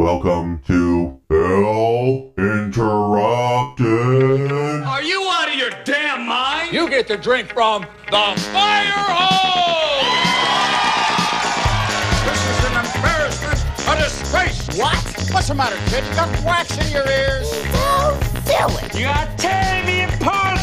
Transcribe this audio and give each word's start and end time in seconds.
Welcome 0.00 0.62
to 0.66 1.20
Hell 1.28 2.32
Interrupted. 2.38 3.82
Are 4.82 5.02
you 5.02 5.28
out 5.28 5.48
of 5.50 5.54
your 5.56 5.68
damn 5.84 6.26
mind? 6.26 6.72
You 6.72 6.88
get 6.88 7.06
to 7.08 7.18
drink 7.18 7.52
from 7.52 7.82
the 8.10 8.40
fire 8.50 8.94
hose! 8.96 10.06
This 12.24 12.40
is 12.48 12.64
an 12.64 12.76
embarrassment, 12.82 13.60
a 13.88 13.94
disgrace! 14.02 14.68
What? 14.78 14.96
What's 15.34 15.48
the 15.48 15.54
matter, 15.54 15.76
kid? 15.90 16.02
You 16.08 16.14
got 16.14 16.44
wax 16.46 16.78
in 16.78 16.90
your 16.90 17.06
ears? 17.06 17.50
Don't 17.70 18.18
do 18.46 18.86
it. 18.86 18.98
You 18.98 19.06
are 19.06 19.28
tearing 19.36 19.84
me 19.84 20.04
apart! 20.04 20.60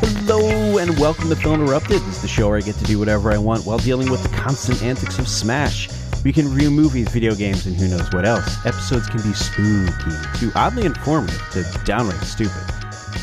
Hello 0.00 0.78
and 0.78 0.98
welcome 0.98 1.28
to 1.28 1.36
Film 1.36 1.60
Interrupted. 1.60 2.00
This 2.00 2.16
is 2.16 2.22
the 2.22 2.28
show 2.28 2.48
where 2.48 2.56
I 2.56 2.62
get 2.62 2.76
to 2.76 2.84
do 2.84 2.98
whatever 2.98 3.30
I 3.30 3.36
want 3.36 3.66
while 3.66 3.76
dealing 3.76 4.10
with 4.10 4.22
the 4.22 4.30
constant 4.30 4.82
antics 4.82 5.18
of 5.18 5.28
Smash. 5.28 5.90
We 6.22 6.34
can 6.34 6.52
review 6.52 6.70
movies, 6.70 7.08
video 7.08 7.34
games, 7.34 7.64
and 7.64 7.74
who 7.74 7.88
knows 7.88 8.12
what 8.12 8.26
else. 8.26 8.66
Episodes 8.66 9.06
can 9.08 9.22
be 9.22 9.32
spooky, 9.32 10.38
to 10.38 10.52
oddly 10.54 10.84
informative, 10.84 11.40
to 11.52 11.64
downright 11.84 12.20
stupid. 12.20 12.62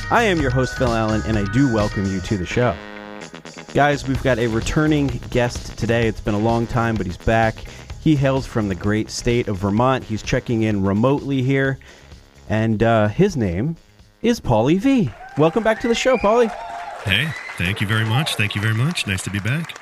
I 0.10 0.24
am 0.24 0.42
your 0.42 0.50
host, 0.50 0.76
Phil 0.80 0.92
Allen, 0.92 1.22
and 1.28 1.38
I 1.38 1.44
do 1.52 1.72
welcome 1.72 2.06
you 2.06 2.20
to 2.22 2.38
the 2.38 2.46
show. 2.46 2.76
Guys, 3.76 4.08
we've 4.08 4.22
got 4.24 4.40
a 4.40 4.48
returning 4.48 5.08
guest 5.30 5.78
today. 5.78 6.08
It's 6.08 6.22
been 6.22 6.34
a 6.34 6.40
long 6.40 6.66
time, 6.66 6.96
but 6.96 7.06
he's 7.06 7.18
back. 7.18 7.56
He 8.02 8.16
hails 8.16 8.48
from 8.48 8.68
the 8.68 8.74
great 8.74 9.12
state 9.12 9.48
of 9.48 9.58
Vermont. 9.58 10.04
He's 10.04 10.24
checking 10.24 10.64
in 10.64 10.84
remotely 10.84 11.44
here, 11.44 11.78
and 12.50 12.82
uh, 12.82 13.10
his 13.10 13.38
name 13.38 13.76
is 14.24 14.40
Paulie 14.40 14.80
V. 14.80 15.12
Welcome 15.38 15.62
back 15.62 15.80
to 15.82 15.88
the 15.88 15.94
show, 15.94 16.18
Paulie. 16.18 16.50
Hey, 17.04 17.30
thank 17.60 17.80
you 17.80 17.86
very 17.86 18.06
much. 18.06 18.34
Thank 18.38 18.56
you 18.56 18.62
very 18.62 18.74
much. 18.74 19.06
Nice 19.06 19.22
to 19.22 19.30
be 19.30 19.40
back. 19.40 19.80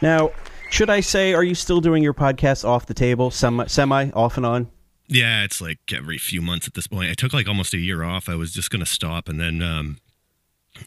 Now, 0.00 0.30
should 0.74 0.90
I 0.90 1.00
say, 1.00 1.34
are 1.34 1.44
you 1.44 1.54
still 1.54 1.80
doing 1.80 2.02
your 2.02 2.14
podcast 2.14 2.64
off 2.64 2.86
the 2.86 2.94
table, 2.94 3.30
semi, 3.30 3.66
semi 3.66 4.10
off 4.10 4.36
and 4.36 4.44
on? 4.44 4.68
Yeah, 5.06 5.44
it's 5.44 5.60
like 5.60 5.78
every 5.94 6.18
few 6.18 6.42
months 6.42 6.66
at 6.66 6.74
this 6.74 6.88
point. 6.88 7.10
I 7.10 7.14
took 7.14 7.32
like 7.32 7.46
almost 7.46 7.74
a 7.74 7.78
year 7.78 8.02
off. 8.02 8.28
I 8.28 8.34
was 8.34 8.52
just 8.52 8.70
going 8.70 8.80
to 8.80 8.90
stop 8.90 9.28
and 9.28 9.38
then 9.38 9.62
um 9.62 9.98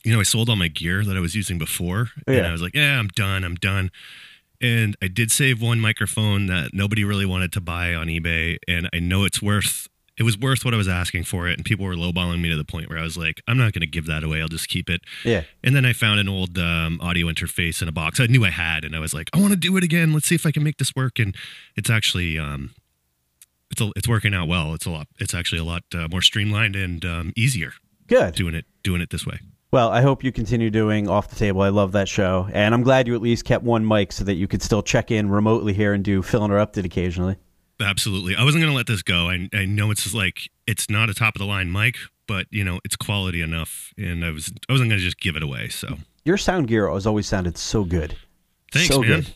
you 0.03 0.11
know, 0.11 0.19
I 0.19 0.23
sold 0.23 0.49
all 0.49 0.57
my 0.57 0.67
gear 0.67 1.05
that 1.05 1.15
I 1.15 1.21
was 1.21 1.33
using 1.33 1.57
before 1.57 2.09
and 2.27 2.45
I 2.45 2.51
was 2.51 2.61
like, 2.61 2.75
"Yeah, 2.75 2.99
I'm 2.99 3.07
done. 3.07 3.45
I'm 3.45 3.55
done." 3.55 3.89
And 4.59 4.97
I 5.01 5.07
did 5.07 5.31
save 5.31 5.61
one 5.61 5.79
microphone 5.79 6.47
that 6.47 6.71
nobody 6.73 7.05
really 7.05 7.25
wanted 7.25 7.53
to 7.53 7.61
buy 7.61 7.95
on 7.95 8.07
eBay 8.07 8.57
and 8.67 8.89
I 8.91 8.99
know 8.99 9.23
it's 9.23 9.41
worth 9.41 9.87
it 10.17 10.23
was 10.23 10.37
worth 10.37 10.65
what 10.65 10.73
I 10.73 10.77
was 10.77 10.87
asking 10.87 11.25
for 11.25 11.47
it 11.47 11.57
and 11.57 11.65
people 11.65 11.85
were 11.85 11.95
lowballing 11.95 12.41
me 12.41 12.49
to 12.49 12.57
the 12.57 12.63
point 12.63 12.89
where 12.89 12.97
I 12.97 13.03
was 13.03 13.17
like, 13.17 13.41
"I'm 13.47 13.57
not 13.57 13.73
going 13.73 13.81
to 13.81 13.87
give 13.87 14.05
that 14.07 14.23
away. 14.23 14.41
I'll 14.41 14.47
just 14.47 14.67
keep 14.67 14.89
it." 14.89 15.01
Yeah. 15.23 15.43
And 15.63 15.75
then 15.75 15.85
I 15.85 15.93
found 15.93 16.19
an 16.19 16.27
old 16.27 16.57
um, 16.57 16.99
audio 17.01 17.27
interface 17.27 17.81
in 17.81 17.87
a 17.87 17.91
box 17.91 18.19
I 18.19 18.25
knew 18.25 18.45
I 18.45 18.49
had, 18.49 18.83
and 18.83 18.95
I 18.95 18.99
was 18.99 19.13
like, 19.13 19.29
I 19.33 19.39
want 19.39 19.51
to 19.51 19.57
do 19.57 19.75
it 19.77 19.83
again. 19.83 20.13
Let's 20.13 20.27
see 20.27 20.35
if 20.35 20.45
I 20.45 20.51
can 20.51 20.63
make 20.63 20.77
this 20.77 20.95
work. 20.95 21.19
And 21.19 21.35
it's 21.75 21.89
actually 21.89 22.37
um, 22.39 22.71
it's 23.71 23.81
a, 23.81 23.91
it's 23.95 24.07
working 24.07 24.33
out 24.33 24.47
well. 24.47 24.73
It's 24.73 24.85
a 24.85 24.89
lot. 24.89 25.07
It's 25.19 25.33
actually 25.33 25.59
a 25.59 25.63
lot 25.63 25.83
uh, 25.93 26.07
more 26.09 26.21
streamlined 26.21 26.75
and 26.75 27.03
um, 27.05 27.33
easier 27.35 27.73
Good. 28.07 28.35
doing 28.35 28.55
it 28.55 28.65
doing 28.83 29.01
it 29.01 29.09
this 29.09 29.25
way. 29.25 29.39
Well, 29.69 29.89
I 29.89 30.01
hope 30.01 30.23
you 30.23 30.31
continue 30.31 30.69
doing 30.69 31.09
off 31.09 31.27
the 31.27 31.35
table. 31.35 31.61
I 31.61 31.69
love 31.69 31.91
that 31.91 32.07
show, 32.07 32.47
and 32.53 32.73
I'm 32.73 32.83
glad 32.83 33.05
you 33.05 33.15
at 33.15 33.21
least 33.21 33.43
kept 33.43 33.65
one 33.65 33.85
mic 33.85 34.13
so 34.13 34.23
that 34.23 34.35
you 34.35 34.47
could 34.47 34.61
still 34.61 34.81
check 34.81 35.11
in 35.11 35.29
remotely 35.29 35.73
here 35.73 35.93
and 35.93 36.03
do 36.03 36.21
Phil 36.21 36.43
Interrupted 36.45 36.85
occasionally. 36.85 37.35
Absolutely. 37.79 38.35
I 38.35 38.43
wasn't 38.43 38.63
going 38.63 38.71
to 38.71 38.75
let 38.77 38.87
this 38.87 39.03
go. 39.03 39.29
I, 39.29 39.49
I 39.53 39.65
know 39.65 39.91
it's 39.91 40.13
like 40.13 40.49
it's 40.65 40.89
not 40.89 41.09
a 41.09 41.13
top 41.13 41.35
of 41.35 41.39
the 41.39 41.45
line 41.45 41.71
mic, 41.71 41.95
but 42.27 42.47
you 42.49 42.63
know 42.63 42.79
it's 42.83 42.95
quality 42.95 43.41
enough, 43.41 43.93
and 43.97 44.25
I 44.25 44.31
was 44.31 44.51
I 44.67 44.73
wasn't 44.73 44.89
going 44.89 44.99
to 44.99 45.05
just 45.05 45.19
give 45.19 45.35
it 45.35 45.43
away. 45.43 45.69
So 45.69 45.97
Your 46.25 46.37
sound 46.37 46.67
gear 46.67 46.91
has 46.91 47.05
always 47.05 47.27
sounded 47.27 47.57
so 47.57 47.83
good. 47.83 48.15
thanks, 48.71 48.87
so 48.93 49.01
man. 49.01 49.21
good. 49.21 49.33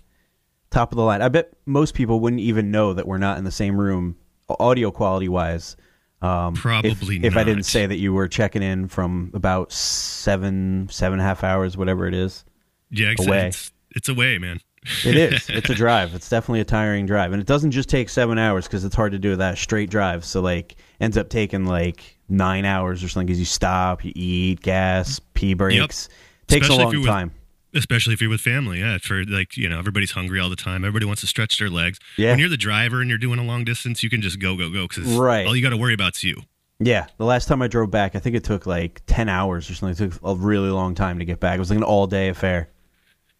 Top 0.71 0.91
of 0.91 0.95
the 0.95 1.03
line. 1.03 1.21
I 1.21 1.29
bet 1.29 1.53
most 1.65 1.93
people 1.93 2.19
wouldn't 2.19 2.41
even 2.41 2.71
know 2.71 2.93
that 2.93 3.05
we're 3.07 3.17
not 3.17 3.37
in 3.37 3.43
the 3.43 3.51
same 3.51 3.79
room, 3.79 4.15
audio 4.49 4.89
quality 4.89 5.27
wise. 5.29 5.75
Um, 6.21 6.53
Probably 6.53 7.17
if, 7.17 7.23
if 7.23 7.37
I 7.37 7.43
didn't 7.43 7.63
say 7.63 7.85
that 7.85 7.97
you 7.97 8.13
were 8.13 8.27
checking 8.27 8.61
in 8.61 8.87
from 8.87 9.31
about 9.33 9.71
seven, 9.71 10.87
seven 10.91 11.13
and 11.19 11.21
a 11.21 11.25
half 11.25 11.43
hours, 11.43 11.75
whatever 11.75 12.07
it 12.07 12.13
is. 12.13 12.45
Yeah, 12.91 13.09
it's, 13.09 13.25
Away. 13.25 13.47
it's 13.47 13.71
it's 13.91 14.07
away, 14.09 14.37
man. 14.37 14.59
It 15.05 15.15
is. 15.15 15.49
It's 15.49 15.69
a 15.69 15.75
drive. 15.75 16.13
It's 16.15 16.29
definitely 16.29 16.61
a 16.61 16.65
tiring 16.65 17.05
drive, 17.05 17.33
and 17.33 17.41
it 17.41 17.47
doesn't 17.47 17.71
just 17.71 17.89
take 17.89 18.09
seven 18.09 18.37
hours 18.37 18.65
because 18.67 18.83
it's 18.83 18.95
hard 18.95 19.11
to 19.11 19.19
do 19.19 19.35
that 19.35 19.57
straight 19.57 19.89
drive. 19.89 20.25
So 20.25 20.41
like, 20.41 20.75
ends 20.99 21.17
up 21.17 21.29
taking 21.29 21.65
like 21.65 22.17
nine 22.29 22.65
hours 22.65 23.03
or 23.03 23.07
something 23.09 23.27
because 23.27 23.39
you 23.39 23.45
stop, 23.45 24.03
you 24.03 24.11
eat, 24.15 24.61
gas, 24.61 25.19
pee 25.33 25.53
breaks. 25.53 26.09
Takes 26.47 26.65
Especially 26.67 26.81
a 26.83 26.85
long 26.87 26.95
with- 26.97 27.05
time. 27.05 27.31
especially 27.73 28.13
if 28.13 28.19
you're 28.19 28.29
with 28.29 28.41
family 28.41 28.79
yeah 28.81 28.97
for 28.97 29.23
like 29.25 29.55
you 29.55 29.69
know 29.69 29.79
everybody's 29.79 30.11
hungry 30.11 30.41
all 30.41 30.49
the 30.49 30.55
time 30.57 30.83
everybody 30.83 31.05
wants 31.05 31.21
to 31.21 31.27
stretch 31.27 31.57
their 31.57 31.69
legs 31.69 31.97
Yeah. 32.17 32.31
when 32.31 32.39
you're 32.39 32.49
the 32.49 32.57
driver 32.57 32.99
and 32.99 33.07
you're 33.09 33.17
doing 33.17 33.39
a 33.39 33.43
long 33.45 33.63
distance 33.63 34.03
you 34.03 34.09
can 34.09 34.21
just 34.21 34.39
go 34.41 34.57
go 34.57 34.69
go 34.69 34.85
because 34.89 35.05
Right. 35.15 35.47
all 35.47 35.55
you 35.55 35.61
got 35.61 35.69
to 35.69 35.77
worry 35.77 35.93
about 35.93 36.17
is 36.17 36.23
you 36.25 36.35
Yeah, 36.81 37.05
the 37.17 37.23
last 37.23 37.47
time 37.47 37.61
I 37.61 37.69
drove 37.69 37.89
back, 37.89 38.13
I 38.15 38.19
think 38.19 38.35
it 38.35 38.43
took 38.43 38.65
like 38.65 39.01
ten 39.05 39.29
hours 39.29 39.69
or 39.69 39.75
something. 39.75 40.05
It 40.05 40.11
took 40.11 40.19
a 40.23 40.35
really 40.35 40.69
long 40.69 40.93
time 40.95 41.19
to 41.19 41.25
get 41.25 41.39
back. 41.39 41.55
It 41.55 41.59
was 41.59 41.69
like 41.69 41.77
an 41.77 41.83
all 41.83 42.07
day 42.07 42.27
affair. 42.27 42.67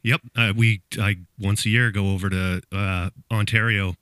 Yep 0.04 0.22
uh, 0.36 0.54
we 0.56 0.82
i 1.00 1.16
once 1.40 1.66
a 1.66 1.70
year 1.70 1.92
go 1.92 2.12
over 2.12 2.30
to 2.30 2.62
uh, 2.72 3.10
ontario 3.32 3.96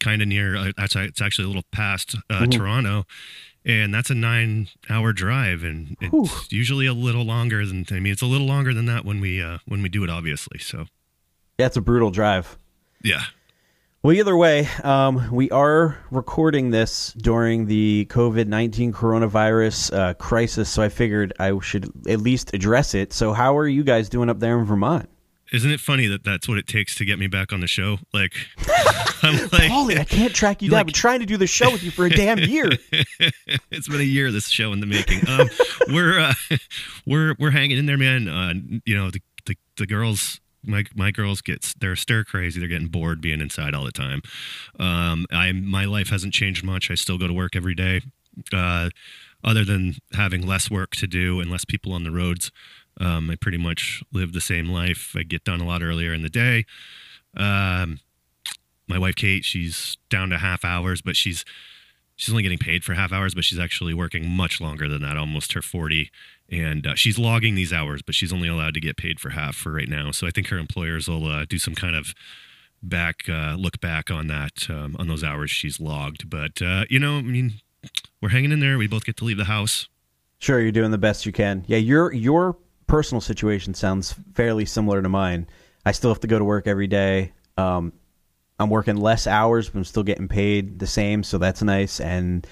kind 0.00 0.22
of 0.22 0.28
near 0.28 0.56
uh, 0.56 0.72
it's, 0.78 0.96
it's 0.96 1.22
actually 1.22 1.44
a 1.44 1.48
little 1.48 1.64
past 1.72 2.16
uh, 2.30 2.46
toronto 2.46 3.04
and 3.64 3.94
that's 3.94 4.10
a 4.10 4.14
nine 4.14 4.68
hour 4.90 5.12
drive 5.12 5.62
and 5.62 5.96
it's 6.00 6.12
Whew. 6.12 6.28
usually 6.50 6.86
a 6.86 6.92
little 6.94 7.24
longer 7.24 7.64
than 7.66 7.86
i 7.90 8.00
mean 8.00 8.12
it's 8.12 8.22
a 8.22 8.26
little 8.26 8.46
longer 8.46 8.74
than 8.74 8.86
that 8.86 9.04
when 9.04 9.20
we 9.20 9.42
uh, 9.42 9.58
when 9.66 9.82
we 9.82 9.88
do 9.88 10.02
it 10.04 10.10
obviously 10.10 10.58
so 10.58 10.86
Yeah, 11.58 11.66
it's 11.66 11.76
a 11.76 11.80
brutal 11.80 12.10
drive. 12.10 12.58
yeah 13.04 13.24
Well, 14.02 14.14
either 14.16 14.36
way, 14.36 14.66
um, 14.82 15.30
we 15.30 15.48
are 15.50 15.96
recording 16.10 16.70
this 16.70 17.12
during 17.12 17.66
the 17.66 18.06
COVID 18.10 18.48
19 18.48 18.92
coronavirus 18.92 19.92
uh, 19.96 20.14
crisis, 20.14 20.68
so 20.68 20.82
I 20.82 20.88
figured 20.88 21.32
I 21.38 21.56
should 21.60 21.88
at 22.08 22.20
least 22.20 22.52
address 22.52 22.94
it. 22.96 23.12
So, 23.12 23.32
how 23.32 23.56
are 23.56 23.68
you 23.68 23.84
guys 23.84 24.08
doing 24.08 24.28
up 24.28 24.40
there 24.40 24.58
in 24.58 24.64
Vermont? 24.64 25.08
Isn't 25.52 25.70
it 25.70 25.80
funny 25.80 26.06
that 26.06 26.24
that's 26.24 26.48
what 26.48 26.58
it 26.58 26.66
takes 26.66 26.94
to 26.96 27.04
get 27.04 27.18
me 27.18 27.26
back 27.26 27.52
on 27.52 27.60
the 27.60 27.66
show 27.66 27.98
like 28.12 28.34
i'm 29.22 29.36
like 29.52 29.70
Paulie, 29.70 29.98
I 29.98 30.04
can't 30.04 30.34
track 30.34 30.62
you 30.62 30.70
down. 30.70 30.80
I've 30.80 30.86
been 30.86 30.92
trying 30.94 31.20
to 31.20 31.26
do 31.26 31.36
the 31.36 31.46
show 31.46 31.70
with 31.70 31.82
you 31.82 31.90
for 31.90 32.06
a 32.06 32.10
damn 32.10 32.38
year. 32.38 32.70
it's 33.70 33.88
been 33.88 34.00
a 34.00 34.04
year 34.04 34.30
this 34.30 34.48
show 34.48 34.72
in 34.72 34.80
the 34.80 34.86
making. 34.86 35.28
Um, 35.28 35.48
we're 35.88 36.18
uh, 36.18 36.34
we're 37.06 37.34
we're 37.38 37.50
hanging 37.50 37.78
in 37.78 37.86
there, 37.86 37.98
man. 37.98 38.28
Uh, 38.28 38.54
you 38.84 38.96
know 38.96 39.10
the, 39.10 39.20
the 39.46 39.56
the 39.76 39.86
girls. 39.86 40.40
My 40.64 40.84
my 40.94 41.10
girls 41.10 41.40
get 41.40 41.74
they're 41.80 41.96
stir 41.96 42.24
crazy. 42.24 42.60
They're 42.60 42.68
getting 42.68 42.88
bored 42.88 43.20
being 43.20 43.40
inside 43.40 43.74
all 43.74 43.84
the 43.84 43.92
time. 43.92 44.22
Um, 44.78 45.26
I 45.32 45.52
my 45.52 45.84
life 45.84 46.08
hasn't 46.10 46.34
changed 46.34 46.64
much. 46.64 46.90
I 46.90 46.94
still 46.94 47.18
go 47.18 47.26
to 47.26 47.34
work 47.34 47.56
every 47.56 47.74
day. 47.74 48.02
Uh, 48.52 48.90
other 49.44 49.64
than 49.64 49.96
having 50.14 50.46
less 50.46 50.70
work 50.70 50.92
to 50.92 51.06
do 51.06 51.40
and 51.40 51.50
less 51.50 51.64
people 51.64 51.92
on 51.92 52.04
the 52.04 52.12
roads, 52.12 52.52
um, 53.00 53.30
I 53.30 53.36
pretty 53.36 53.58
much 53.58 54.02
live 54.12 54.32
the 54.32 54.40
same 54.40 54.68
life. 54.68 55.14
I 55.16 55.22
get 55.22 55.44
done 55.44 55.60
a 55.60 55.66
lot 55.66 55.82
earlier 55.82 56.12
in 56.12 56.22
the 56.22 56.28
day. 56.28 56.66
Um, 57.36 58.00
my 58.88 58.98
wife 58.98 59.16
Kate, 59.16 59.44
she's 59.44 59.96
down 60.10 60.30
to 60.30 60.38
half 60.38 60.64
hours, 60.64 61.00
but 61.00 61.16
she's 61.16 61.44
she's 62.16 62.30
only 62.30 62.42
getting 62.42 62.58
paid 62.58 62.84
for 62.84 62.94
half 62.94 63.12
hours, 63.12 63.34
but 63.34 63.44
she's 63.44 63.58
actually 63.58 63.94
working 63.94 64.28
much 64.28 64.60
longer 64.60 64.88
than 64.88 65.02
that, 65.02 65.16
almost 65.16 65.52
her 65.54 65.62
40. 65.62 66.10
And 66.50 66.86
uh, 66.86 66.94
she's 66.94 67.18
logging 67.18 67.54
these 67.54 67.72
hours, 67.72 68.02
but 68.02 68.14
she's 68.14 68.32
only 68.32 68.48
allowed 68.48 68.74
to 68.74 68.80
get 68.80 68.96
paid 68.96 69.18
for 69.18 69.30
half 69.30 69.56
for 69.56 69.72
right 69.72 69.88
now. 69.88 70.10
So 70.10 70.26
I 70.26 70.30
think 70.30 70.48
her 70.48 70.58
employers 70.58 71.08
will 71.08 71.26
uh, 71.26 71.46
do 71.48 71.58
some 71.58 71.74
kind 71.74 71.96
of 71.96 72.14
back 72.82 73.28
uh, 73.28 73.54
look 73.58 73.80
back 73.80 74.10
on 74.10 74.26
that 74.26 74.68
um, 74.68 74.96
on 74.98 75.08
those 75.08 75.24
hours 75.24 75.50
she's 75.50 75.80
logged. 75.80 76.28
But 76.28 76.60
uh, 76.60 76.84
you 76.90 76.98
know, 76.98 77.18
I 77.18 77.22
mean, 77.22 77.54
we're 78.20 78.30
hanging 78.30 78.52
in 78.52 78.60
there. 78.60 78.76
We 78.76 78.86
both 78.86 79.04
get 79.04 79.16
to 79.18 79.24
leave 79.24 79.38
the 79.38 79.44
house. 79.44 79.88
Sure, 80.38 80.60
you're 80.60 80.72
doing 80.72 80.90
the 80.90 80.98
best 80.98 81.24
you 81.24 81.32
can. 81.32 81.64
Yeah, 81.66 81.78
your 81.78 82.12
your 82.12 82.56
personal 82.92 83.22
situation 83.22 83.72
sounds 83.72 84.14
fairly 84.34 84.66
similar 84.66 85.00
to 85.00 85.08
mine. 85.08 85.46
I 85.86 85.92
still 85.92 86.10
have 86.10 86.20
to 86.20 86.26
go 86.26 86.38
to 86.38 86.44
work 86.44 86.66
every 86.66 86.88
day. 86.88 87.32
Um, 87.56 87.94
I'm 88.58 88.68
working 88.68 88.98
less 88.98 89.26
hours, 89.26 89.70
but 89.70 89.78
I'm 89.78 89.84
still 89.84 90.02
getting 90.02 90.28
paid 90.28 90.78
the 90.78 90.86
same, 90.86 91.22
so 91.22 91.38
that's 91.38 91.62
nice. 91.62 92.00
And 92.00 92.46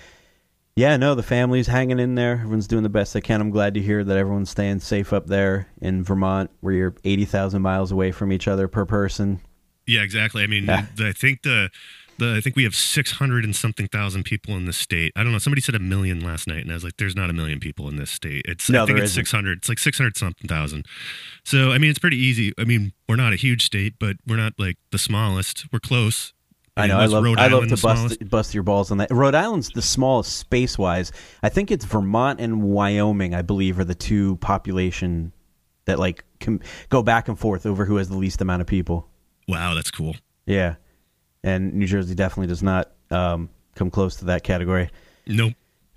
yeah, 0.76 0.96
no, 0.96 1.14
the 1.14 1.22
family's 1.22 1.66
hanging 1.66 1.98
in 1.98 2.14
there. 2.14 2.38
Everyone's 2.40 2.66
doing 2.66 2.84
the 2.84 2.88
best 2.88 3.12
they 3.12 3.20
can. 3.20 3.42
I'm 3.42 3.50
glad 3.50 3.75
to 3.75 3.82
hear 3.82 4.02
that 4.02 4.16
everyone's 4.16 4.48
staying 4.48 4.81
safe 4.81 5.12
up 5.12 5.26
there 5.26 5.69
in 5.82 6.02
Vermont, 6.02 6.50
where 6.60 6.72
you're 6.72 6.94
80,000 7.04 7.60
miles 7.60 7.93
away 7.93 8.10
from 8.10 8.32
each 8.32 8.48
other 8.48 8.66
per 8.66 8.86
person. 8.86 9.43
Yeah, 9.86 10.00
exactly. 10.00 10.43
I 10.43 10.46
mean, 10.46 10.64
Yeah. 10.64 10.86
I 11.00 11.12
think 11.12 11.43
the 11.43 11.69
the 12.20 12.37
I 12.37 12.40
think 12.40 12.55
we 12.55 12.62
have 12.62 12.75
six 12.76 13.11
hundred 13.11 13.44
and 13.44 13.55
something 13.56 13.88
thousand 13.88 14.25
people 14.25 14.56
in 14.56 14.67
the 14.67 14.72
state. 14.72 15.12
I 15.17 15.25
don't 15.25 15.32
know. 15.32 15.38
Somebody 15.38 15.61
said 15.61 15.75
a 15.75 15.81
million 15.81 16.20
last 16.20 16.46
night, 16.46 16.62
and 16.62 16.70
I 16.70 16.75
was 16.75 16.84
like, 16.84 16.96
"There's 16.99 17.17
not 17.17 17.28
a 17.28 17.32
million 17.32 17.58
people 17.58 17.88
in 17.88 17.96
this 17.96 18.11
state." 18.11 18.43
It's 18.46 18.70
No, 18.70 18.84
I 18.84 18.87
think 18.87 18.99
it's 18.99 19.11
isn't. 19.11 19.20
six 19.22 19.32
hundred. 19.32 19.58
It's 19.58 19.69
like 19.69 19.78
six 19.81 19.99
hundred 19.99 20.17
something 20.17 20.46
thousand. 20.46 20.87
So 21.44 21.72
I 21.72 21.78
mean, 21.78 21.90
it's 21.90 21.99
pretty 21.99 22.19
easy. 22.19 22.52
I 22.58 22.64
mean, 22.64 22.93
we're 23.08 23.17
not 23.17 23.32
a 23.32 23.37
huge 23.37 23.64
state, 23.64 23.94
but 23.99 24.17
we're 24.26 24.37
not 24.37 24.52
like 24.58 24.76
the 24.93 24.99
smallest. 24.99 25.67
We're 25.72 25.81
close. 25.81 26.32
I 26.76 26.87
know. 26.87 26.94
mean, 26.94 27.02
I 27.02 27.06
love. 27.06 27.25
Rhode 27.25 27.38
I 27.38 27.49
love 27.49 27.52
Island 27.64 27.76
to 27.76 27.82
bust 27.82 28.31
bust 28.31 28.55
your 28.55 28.62
balls 28.62 28.90
on 28.93 28.99
that. 28.99 29.11
Rhode 29.11 29.34
Island's 29.34 29.70
the 29.70 29.82
smallest 29.82 30.37
space 30.37 30.78
wise. 30.78 31.11
I 31.43 31.49
think 31.49 31.70
it's 31.70 31.84
Vermont 31.84 32.40
and 32.40 32.62
Wyoming. 32.62 33.34
I 33.34 33.43
believe 33.43 33.78
are 33.78 33.84
the 33.84 33.94
two 33.94 34.37
population 34.37 35.32
that 35.87 35.99
like 35.99 36.25
com- 36.38 36.61
go 36.88 37.02
back 37.02 37.28
and 37.28 37.38
forth 37.38 37.67
over 37.67 37.84
who 37.84 37.96
has 37.96 38.08
the 38.08 38.17
least 38.17 38.40
amount 38.40 38.61
of 38.61 38.67
people. 38.67 39.08
Wow, 39.49 39.75
that's 39.75 39.90
cool. 39.90 40.14
Yeah. 40.46 40.76
And 41.42 41.75
New 41.75 41.87
Jersey 41.87 42.14
definitely 42.14 42.48
does 42.48 42.62
not 42.62 42.92
um, 43.10 43.50
come 43.75 43.90
close 43.90 44.16
to 44.16 44.26
that 44.26 44.42
category. 44.42 44.90
Nope. 45.26 45.54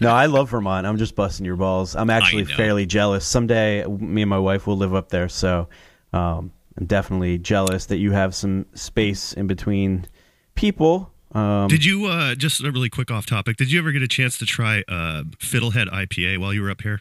no, 0.00 0.10
I 0.10 0.26
love 0.26 0.50
Vermont. 0.50 0.86
I'm 0.86 0.98
just 0.98 1.14
busting 1.16 1.44
your 1.44 1.56
balls. 1.56 1.96
I'm 1.96 2.10
actually 2.10 2.44
fairly 2.44 2.86
jealous. 2.86 3.26
Someday, 3.26 3.84
me 3.86 4.22
and 4.22 4.28
my 4.28 4.38
wife 4.38 4.66
will 4.66 4.76
live 4.76 4.94
up 4.94 5.08
there, 5.08 5.28
so 5.28 5.68
um, 6.12 6.52
I'm 6.78 6.86
definitely 6.86 7.38
jealous 7.38 7.86
that 7.86 7.98
you 7.98 8.12
have 8.12 8.34
some 8.34 8.66
space 8.74 9.32
in 9.32 9.46
between 9.46 10.06
people. 10.54 11.12
Um, 11.32 11.68
Did 11.68 11.84
you 11.84 12.06
uh 12.06 12.34
just 12.34 12.62
a 12.62 12.70
really 12.70 12.90
quick 12.90 13.10
off 13.10 13.24
topic? 13.24 13.56
Did 13.56 13.72
you 13.72 13.78
ever 13.78 13.90
get 13.90 14.02
a 14.02 14.08
chance 14.08 14.36
to 14.38 14.46
try 14.46 14.80
uh 14.86 15.24
Fiddlehead 15.38 15.88
IPA 15.88 16.38
while 16.38 16.52
you 16.52 16.60
were 16.62 16.70
up 16.70 16.82
here? 16.82 17.00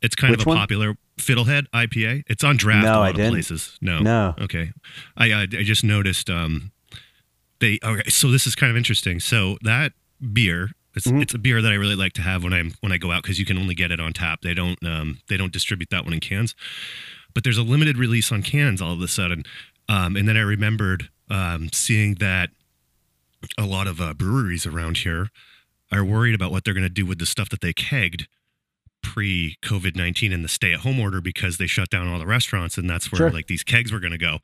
It's 0.00 0.14
kind 0.14 0.34
of 0.34 0.46
a 0.46 0.48
one? 0.48 0.56
popular 0.56 0.96
Fiddlehead 1.22 1.66
IPA. 1.74 2.24
It's 2.28 2.44
on 2.44 2.56
draft 2.56 2.84
No, 2.84 2.92
a 2.92 2.98
lot 2.98 3.02
I 3.06 3.10
of 3.10 3.16
didn't. 3.16 3.32
places. 3.32 3.78
No, 3.80 4.00
No. 4.00 4.34
Okay, 4.40 4.72
I 5.16 5.30
uh, 5.30 5.40
I 5.42 5.46
just 5.62 5.84
noticed 5.84 6.28
um 6.30 6.72
they 7.60 7.78
okay. 7.82 8.08
So 8.08 8.30
this 8.30 8.46
is 8.46 8.54
kind 8.54 8.70
of 8.70 8.76
interesting. 8.76 9.20
So 9.20 9.58
that 9.62 9.92
beer. 10.32 10.70
It's, 10.94 11.06
Mm-hmm. 11.06 11.22
it's 11.22 11.32
a 11.32 11.38
beer 11.38 11.62
that 11.62 11.72
I 11.72 11.76
really 11.76 11.96
like 11.96 12.12
to 12.14 12.20
have 12.22 12.44
when 12.44 12.52
I'm 12.52 12.74
when 12.80 12.92
I 12.92 12.98
go 12.98 13.12
out 13.12 13.22
because 13.22 13.38
you 13.38 13.46
can 13.46 13.56
only 13.56 13.74
get 13.74 13.90
it 13.90 13.98
on 13.98 14.12
tap. 14.12 14.42
They 14.42 14.52
don't 14.52 14.78
um, 14.84 15.20
they 15.28 15.38
don't 15.38 15.50
distribute 15.52 15.88
that 15.88 16.04
one 16.04 16.12
in 16.12 16.20
cans, 16.20 16.54
but 17.32 17.44
there's 17.44 17.56
a 17.56 17.62
limited 17.62 17.96
release 17.96 18.30
on 18.30 18.42
cans 18.42 18.82
all 18.82 18.92
of 18.92 19.00
a 19.00 19.08
sudden. 19.08 19.44
Um, 19.88 20.16
and 20.16 20.28
then 20.28 20.36
I 20.36 20.42
remembered 20.42 21.08
um, 21.30 21.70
seeing 21.72 22.16
that 22.16 22.50
a 23.56 23.64
lot 23.64 23.86
of 23.86 24.02
uh, 24.02 24.12
breweries 24.12 24.66
around 24.66 24.98
here 24.98 25.30
are 25.90 26.04
worried 26.04 26.34
about 26.34 26.50
what 26.50 26.64
they're 26.64 26.74
going 26.74 26.84
to 26.84 26.90
do 26.90 27.06
with 27.06 27.18
the 27.18 27.26
stuff 27.26 27.48
that 27.48 27.62
they 27.62 27.72
kegged 27.72 28.26
pre 29.02 29.56
COVID 29.62 29.96
19 29.96 30.32
and 30.32 30.44
the 30.44 30.48
stay 30.48 30.72
at 30.72 30.80
home 30.80 30.98
order 31.00 31.20
because 31.20 31.58
they 31.58 31.66
shut 31.66 31.90
down 31.90 32.08
all 32.08 32.18
the 32.18 32.26
restaurants 32.26 32.76
and 32.78 32.88
that's 32.88 33.10
where 33.12 33.18
Sure. 33.18 33.30
like 33.30 33.46
these 33.46 33.62
kegs 33.64 33.92
were 33.92 34.00
going 34.00 34.12
to 34.12 34.18
go. 34.18 34.38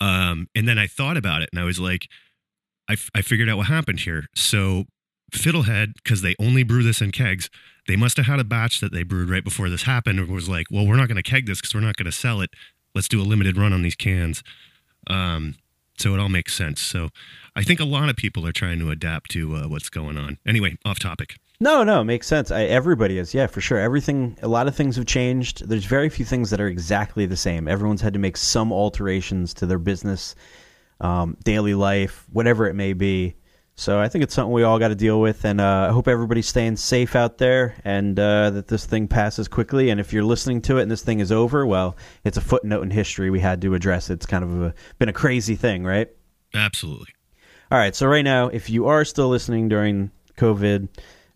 Um, 0.00 0.48
and 0.54 0.68
then 0.68 0.78
I 0.78 0.86
thought 0.86 1.16
about 1.16 1.42
it 1.42 1.48
and 1.52 1.60
I 1.60 1.64
was 1.64 1.78
like, 1.80 2.08
I, 2.88 2.92
f- 2.94 3.10
I 3.14 3.22
figured 3.22 3.48
out 3.48 3.56
what 3.58 3.66
happened 3.66 4.00
here. 4.00 4.26
So 4.34 4.84
Fiddlehead, 5.32 5.94
because 6.02 6.22
they 6.22 6.34
only 6.38 6.62
brew 6.62 6.82
this 6.82 7.00
in 7.02 7.10
kegs, 7.12 7.50
they 7.86 7.96
must 7.96 8.16
have 8.16 8.26
had 8.26 8.38
a 8.40 8.44
batch 8.44 8.80
that 8.80 8.92
they 8.92 9.02
brewed 9.02 9.28
right 9.28 9.44
before 9.44 9.68
this 9.68 9.82
happened 9.82 10.18
and 10.20 10.28
was 10.28 10.48
like, 10.48 10.66
well, 10.70 10.86
we're 10.86 10.96
not 10.96 11.08
going 11.08 11.22
to 11.22 11.28
keg 11.28 11.46
this 11.46 11.60
because 11.60 11.74
we're 11.74 11.80
not 11.80 11.96
going 11.96 12.06
to 12.06 12.12
sell 12.12 12.40
it. 12.40 12.50
Let's 12.94 13.08
do 13.08 13.20
a 13.20 13.24
limited 13.24 13.56
run 13.58 13.72
on 13.72 13.82
these 13.82 13.96
cans. 13.96 14.42
Um, 15.08 15.56
so 15.98 16.14
it 16.14 16.20
all 16.20 16.28
makes 16.28 16.54
sense. 16.54 16.80
So 16.80 17.08
I 17.56 17.62
think 17.62 17.80
a 17.80 17.84
lot 17.84 18.08
of 18.08 18.16
people 18.16 18.46
are 18.46 18.52
trying 18.52 18.78
to 18.78 18.90
adapt 18.90 19.30
to 19.32 19.56
uh, 19.56 19.68
what's 19.68 19.90
going 19.90 20.16
on. 20.16 20.38
Anyway, 20.46 20.76
off 20.84 20.98
topic. 20.98 21.36
No, 21.60 21.82
no, 21.82 22.02
it 22.02 22.04
makes 22.04 22.28
sense. 22.28 22.52
I, 22.52 22.62
everybody 22.64 23.18
is, 23.18 23.34
yeah, 23.34 23.48
for 23.48 23.60
sure. 23.60 23.78
Everything, 23.78 24.38
a 24.42 24.48
lot 24.48 24.68
of 24.68 24.76
things 24.76 24.94
have 24.94 25.06
changed. 25.06 25.68
There's 25.68 25.84
very 25.84 26.08
few 26.08 26.24
things 26.24 26.50
that 26.50 26.60
are 26.60 26.68
exactly 26.68 27.26
the 27.26 27.36
same. 27.36 27.66
Everyone's 27.66 28.00
had 28.00 28.12
to 28.12 28.20
make 28.20 28.36
some 28.36 28.72
alterations 28.72 29.54
to 29.54 29.66
their 29.66 29.80
business, 29.80 30.36
um, 31.00 31.36
daily 31.42 31.74
life, 31.74 32.26
whatever 32.32 32.68
it 32.68 32.74
may 32.74 32.92
be. 32.92 33.34
So 33.74 33.98
I 33.98 34.08
think 34.08 34.22
it's 34.22 34.34
something 34.34 34.52
we 34.52 34.62
all 34.62 34.78
got 34.78 34.88
to 34.88 34.94
deal 34.94 35.20
with, 35.20 35.44
and 35.44 35.60
uh, 35.60 35.86
I 35.88 35.92
hope 35.92 36.06
everybody's 36.06 36.48
staying 36.48 36.76
safe 36.76 37.14
out 37.16 37.38
there, 37.38 37.76
and 37.84 38.18
uh, 38.18 38.50
that 38.50 38.68
this 38.68 38.86
thing 38.86 39.06
passes 39.06 39.46
quickly. 39.46 39.90
And 39.90 40.00
if 40.00 40.12
you're 40.12 40.24
listening 40.24 40.62
to 40.62 40.78
it 40.78 40.82
and 40.82 40.90
this 40.90 41.02
thing 41.02 41.20
is 41.20 41.30
over, 41.30 41.64
well, 41.66 41.96
it's 42.24 42.36
a 42.36 42.40
footnote 42.40 42.82
in 42.82 42.90
history. 42.90 43.30
We 43.30 43.40
had 43.40 43.60
to 43.62 43.74
address 43.74 44.10
it. 44.10 44.14
It's 44.14 44.26
kind 44.26 44.44
of 44.44 44.62
a, 44.62 44.74
been 44.98 45.08
a 45.08 45.12
crazy 45.12 45.54
thing, 45.54 45.84
right? 45.84 46.08
Absolutely. 46.54 47.14
All 47.70 47.78
right. 47.78 47.94
So 47.94 48.06
right 48.06 48.22
now, 48.22 48.48
if 48.48 48.70
you 48.70 48.86
are 48.86 49.04
still 49.04 49.28
listening 49.28 49.68
during 49.68 50.10
COVID 50.36 50.88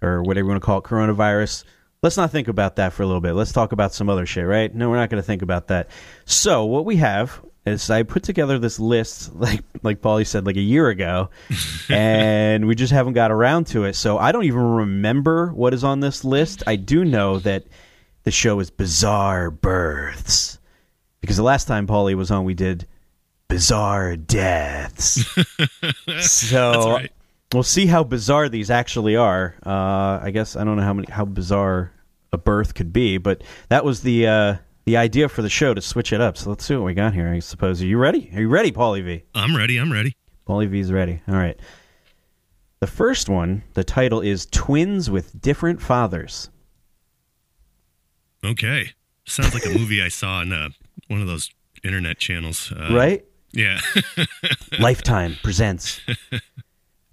or 0.03 0.23
whatever 0.23 0.47
you 0.47 0.51
want 0.51 0.63
to 0.63 0.67
call 0.67 0.79
it, 0.79 0.85
coronavirus, 0.85 1.65
let's 2.03 2.17
not 2.17 2.31
think 2.31 2.49
about 2.49 2.77
that 2.77 2.93
for 2.93 3.03
a 3.03 3.07
little 3.07 3.21
bit. 3.21 3.33
Let's 3.33 3.53
talk 3.53 3.73
about 3.73 3.95
some 3.95 4.09
other 4.09 4.27
shit, 4.27 4.47
right? 4.47 4.75
No, 4.75 4.91
we're 4.91 4.97
not 4.97 5.11
going 5.11 5.23
to 5.23 5.27
think 5.27 5.43
about 5.43 5.69
that. 5.69 5.89
So 6.25 6.65
what 6.65 6.85
we 6.85 6.97
have 6.97 7.41
is 7.65 7.89
I 7.91 8.03
put 8.03 8.25
together 8.25 8.59
this 8.59 8.81
list, 8.81 9.35
like 9.37 9.61
like 9.83 10.01
Paulie 10.01 10.27
said, 10.27 10.47
like 10.47 10.57
a 10.57 10.61
year 10.61 10.89
ago, 10.89 11.31
and 11.89 12.67
we 12.67 12.75
just 12.75 12.93
haven't 12.93 13.15
got 13.15 13.31
around 13.31 13.69
to 13.69 13.85
it. 13.85 13.95
So 13.95 14.19
I 14.19 14.33
don't 14.33 14.45
even 14.45 14.61
remember 14.61 15.53
what 15.53 15.75
is 15.75 15.85
on 15.85 16.01
this 16.01 16.25
list. 16.25 16.63
I 16.67 16.77
do 16.77 17.05
know 17.05 17.39
that 17.41 17.65
the 18.25 18.31
show 18.31 18.61
is 18.61 18.71
Bizarre 18.71 19.51
Births 19.51 20.59
because 21.21 21.37
the 21.37 21.43
last 21.43 21.67
time 21.67 21.87
Paulie 21.87 22.15
was 22.15 22.31
on, 22.31 22.45
we 22.45 22.55
did 22.55 22.87
Bizarre 23.49 24.17
Deaths. 24.17 25.25
so 26.21 26.73
That's 26.73 26.87
right. 26.87 27.13
We'll 27.53 27.63
see 27.63 27.87
how 27.87 28.05
bizarre 28.05 28.49
these 28.49 28.71
actually 28.71 29.17
are. 29.17 29.55
Uh, 29.65 30.21
I 30.23 30.31
guess 30.33 30.57
I 30.57 30.65
don't 30.65 30.77
know 30.77 30.83
how 30.83 30.95
many 30.95 31.11
how 31.11 31.25
bizarre 31.25 31.93
a 32.33 32.39
birth 32.39 32.75
could 32.75 32.93
be, 32.93 33.19
but 33.19 33.43
that 33.69 33.85
was 33.85 34.03
the 34.03 34.27
uh, 34.27 34.57
the 34.85 34.97
idea 34.97 35.29
for 35.29 35.43
the 35.43 35.49
show 35.49 35.75
to 35.75 35.81
switch 35.81 36.13
it 36.13 36.21
up. 36.21 36.37
So 36.37 36.51
let's 36.51 36.65
see 36.65 36.75
what 36.75 36.85
we 36.85 36.95
got 36.95 37.15
here. 37.15 37.29
I 37.29 37.39
suppose. 37.41 37.83
Are 37.83 37.87
you 37.87 37.99
ready? 37.99 38.31
Are 38.35 38.41
you 38.41 38.49
ready, 38.49 38.73
Paulie 38.73 39.05
V? 39.05 39.23
I'm 39.35 39.57
ready. 39.57 39.79
I'm 39.79 39.93
ready. 39.93 40.17
Paulie 40.47 40.69
V's 40.69 40.91
ready. 40.91 41.21
All 41.29 41.35
right. 41.35 41.59
The 42.81 42.87
first 42.89 43.29
one, 43.29 43.63
the 43.75 43.85
title 43.85 44.21
is 44.21 44.47
Twins 44.47 45.09
with 45.09 45.41
Different 45.41 45.81
Fathers. 45.81 46.51
Okay. 48.45 48.91
Sounds 49.25 49.55
like 49.55 49.65
a 49.65 49.71
movie 49.71 50.03
I 50.03 50.09
saw 50.09 50.39
on 50.39 50.53
uh, 50.53 50.71
one 51.07 51.21
of 51.21 51.29
those 51.29 51.49
internet 51.85 52.19
channels. 52.19 52.73
Uh, 52.73 52.93
right? 52.93 53.25
Yeah. 53.53 53.79
Lifetime 54.81 55.37
presents. 55.45 56.01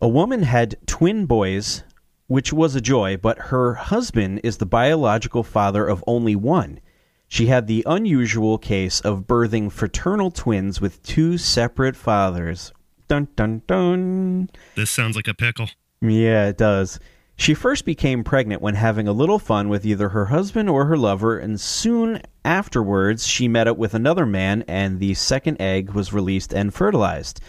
A 0.01 0.07
woman 0.07 0.43
had 0.43 0.77
twin 0.87 1.25
boys, 1.25 1.83
which 2.27 2.53
was 2.53 2.73
a 2.73 2.79
joy, 2.79 3.17
but 3.17 3.37
her 3.37 3.73
husband 3.73 4.39
is 4.45 4.57
the 4.57 4.65
biological 4.65 5.43
father 5.43 5.85
of 5.85 6.03
only 6.07 6.37
one. 6.37 6.79
She 7.27 7.47
had 7.47 7.67
the 7.67 7.83
unusual 7.85 8.57
case 8.57 9.01
of 9.01 9.27
birthing 9.27 9.69
fraternal 9.71 10.31
twins 10.31 10.79
with 10.79 11.03
two 11.03 11.37
separate 11.37 11.97
fathers. 11.97 12.71
Dun 13.09 13.27
dun 13.35 13.61
dun. 13.67 14.49
this 14.75 14.89
sounds 14.89 15.17
like 15.17 15.27
a 15.27 15.33
pickle. 15.33 15.69
Yeah, 16.01 16.47
it 16.47 16.57
does. 16.57 16.97
She 17.35 17.53
first 17.53 17.83
became 17.83 18.23
pregnant 18.23 18.61
when 18.61 18.75
having 18.75 19.07
a 19.07 19.13
little 19.13 19.39
fun 19.39 19.67
with 19.67 19.85
either 19.85 20.09
her 20.09 20.27
husband 20.27 20.69
or 20.69 20.85
her 20.85 20.97
lover, 20.97 21.37
and 21.37 21.59
soon 21.59 22.21
afterwards 22.45 23.27
she 23.27 23.49
met 23.49 23.67
up 23.67 23.77
with 23.77 23.93
another 23.93 24.25
man, 24.25 24.63
and 24.65 24.99
the 24.99 25.13
second 25.13 25.61
egg 25.61 25.91
was 25.91 26.13
released 26.13 26.53
and 26.53 26.73
fertilized. 26.73 27.41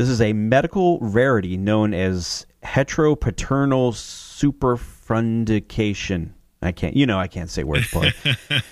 This 0.00 0.08
is 0.08 0.22
a 0.22 0.32
medical 0.32 0.98
rarity 1.00 1.58
known 1.58 1.92
as 1.92 2.46
heteropaternal 2.64 3.92
superfundication. 3.92 6.30
I 6.62 6.72
can't, 6.72 6.96
you 6.96 7.04
know, 7.04 7.18
I 7.18 7.28
can't 7.28 7.50
say 7.50 7.64
words, 7.64 7.90
Paul. 7.90 8.06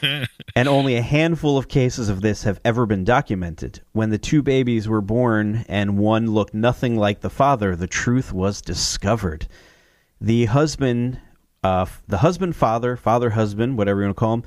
and 0.57 0.69
only 0.69 0.97
a 0.97 1.03
handful 1.03 1.59
of 1.59 1.69
cases 1.69 2.09
of 2.09 2.23
this 2.23 2.45
have 2.45 2.63
ever 2.65 2.87
been 2.87 3.05
documented. 3.05 3.83
When 3.93 4.09
the 4.09 4.17
two 4.17 4.43
babies 4.43 4.89
were 4.89 5.03
born 5.03 5.67
and 5.69 5.99
one 5.99 6.29
looked 6.29 6.55
nothing 6.55 6.97
like 6.97 7.21
the 7.21 7.29
father, 7.29 7.77
the 7.77 7.87
truth 7.87 8.33
was 8.33 8.63
discovered. 8.63 9.49
The 10.23 10.47
husband, 10.47 11.21
uh, 11.63 11.85
the 12.07 12.17
husband, 12.17 12.57
father, 12.57 12.97
father, 12.97 13.29
husband, 13.29 13.77
whatever 13.77 14.01
you 14.01 14.07
want 14.07 14.17
to 14.17 14.21
call 14.21 14.33
him, 14.33 14.45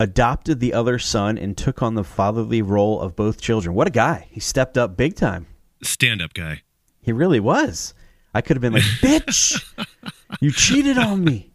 adopted 0.00 0.58
the 0.58 0.74
other 0.74 0.98
son 0.98 1.38
and 1.38 1.56
took 1.56 1.84
on 1.84 1.94
the 1.94 2.02
fatherly 2.02 2.62
role 2.62 3.00
of 3.00 3.14
both 3.14 3.40
children. 3.40 3.76
What 3.76 3.86
a 3.86 3.92
guy! 3.92 4.26
He 4.32 4.40
stepped 4.40 4.76
up 4.76 4.96
big 4.96 5.14
time. 5.14 5.46
Stand 5.86 6.20
up 6.22 6.34
guy. 6.34 6.62
He 7.00 7.12
really 7.12 7.40
was. 7.40 7.94
I 8.34 8.40
could 8.40 8.56
have 8.56 8.62
been 8.62 8.72
like, 8.74 8.82
"Bitch, 9.00 9.62
you 10.40 10.50
cheated 10.50 10.98
on 10.98 11.24
me." 11.24 11.50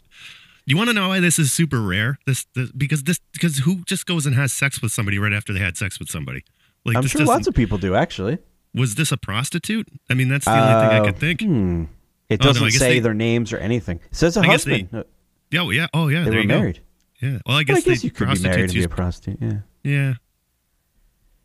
You 0.65 0.77
want 0.77 0.89
to 0.89 0.93
know 0.93 1.09
why 1.09 1.19
this 1.19 1.37
is 1.39 1.51
super 1.51 1.81
rare? 1.81 2.17
This, 2.25 2.45
this 2.55 2.71
because 2.71 3.03
this 3.03 3.19
because 3.33 3.59
who 3.59 3.83
just 3.83 4.05
goes 4.05 4.25
and 4.25 4.35
has 4.35 4.53
sex 4.53 4.81
with 4.81 4.91
somebody 4.91 5.19
right 5.19 5.33
after 5.33 5.53
they 5.53 5.59
had 5.59 5.75
sex 5.77 5.99
with 5.99 6.09
somebody? 6.09 6.43
Like 6.85 6.95
I'm 6.97 7.03
this 7.03 7.11
sure 7.11 7.25
lots 7.25 7.47
of 7.47 7.53
people 7.53 7.77
do 7.77 7.95
actually. 7.95 8.37
was 8.73 8.95
this 8.95 9.11
a 9.11 9.17
prostitute? 9.17 9.87
I 10.09 10.13
mean, 10.13 10.29
that's 10.29 10.45
the 10.45 10.51
only 10.51 10.87
thing 10.87 11.01
I 11.01 11.05
could 11.05 11.17
think. 11.17 11.41
Hmm. 11.41 11.83
It 12.29 12.39
Oh, 12.41 12.45
doesn't 12.45 12.63
I 12.63 12.69
guess 12.69 12.79
say 12.79 12.93
they- 12.93 12.99
their 13.01 13.13
names 13.13 13.51
or 13.51 13.57
anything. 13.57 13.99
It 14.09 14.15
says 14.15 14.37
a 14.37 14.39
I 14.41 14.47
guess 14.47 14.63
they- 14.63 14.87
Uh, 14.93 15.03
Yeah, 15.51 15.63
well, 15.63 15.73
yeah. 15.73 15.87
Oh, 15.93 16.07
yeah. 16.07 16.23
they 16.23 16.29
were 16.29 16.37
you 16.41 16.47
go. 16.47 16.59
married. 16.59 16.79
Yeah. 17.21 17.39
Well, 17.45 17.57
I 17.57 17.63
guess, 17.63 17.77
I 17.77 17.81
guess 17.81 18.01
they 18.01 18.07
you 18.07 18.11
could 18.11 18.29
be 18.29 18.39
married 18.41 18.63
and 18.63 18.73
be 18.73 18.83
a 18.83 18.87
prostitute. 18.89 19.39
Yeah. 19.41 19.53
Yeah. 19.83 20.13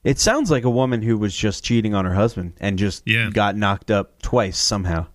It 0.06 0.20
sounds 0.20 0.50
like 0.52 0.62
a 0.64 0.70
woman 0.70 1.02
who 1.02 1.18
was 1.18 1.36
just 1.36 1.64
cheating 1.64 1.92
on 1.92 2.04
her 2.04 2.14
husband 2.14 2.52
and 2.60 2.78
just 2.78 3.02
Yeah. 3.06 3.28
got 3.32 3.56
knocked 3.56 3.90
up 3.90 4.22
twice 4.22 4.56
somehow. 4.56 5.06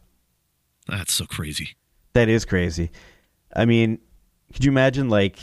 That's 0.88 1.14
so 1.14 1.26
crazy. 1.26 1.78
That 2.14 2.28
is 2.28 2.44
crazy. 2.44 2.92
I 3.56 3.64
mean, 3.66 4.00
could 4.54 4.66
you 4.66 4.72
imagine 4.72 5.08
like 5.10 5.40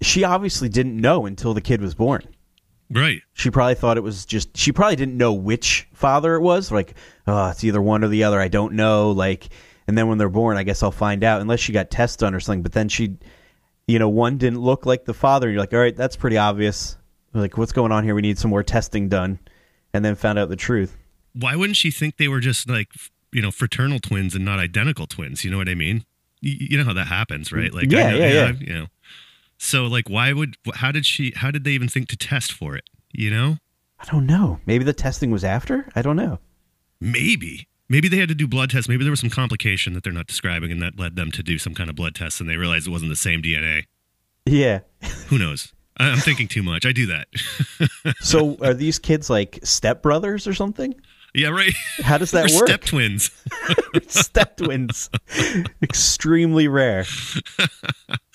she 0.00 0.22
obviously 0.24 0.68
didn't 0.68 0.96
know 0.96 1.26
until 1.26 1.54
the 1.54 1.60
kid 1.60 1.80
was 1.82 1.94
born. 1.94 2.22
Right. 2.88 3.20
She 3.34 3.50
probably 3.50 3.74
thought 3.74 3.96
it 3.96 4.02
was 4.02 4.24
just 4.24 4.56
she 4.56 4.72
probably 4.72 4.96
didn't 4.96 5.16
know 5.16 5.32
which 5.32 5.88
father 5.92 6.34
it 6.36 6.40
was. 6.40 6.70
Like, 6.72 6.94
oh, 7.26 7.48
it's 7.50 7.64
either 7.64 7.82
one 7.82 8.02
or 8.04 8.08
the 8.08 8.24
other. 8.24 8.40
I 8.40 8.48
don't 8.48 8.74
know. 8.74 9.10
Like, 9.10 9.48
and 9.86 9.98
then 9.98 10.08
when 10.08 10.18
they're 10.18 10.28
born, 10.28 10.56
I 10.56 10.62
guess 10.62 10.82
I'll 10.82 10.90
find 10.92 11.22
out 11.24 11.40
unless 11.40 11.60
she 11.60 11.72
got 11.72 11.90
tests 11.90 12.16
done 12.16 12.34
or 12.34 12.40
something. 12.40 12.62
But 12.62 12.72
then 12.72 12.88
she, 12.88 13.16
you 13.86 13.98
know, 13.98 14.08
one 14.08 14.38
didn't 14.38 14.60
look 14.60 14.86
like 14.86 15.04
the 15.04 15.14
father. 15.14 15.48
And 15.48 15.54
you're 15.54 15.62
like, 15.62 15.72
all 15.72 15.80
right, 15.80 15.96
that's 15.96 16.16
pretty 16.16 16.36
obvious. 16.38 16.96
Like, 17.32 17.56
what's 17.56 17.72
going 17.72 17.92
on 17.92 18.04
here? 18.04 18.14
We 18.14 18.22
need 18.22 18.38
some 18.38 18.50
more 18.50 18.62
testing 18.62 19.08
done. 19.08 19.38
And 19.92 20.04
then 20.04 20.14
found 20.14 20.38
out 20.38 20.48
the 20.48 20.56
truth. 20.56 20.96
Why 21.32 21.56
wouldn't 21.56 21.76
she 21.76 21.90
think 21.90 22.16
they 22.16 22.28
were 22.28 22.40
just 22.40 22.68
like, 22.68 22.88
you 23.32 23.42
know, 23.42 23.50
fraternal 23.50 23.98
twins 23.98 24.34
and 24.34 24.44
not 24.44 24.58
identical 24.58 25.06
twins? 25.06 25.44
You 25.44 25.50
know 25.50 25.58
what 25.58 25.68
I 25.68 25.74
mean? 25.74 26.04
You, 26.40 26.56
you 26.70 26.78
know 26.78 26.84
how 26.84 26.92
that 26.92 27.08
happens, 27.08 27.52
right? 27.52 27.72
Like, 27.72 27.90
Yeah, 27.90 28.10
know, 28.10 28.16
yeah, 28.16 28.32
yeah. 28.32 28.52
You 28.58 28.74
know. 28.74 28.86
So, 29.58 29.86
like, 29.86 30.08
why 30.08 30.32
would? 30.32 30.56
How 30.74 30.92
did 30.92 31.04
she? 31.06 31.32
How 31.36 31.50
did 31.50 31.64
they 31.64 31.72
even 31.72 31.88
think 31.88 32.08
to 32.08 32.16
test 32.16 32.52
for 32.52 32.76
it? 32.76 32.84
You 33.12 33.30
know? 33.30 33.58
I 33.98 34.04
don't 34.10 34.26
know. 34.26 34.60
Maybe 34.64 34.84
the 34.84 34.92
testing 34.92 35.30
was 35.30 35.44
after. 35.44 35.88
I 35.94 36.02
don't 36.02 36.16
know. 36.16 36.38
Maybe. 37.00 37.68
Maybe 37.88 38.08
they 38.08 38.18
had 38.18 38.28
to 38.28 38.34
do 38.34 38.46
blood 38.46 38.70
tests. 38.70 38.88
Maybe 38.88 39.02
there 39.04 39.10
was 39.10 39.20
some 39.20 39.30
complication 39.30 39.92
that 39.94 40.04
they're 40.04 40.12
not 40.12 40.28
describing, 40.28 40.70
and 40.70 40.80
that 40.80 40.98
led 40.98 41.16
them 41.16 41.32
to 41.32 41.42
do 41.42 41.58
some 41.58 41.74
kind 41.74 41.90
of 41.90 41.96
blood 41.96 42.14
test, 42.14 42.40
and 42.40 42.48
they 42.48 42.56
realized 42.56 42.86
it 42.86 42.90
wasn't 42.90 43.10
the 43.10 43.16
same 43.16 43.42
DNA. 43.42 43.84
Yeah. 44.46 44.80
Who 45.26 45.38
knows? 45.38 45.72
I'm 46.00 46.18
thinking 46.18 46.48
too 46.48 46.62
much. 46.62 46.84
I 46.86 46.92
do 46.92 47.06
that. 47.06 47.28
So 48.20 48.56
are 48.62 48.74
these 48.74 48.98
kids 48.98 49.28
like 49.30 49.60
stepbrothers 49.62 50.46
or 50.46 50.54
something? 50.54 50.94
yeah, 51.34 51.48
right. 51.48 51.72
How 52.02 52.18
does 52.18 52.30
that 52.32 52.50
Or 52.52 52.56
work? 52.56 52.66
step 52.68 52.80
twins. 52.82 53.30
Step 54.08 54.56
twins. 54.56 55.08
Extremely 55.82 56.66
rare. 56.68 57.04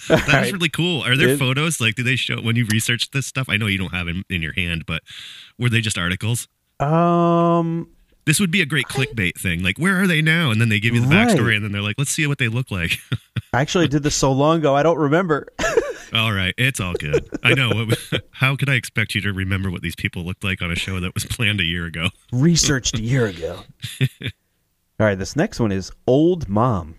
That's 0.08 0.28
right. 0.34 0.52
really 0.54 0.70
cool. 0.70 1.02
Are 1.04 1.18
there 1.18 1.30
It- 1.30 1.40
photos? 1.40 1.82
Like, 1.82 1.96
do 1.96 2.04
they 2.04 2.16
show 2.16 2.38
when 2.42 2.56
you 2.56 2.66
research 2.72 3.12
this 3.12 3.26
stuff? 3.28 3.48
I 3.50 3.58
know 3.58 3.66
you 3.68 3.78
don't 3.78 3.94
have 3.94 4.08
it 4.08 4.16
in 4.30 4.42
your 4.42 4.54
hand, 4.54 4.86
but 4.86 5.02
were 5.60 5.70
they 5.70 5.82
just 5.82 5.98
articles? 5.98 6.48
Um, 6.80 7.90
This 8.26 8.40
would 8.40 8.52
be 8.52 8.62
a 8.62 8.66
great 8.66 8.86
clickbait 8.88 9.38
thing. 9.40 9.62
Like, 9.64 9.78
where 9.78 10.02
are 10.02 10.08
they 10.08 10.22
now? 10.22 10.52
And 10.52 10.62
then 10.62 10.70
they 10.70 10.80
give 10.80 10.94
you 10.96 11.02
the 11.02 11.08
Right. 11.08 11.28
backstory, 11.28 11.56
and 11.56 11.64
then 11.66 11.72
they're 11.72 11.82
like, 11.82 11.96
let's 11.98 12.12
see 12.12 12.28
what 12.28 12.38
they 12.38 12.48
look 12.48 12.72
like. 12.72 12.98
I 13.54 13.62
actually 13.62 13.88
did 13.88 14.04
this 14.04 14.16
so 14.16 14.32
long 14.32 14.60
ago, 14.60 14.76
I 14.76 14.84
don't 14.84 14.98
remember. 14.98 15.48
All 16.16 16.32
right, 16.32 16.54
it's 16.58 16.80
all 16.80 16.94
good. 16.94 17.28
I 17.44 17.54
know. 17.54 17.88
How 18.32 18.56
could 18.56 18.70
I 18.70 18.76
expect 18.76 19.16
you 19.16 19.22
to 19.22 19.34
remember 19.34 19.70
what 19.70 19.82
these 19.82 19.96
people 19.96 20.24
looked 20.24 20.44
like 20.44 20.62
on 20.62 20.72
a 20.72 20.76
show 20.76 21.00
that 21.00 21.14
was 21.14 21.26
planned 21.26 21.60
a 21.60 21.66
year 21.66 21.86
ago? 21.86 22.10
Researched 22.32 22.98
a 22.98 23.02
year 23.02 23.26
ago. 23.26 23.64
All 24.22 25.06
right, 25.06 25.16
this 25.16 25.36
next 25.36 25.60
one 25.60 25.72
is 25.72 25.92
Old 26.08 26.48
Mom. 26.48 26.96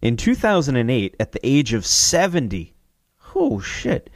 In 0.00 0.16
2008, 0.16 1.16
at 1.18 1.32
the 1.32 1.40
age 1.42 1.72
of 1.72 1.84
70, 1.84 2.72
oh 3.34 3.58
shit, 3.58 4.10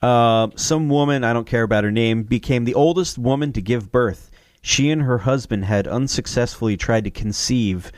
uh, 0.00 0.48
some 0.56 0.88
woman, 0.88 1.22
I 1.22 1.34
don't 1.34 1.46
care 1.46 1.62
about 1.62 1.84
her 1.84 1.90
name, 1.90 2.22
became 2.22 2.64
the 2.64 2.74
oldest 2.74 3.18
woman 3.18 3.52
to 3.52 3.60
give 3.60 3.92
birth. 3.92 4.30
She 4.62 4.90
and 4.90 5.02
her 5.02 5.18
husband 5.18 5.66
had 5.66 5.86
unsuccessfully 5.86 6.78
tried 6.78 7.04
to 7.04 7.10
conceive 7.10 7.92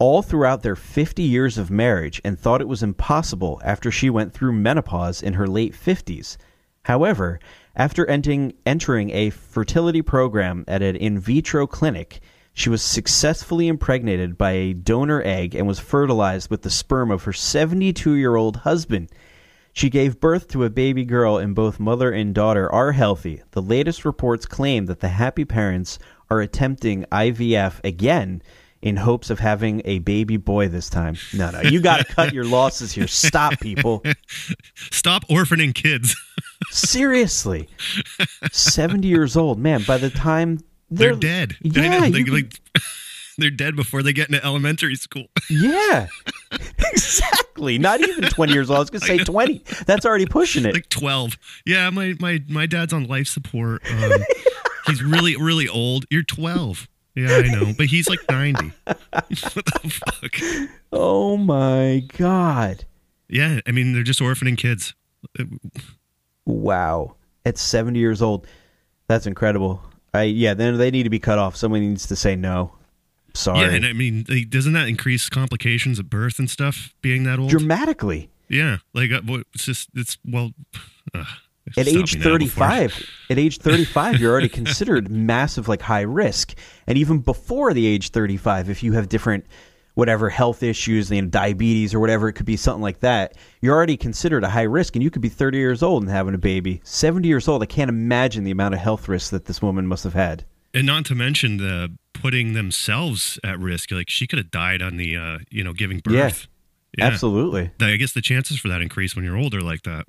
all 0.00 0.22
throughout 0.22 0.62
their 0.62 0.74
50 0.74 1.22
years 1.22 1.58
of 1.58 1.70
marriage 1.70 2.22
and 2.24 2.36
thought 2.36 2.62
it 2.62 2.68
was 2.68 2.82
impossible 2.82 3.60
after 3.62 3.90
she 3.90 4.08
went 4.08 4.32
through 4.32 4.52
menopause 4.52 5.22
in 5.22 5.34
her 5.34 5.46
late 5.46 5.74
50s. 5.74 6.38
However, 6.84 7.38
after 7.76 8.06
entering, 8.06 8.54
entering 8.64 9.10
a 9.10 9.28
fertility 9.28 10.00
program 10.00 10.64
at 10.66 10.82
an 10.82 10.96
in 10.96 11.18
vitro 11.18 11.66
clinic, 11.66 12.20
she 12.54 12.70
was 12.70 12.82
successfully 12.82 13.68
impregnated 13.68 14.38
by 14.38 14.52
a 14.52 14.72
donor 14.72 15.22
egg 15.22 15.54
and 15.54 15.68
was 15.68 15.78
fertilized 15.78 16.50
with 16.50 16.62
the 16.62 16.70
sperm 16.70 17.10
of 17.10 17.24
her 17.24 17.32
72 17.34 18.14
year 18.14 18.36
old 18.36 18.56
husband. 18.56 19.10
She 19.74 19.90
gave 19.90 20.18
birth 20.18 20.48
to 20.48 20.64
a 20.64 20.70
baby 20.70 21.04
girl, 21.04 21.38
and 21.38 21.54
both 21.54 21.78
mother 21.78 22.10
and 22.10 22.34
daughter 22.34 22.72
are 22.72 22.90
healthy. 22.90 23.42
The 23.52 23.62
latest 23.62 24.04
reports 24.04 24.46
claim 24.46 24.86
that 24.86 24.98
the 24.98 25.08
happy 25.08 25.44
parents 25.44 25.98
are 26.28 26.40
attempting 26.40 27.04
IVF 27.12 27.84
again 27.84 28.42
in 28.82 28.96
hopes 28.96 29.30
of 29.30 29.38
having 29.38 29.82
a 29.84 29.98
baby 30.00 30.36
boy 30.36 30.68
this 30.68 30.88
time. 30.88 31.16
No, 31.34 31.50
no, 31.50 31.60
you 31.62 31.80
got 31.80 31.98
to 31.98 32.04
cut 32.14 32.32
your 32.32 32.44
losses 32.46 32.92
here. 32.92 33.06
Stop, 33.06 33.60
people. 33.60 34.02
Stop 34.90 35.26
orphaning 35.28 35.74
kids. 35.74 36.16
Seriously. 36.70 37.68
70 38.50 39.06
years 39.06 39.36
old. 39.36 39.58
Man, 39.58 39.82
by 39.86 39.98
the 39.98 40.10
time 40.10 40.60
They're, 40.90 41.14
dead. 41.14 41.56
Yeah, 41.62 42.06
you 42.06 42.24
they, 42.24 42.30
like, 42.30 42.60
they're 43.38 43.50
dead 43.50 43.76
before 43.76 44.02
they 44.02 44.12
get 44.12 44.28
into 44.28 44.44
elementary 44.44 44.94
school. 44.94 45.26
Yeah. 45.50 46.06
exactly. 46.92 47.78
Not 47.78 48.00
even 48.00 48.24
20 48.24 48.52
years 48.52 48.70
old. 48.70 48.76
I 48.76 48.80
was 48.80 48.90
to 48.90 49.00
say 49.00 49.18
20. 49.18 49.62
That's 49.86 50.06
already 50.06 50.26
pushing 50.26 50.64
it. 50.64 50.74
like 50.74 50.88
12 50.88 51.36
yeah 51.66 51.90
my 51.90 52.14
my 52.18 52.42
my 52.48 52.66
dad's 52.66 52.92
on 52.92 53.04
life 53.04 53.28
support 53.28 53.82
um, 53.90 54.12
he's 54.86 55.02
really 55.02 55.36
really 55.36 55.68
old 55.68 56.04
you're 56.10 56.22
12 56.22 56.88
yeah 57.14 57.36
i 57.36 57.42
know 57.48 57.72
but 57.76 57.86
he's 57.86 58.08
like 58.08 58.20
90 58.30 58.72
what 58.86 58.98
the 59.66 59.90
fuck 59.90 60.78
oh 60.92 61.36
my 61.36 62.02
god. 62.18 62.84
yeah 63.28 63.60
i 63.66 63.70
mean 63.72 63.92
they're 63.92 64.02
just 64.02 64.20
orphaning 64.20 64.56
kids 64.56 64.94
Wow. 66.46 67.16
At 67.44 67.58
70 67.58 67.98
years 67.98 68.22
old. 68.22 68.46
That's 69.06 69.26
incredible. 69.26 69.82
I 70.12 70.22
yeah, 70.24 70.54
then 70.54 70.78
they 70.78 70.90
need 70.90 71.04
to 71.04 71.10
be 71.10 71.18
cut 71.18 71.38
off. 71.38 71.56
Someone 71.56 71.80
needs 71.80 72.06
to 72.06 72.16
say 72.16 72.36
no. 72.36 72.72
Sorry. 73.32 73.60
yeah 73.60 73.68
and 73.70 73.86
i 73.86 73.92
mean 73.92 74.24
like, 74.28 74.50
doesn't 74.50 74.72
that 74.72 74.88
increase 74.88 75.28
complications 75.28 76.00
at 76.00 76.10
birth 76.10 76.40
and 76.40 76.50
stuff 76.50 76.92
being 77.00 77.22
that 77.22 77.38
old 77.38 77.48
Dramatically. 77.48 78.28
yeah 78.48 78.78
like 78.92 79.12
uh, 79.12 79.20
it's 79.54 79.64
just 79.64 79.88
it's 79.94 80.18
well 80.26 80.50
uh, 81.14 81.22
At 81.76 81.88
age 81.88 82.14
me 82.16 82.20
now 82.20 82.38
before- 82.38 82.66
35, 82.68 83.06
at 83.30 83.38
age 83.38 83.58
35, 83.62 84.20
you're 84.20 84.30
already 84.32 84.48
considered 84.48 85.10
massive 85.10 85.68
like 85.68 85.82
high 85.82 86.00
risk. 86.02 86.54
And 86.86 86.96
even 86.98 87.18
before 87.18 87.72
the 87.72 87.86
age 87.86 88.10
35, 88.10 88.68
if 88.70 88.82
you 88.82 88.92
have 88.92 89.08
different 89.08 89.44
whatever 89.94 90.30
health 90.30 90.62
issues, 90.62 91.10
you 91.10 91.20
know, 91.20 91.28
diabetes 91.28 91.92
or 91.94 92.00
whatever, 92.00 92.28
it 92.28 92.34
could 92.34 92.46
be 92.46 92.56
something 92.56 92.80
like 92.82 93.00
that. 93.00 93.34
You're 93.60 93.74
already 93.74 93.96
considered 93.96 94.44
a 94.44 94.48
high 94.48 94.62
risk, 94.62 94.94
and 94.96 95.02
you 95.02 95.10
could 95.10 95.20
be 95.22 95.28
30 95.28 95.58
years 95.58 95.82
old 95.82 96.02
and 96.02 96.10
having 96.10 96.34
a 96.34 96.38
baby. 96.38 96.80
70 96.84 97.26
years 97.28 97.48
old, 97.48 97.62
I 97.62 97.66
can't 97.66 97.88
imagine 97.88 98.44
the 98.44 98.50
amount 98.52 98.74
of 98.74 98.80
health 98.80 99.08
risks 99.08 99.30
that 99.30 99.46
this 99.46 99.60
woman 99.60 99.86
must 99.86 100.04
have 100.04 100.14
had. 100.14 100.44
and 100.72 100.86
not 100.86 101.04
to 101.06 101.14
mention 101.14 101.56
the 101.56 101.90
putting 102.12 102.52
themselves 102.52 103.38
at 103.42 103.58
risk 103.58 103.90
like 103.90 104.08
she 104.10 104.26
could 104.26 104.38
have 104.38 104.50
died 104.50 104.82
on 104.82 104.96
the 104.98 105.16
uh 105.16 105.38
you 105.50 105.64
know 105.64 105.72
giving 105.72 105.98
birth 106.00 106.14
Yeah. 106.14 106.30
Yeah. 106.98 107.06
Absolutely. 107.06 107.70
I 107.80 107.96
guess 107.96 108.12
the 108.12 108.20
chances 108.20 108.58
for 108.58 108.68
that 108.68 108.80
increase 108.82 109.14
when 109.16 109.24
you're 109.24 109.36
older 109.38 109.60
like 109.60 109.82
that. 109.82 110.04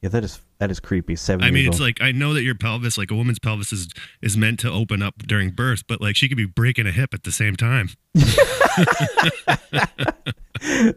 Yeah, 0.00 0.08
that 0.10 0.24
is 0.24 0.40
that 0.58 0.70
is 0.70 0.80
creepy. 0.80 1.16
70 1.16 1.46
I 1.46 1.50
mean, 1.50 1.66
it's 1.66 1.76
old. 1.76 1.82
like 1.86 2.00
I 2.00 2.12
know 2.12 2.32
that 2.34 2.42
your 2.42 2.54
pelvis, 2.54 2.96
like 2.96 3.10
a 3.10 3.14
woman's 3.14 3.38
pelvis, 3.38 3.72
is 3.72 3.88
is 4.22 4.36
meant 4.36 4.60
to 4.60 4.70
open 4.70 5.02
up 5.02 5.18
during 5.26 5.50
birth, 5.50 5.84
but 5.86 6.00
like 6.00 6.16
she 6.16 6.28
could 6.28 6.36
be 6.36 6.46
breaking 6.46 6.86
a 6.86 6.92
hip 6.92 7.12
at 7.14 7.24
the 7.24 7.32
same 7.32 7.56
time. 7.56 7.88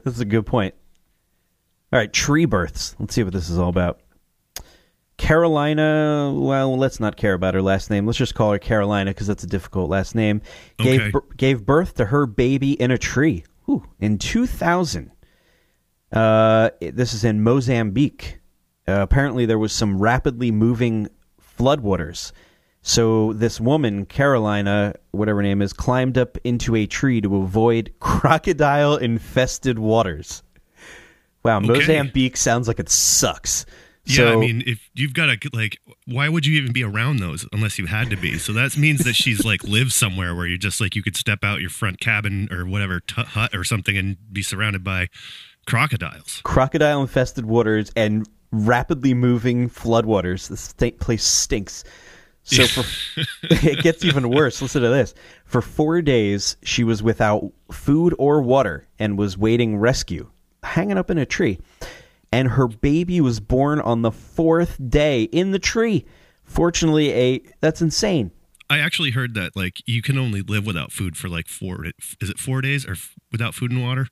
That's 0.03 0.19
a 0.19 0.25
good 0.25 0.45
point. 0.45 0.73
All 1.91 1.99
right, 1.99 2.11
tree 2.11 2.45
births. 2.45 2.95
Let's 2.99 3.15
see 3.15 3.23
what 3.23 3.33
this 3.33 3.49
is 3.49 3.57
all 3.57 3.69
about. 3.69 3.99
Carolina, 5.17 6.31
well, 6.35 6.77
let's 6.77 6.99
not 6.99 7.17
care 7.17 7.33
about 7.33 7.53
her 7.55 7.61
last 7.61 7.89
name. 7.89 8.05
Let's 8.05 8.19
just 8.19 8.35
call 8.35 8.51
her 8.51 8.59
Carolina 8.59 9.09
because 9.11 9.25
that's 9.25 9.43
a 9.43 9.47
difficult 9.47 9.89
last 9.89 10.13
name. 10.13 10.41
Gave 10.77 11.01
Okay. 11.01 11.11
bir- 11.11 11.35
gave 11.37 11.65
birth 11.65 11.95
to 11.95 12.05
her 12.05 12.27
baby 12.27 12.73
in 12.73 12.91
a 12.91 12.97
tree. 12.99 13.43
Ooh, 13.67 13.83
in 13.99 14.19
2000. 14.19 15.11
Uh, 16.11 16.69
this 16.79 17.13
is 17.15 17.23
in 17.23 17.41
Mozambique. 17.41 18.36
Uh, 18.87 19.01
apparently, 19.01 19.45
there 19.45 19.59
was 19.59 19.73
some 19.73 19.99
rapidly 19.99 20.51
moving 20.51 21.07
floodwaters. 21.59 22.31
So 22.81 23.33
this 23.33 23.59
woman, 23.59 24.05
Carolina, 24.05 24.93
whatever 25.11 25.39
her 25.39 25.43
name 25.43 25.61
is, 25.61 25.73
climbed 25.73 26.17
up 26.17 26.37
into 26.45 26.75
a 26.75 26.85
tree 26.85 27.19
to 27.21 27.35
avoid 27.37 27.91
crocodile-infested 27.99 29.79
waters. 29.79 30.43
Wow, 31.43 31.57
Okay. 31.57 31.67
Mozambique 31.67 32.37
sounds 32.37 32.67
like 32.67 32.79
it 32.79 32.89
sucks. 32.89 33.65
Yeah, 34.05 34.15
so, 34.15 34.33
I 34.33 34.35
mean, 34.37 34.63
if 34.65 34.89
you've 34.93 35.13
got 35.13 35.25
to 35.25 35.49
like, 35.51 35.79
why 36.05 36.29
would 36.29 36.45
you 36.45 36.57
even 36.57 36.71
be 36.71 36.81
around 36.83 37.17
those 37.19 37.45
unless 37.51 37.77
you 37.77 37.87
had 37.87 38.09
to 38.11 38.15
be? 38.15 38.37
So 38.37 38.53
that 38.53 38.77
means 38.77 39.03
that 39.03 39.15
she's 39.17 39.43
like 39.43 39.63
lives 39.65 39.93
somewhere 39.95 40.33
where 40.33 40.47
you 40.47 40.57
just 40.57 40.79
like 40.79 40.95
you 40.95 41.03
could 41.03 41.17
step 41.17 41.39
out 41.43 41.59
your 41.59 41.69
front 41.69 41.99
cabin 41.99 42.47
or 42.51 42.65
whatever 42.65 43.01
t- 43.01 43.21
hut 43.21 43.53
or 43.53 43.65
something 43.65 43.97
and 43.97 44.15
be 44.31 44.41
surrounded 44.41 44.81
by 44.85 45.09
crocodiles. 45.65 46.39
crocodile 46.45 47.01
infested 47.01 47.45
waters 47.45 47.91
and 47.97 48.25
rapidly 48.51 49.13
moving 49.13 49.69
floodwaters. 49.69 50.47
This 50.49 50.61
sta- 50.61 50.91
place 50.91 51.23
stinks. 51.23 51.83
So 52.43 52.65
for, 52.65 53.21
it 53.43 53.83
gets 53.83 54.05
even 54.05 54.29
worse. 54.29 54.61
Listen 54.61 54.81
to 54.81 54.89
this. 54.89 55.13
For 55.45 55.61
four 55.61 56.01
days, 56.01 56.57
she 56.63 56.83
was 56.83 57.03
without 57.03 57.51
food 57.71 58.15
or 58.17 58.41
water 58.41 58.87
and 58.99 59.17
was 59.17 59.37
waiting 59.37 59.77
rescue, 59.77 60.29
hanging 60.63 60.97
up 60.97 61.09
in 61.09 61.17
a 61.17 61.25
tree. 61.25 61.59
And 62.31 62.49
her 62.49 62.67
baby 62.67 63.21
was 63.21 63.39
born 63.39 63.79
on 63.79 64.01
the 64.01 64.11
fourth 64.11 64.77
day 64.89 65.23
in 65.23 65.51
the 65.51 65.59
tree. 65.59 66.05
Fortunately, 66.43 67.11
a 67.11 67.41
that's 67.61 67.81
insane. 67.81 68.31
I 68.69 68.79
actually 68.79 69.11
heard 69.11 69.33
that 69.35 69.55
like 69.55 69.77
you 69.85 70.01
can 70.01 70.17
only 70.17 70.41
live 70.41 70.65
without 70.65 70.91
food 70.91 71.15
for 71.15 71.29
like 71.29 71.47
four. 71.47 71.85
Is 72.19 72.29
it 72.29 72.37
four 72.37 72.61
days 72.61 72.85
or 72.85 72.93
f- 72.93 73.15
without 73.31 73.55
food 73.55 73.71
and 73.71 73.81
water? 73.81 74.07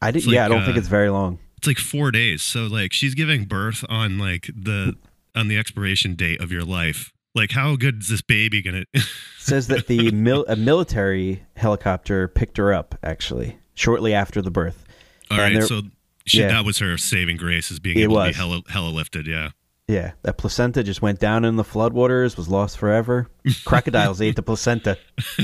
I 0.00 0.12
did. 0.12 0.24
Like, 0.24 0.34
yeah, 0.34 0.44
I 0.44 0.48
don't 0.48 0.64
think 0.64 0.76
uh, 0.76 0.78
it's 0.78 0.88
very 0.88 1.10
long. 1.10 1.40
It's 1.58 1.66
like 1.66 1.78
four 1.78 2.10
days. 2.10 2.42
So 2.42 2.66
like 2.66 2.92
she's 2.92 3.14
giving 3.14 3.44
birth 3.44 3.84
on 3.88 4.16
like 4.18 4.48
the 4.54 4.96
on 5.34 5.48
the 5.48 5.58
expiration 5.58 6.14
date 6.14 6.40
of 6.40 6.50
your 6.50 6.62
life. 6.64 7.12
Like 7.34 7.50
how 7.52 7.76
good 7.76 8.00
is 8.02 8.08
this 8.08 8.22
baby 8.22 8.62
gonna? 8.62 8.84
says 9.38 9.66
that 9.68 9.86
the 9.86 10.10
mil- 10.12 10.46
a 10.48 10.56
military 10.56 11.42
helicopter 11.56 12.26
picked 12.28 12.56
her 12.56 12.72
up 12.72 12.96
actually 13.02 13.58
shortly 13.74 14.14
after 14.14 14.40
the 14.40 14.50
birth. 14.50 14.84
All 15.30 15.38
And 15.40 15.56
right, 15.56 15.62
so 15.64 15.82
she, 16.26 16.40
yeah. 16.40 16.48
that 16.48 16.64
was 16.64 16.78
her 16.78 16.96
saving 16.96 17.36
grace 17.36 17.70
is 17.70 17.78
being 17.80 17.98
It 17.98 18.02
able 18.04 18.14
was. 18.14 18.28
to 18.28 18.32
be 18.32 18.36
hella, 18.38 18.62
hella 18.68 18.88
lifted. 18.88 19.26
Yeah. 19.26 19.50
Yeah, 19.88 20.12
that 20.22 20.36
placenta 20.36 20.82
just 20.82 21.00
went 21.00 21.18
down 21.18 21.46
in 21.46 21.56
the 21.56 21.62
floodwaters, 21.64 22.36
was 22.36 22.46
lost 22.48 22.76
forever. 22.76 23.26
Crocodiles 23.64 24.20
ate 24.20 24.36
the 24.36 24.42
placenta. 24.42 24.98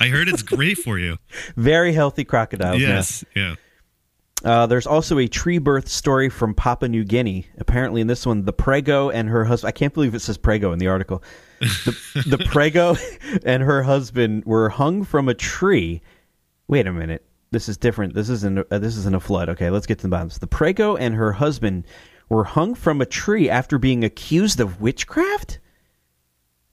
I 0.00 0.06
heard 0.08 0.28
it's 0.28 0.42
great 0.42 0.78
for 0.78 0.96
you. 0.98 1.16
Very 1.56 1.92
healthy 1.92 2.24
crocodiles. 2.24 2.80
now. 2.80 2.86
yes. 2.88 3.24
Yeah. 3.34 3.54
Uh, 4.44 4.66
there's 4.66 4.86
also 4.86 5.18
a 5.18 5.26
tree 5.26 5.56
birth 5.56 5.88
story 5.88 6.28
from 6.28 6.54
Papua 6.54 6.88
New 6.88 7.02
Guinea. 7.02 7.46
Apparently, 7.56 8.02
in 8.02 8.06
this 8.06 8.26
one, 8.26 8.44
the 8.44 8.52
Prego 8.52 9.08
and 9.08 9.28
her 9.30 9.44
husband. 9.44 9.68
I 9.68 9.72
can't 9.72 9.94
believe 9.94 10.14
it 10.14 10.20
says 10.20 10.36
Prego 10.36 10.72
in 10.72 10.78
the 10.78 10.88
article. 10.88 11.22
The, 11.60 12.24
the 12.26 12.44
Prego 12.44 12.94
and 13.44 13.62
her 13.62 13.82
husband 13.82 14.44
were 14.44 14.68
hung 14.68 15.02
from 15.02 15.30
a 15.30 15.34
tree. 15.34 16.02
Wait 16.68 16.86
a 16.86 16.92
minute. 16.92 17.24
This 17.52 17.70
is 17.70 17.78
different. 17.78 18.12
This 18.12 18.28
isn't. 18.28 18.58
Uh, 18.70 18.78
this 18.78 18.98
isn't 18.98 19.14
a 19.14 19.20
flood. 19.20 19.48
Okay, 19.48 19.70
let's 19.70 19.86
get 19.86 19.98
to 20.00 20.02
the 20.02 20.08
bottom. 20.08 20.28
The 20.38 20.46
Prego 20.46 20.94
and 20.96 21.14
her 21.14 21.32
husband 21.32 21.86
were 22.28 22.44
hung 22.44 22.74
from 22.74 23.00
a 23.00 23.06
tree 23.06 23.48
after 23.48 23.78
being 23.78 24.04
accused 24.04 24.60
of 24.60 24.80
witchcraft, 24.80 25.58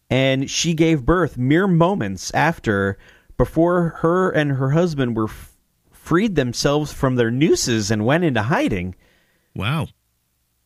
and 0.09 0.49
she 0.49 0.73
gave 0.73 1.05
birth 1.05 1.37
mere 1.37 1.67
moments 1.67 2.31
after, 2.33 2.97
before 3.37 3.97
her 3.99 4.29
and 4.29 4.51
her 4.53 4.71
husband 4.71 5.15
were 5.15 5.29
freed 6.01 6.36
themselves 6.36 6.91
from 6.91 7.15
their 7.15 7.31
nooses 7.31 7.91
and 7.91 8.05
went 8.05 8.24
into 8.24 8.41
hiding. 8.41 8.96
Wow. 9.55 9.88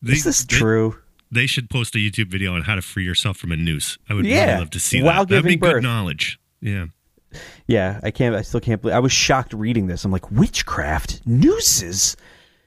Is 0.04 0.24
this 0.24 0.44
they- 0.44 0.56
true? 0.56 0.96
They 1.30 1.46
should 1.46 1.68
post 1.68 1.94
a 1.96 1.98
YouTube 1.98 2.28
video 2.30 2.54
on 2.54 2.62
how 2.62 2.76
to 2.76 2.82
free 2.82 3.04
yourself 3.04 3.36
from 3.36 3.50
a 3.50 3.56
noose. 3.56 3.98
I 4.08 4.14
would 4.14 4.24
Yeah, 4.24 4.46
really 4.46 4.58
love 4.60 4.70
to 4.70 4.78
see 4.80 5.02
while 5.02 5.24
that. 5.26 5.28
That'd 5.34 5.44
be 5.44 5.56
birth. 5.56 5.74
good 5.74 5.82
knowledge. 5.82 6.38
Yeah. 6.60 6.86
Yeah, 7.66 7.98
I 8.04 8.12
can't. 8.12 8.34
I 8.36 8.42
still 8.42 8.60
can't 8.60 8.80
believe. 8.80 8.94
I 8.94 9.00
was 9.00 9.10
shocked 9.12 9.52
reading 9.52 9.88
this. 9.88 10.04
I'm 10.04 10.12
like, 10.12 10.30
witchcraft, 10.30 11.20
nooses. 11.26 12.16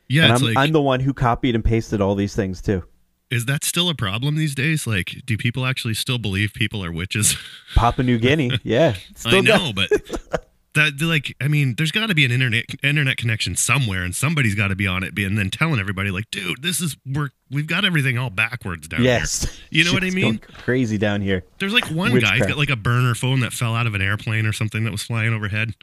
Yeah, 0.09 0.33
I'm, 0.35 0.41
like, 0.41 0.57
I'm 0.57 0.73
the 0.73 0.81
one 0.81 0.99
who 0.99 1.13
copied 1.13 1.55
and 1.55 1.63
pasted 1.63 2.01
all 2.01 2.15
these 2.15 2.35
things 2.35 2.61
too. 2.61 2.83
is 3.31 3.45
that 3.45 3.63
still 3.63 3.89
a 3.89 3.95
problem 3.95 4.35
these 4.35 4.53
days? 4.55 4.85
Like, 4.85 5.21
do 5.25 5.37
people 5.37 5.65
actually 5.65 5.93
still 5.93 6.17
believe 6.17 6.53
people 6.53 6.83
are 6.83 6.91
witches? 6.91 7.37
Papua 7.75 8.03
New 8.05 8.17
Guinea, 8.17 8.51
yeah, 8.63 8.95
still 9.15 9.37
I 9.37 9.41
know, 9.41 9.71
but 9.73 9.89
that 10.75 11.01
like, 11.01 11.35
I 11.41 11.47
mean, 11.47 11.75
there's 11.77 11.91
got 11.91 12.07
to 12.07 12.15
be 12.15 12.25
an 12.25 12.31
internet 12.31 12.65
internet 12.83 13.17
connection 13.17 13.55
somewhere, 13.55 14.03
and 14.03 14.13
somebody's 14.15 14.55
got 14.55 14.67
to 14.69 14.75
be 14.75 14.87
on 14.87 15.03
it, 15.03 15.17
and 15.17 15.37
then 15.37 15.49
telling 15.49 15.79
everybody 15.79 16.11
like, 16.11 16.29
dude, 16.31 16.61
this 16.61 16.79
is 16.81 16.95
we're 17.05 17.29
we've 17.51 17.67
got 17.67 17.85
everything 17.85 18.17
all 18.17 18.29
backwards 18.29 18.87
down 18.87 19.03
yes, 19.03 19.43
here. 19.43 19.51
You 19.71 19.85
know 19.85 19.93
what 19.93 20.03
I 20.03 20.09
mean? 20.11 20.39
crazy 20.39 20.97
down 20.97 21.21
here. 21.21 21.43
There's 21.59 21.73
like 21.73 21.85
one 21.85 22.11
guy, 22.11 22.15
he's 22.15 22.23
Witchcraft. 22.23 22.47
got 22.49 22.57
like 22.57 22.69
a 22.69 22.75
burner 22.75 23.15
phone 23.15 23.39
that 23.41 23.53
fell 23.53 23.75
out 23.75 23.87
of 23.87 23.95
an 23.95 24.01
airplane 24.01 24.45
or 24.45 24.53
something 24.53 24.83
that 24.83 24.91
was 24.91 25.01
flying 25.03 25.33
overhead. 25.33 25.73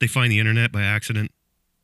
They 0.00 0.06
find 0.06 0.30
the 0.30 0.38
internet 0.38 0.72
by 0.72 0.82
accident. 0.82 1.30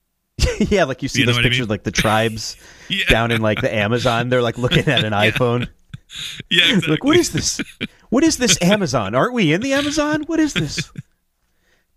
yeah, 0.58 0.84
like 0.84 1.02
you 1.02 1.08
see 1.08 1.20
You 1.20 1.26
those 1.26 1.36
what 1.36 1.44
I 1.44 1.48
pictures, 1.48 1.60
mean? 1.62 1.68
like 1.68 1.84
the 1.84 1.92
tribes 1.92 2.56
Yeah, 2.88 3.06
down 3.08 3.30
in 3.30 3.40
like 3.40 3.60
the 3.60 3.74
Amazon. 3.74 4.28
They're 4.28 4.42
like 4.42 4.58
looking 4.58 4.86
at 4.88 5.04
an 5.04 5.12
iPhone. 5.12 5.68
yeah, 6.50 6.64
exactly. 6.66 6.90
Like, 6.92 7.04
what 7.04 7.16
is 7.16 7.32
this? 7.32 7.60
What 8.10 8.22
is 8.24 8.36
this 8.36 8.60
Amazon? 8.62 9.14
Aren't 9.14 9.32
we 9.32 9.52
in 9.52 9.60
the 9.62 9.72
Amazon? 9.72 10.22
What 10.24 10.38
is 10.40 10.52
this? 10.54 10.92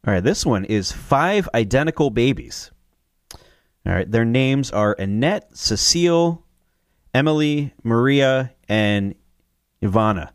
All 0.07 0.13
right, 0.13 0.23
this 0.23 0.45
one 0.45 0.63
is 0.63 0.93
five 0.93 1.49
identical 1.53 2.09
babies. 2.09 2.71
All 3.85 3.93
right, 3.93 4.09
their 4.09 4.23
names 4.23 4.71
are 4.71 4.93
Annette, 4.93 5.57
Cecile, 5.57 6.45
Emily, 7.13 7.73
Maria, 7.83 8.53
and 8.69 9.15
Ivana. 9.83 10.29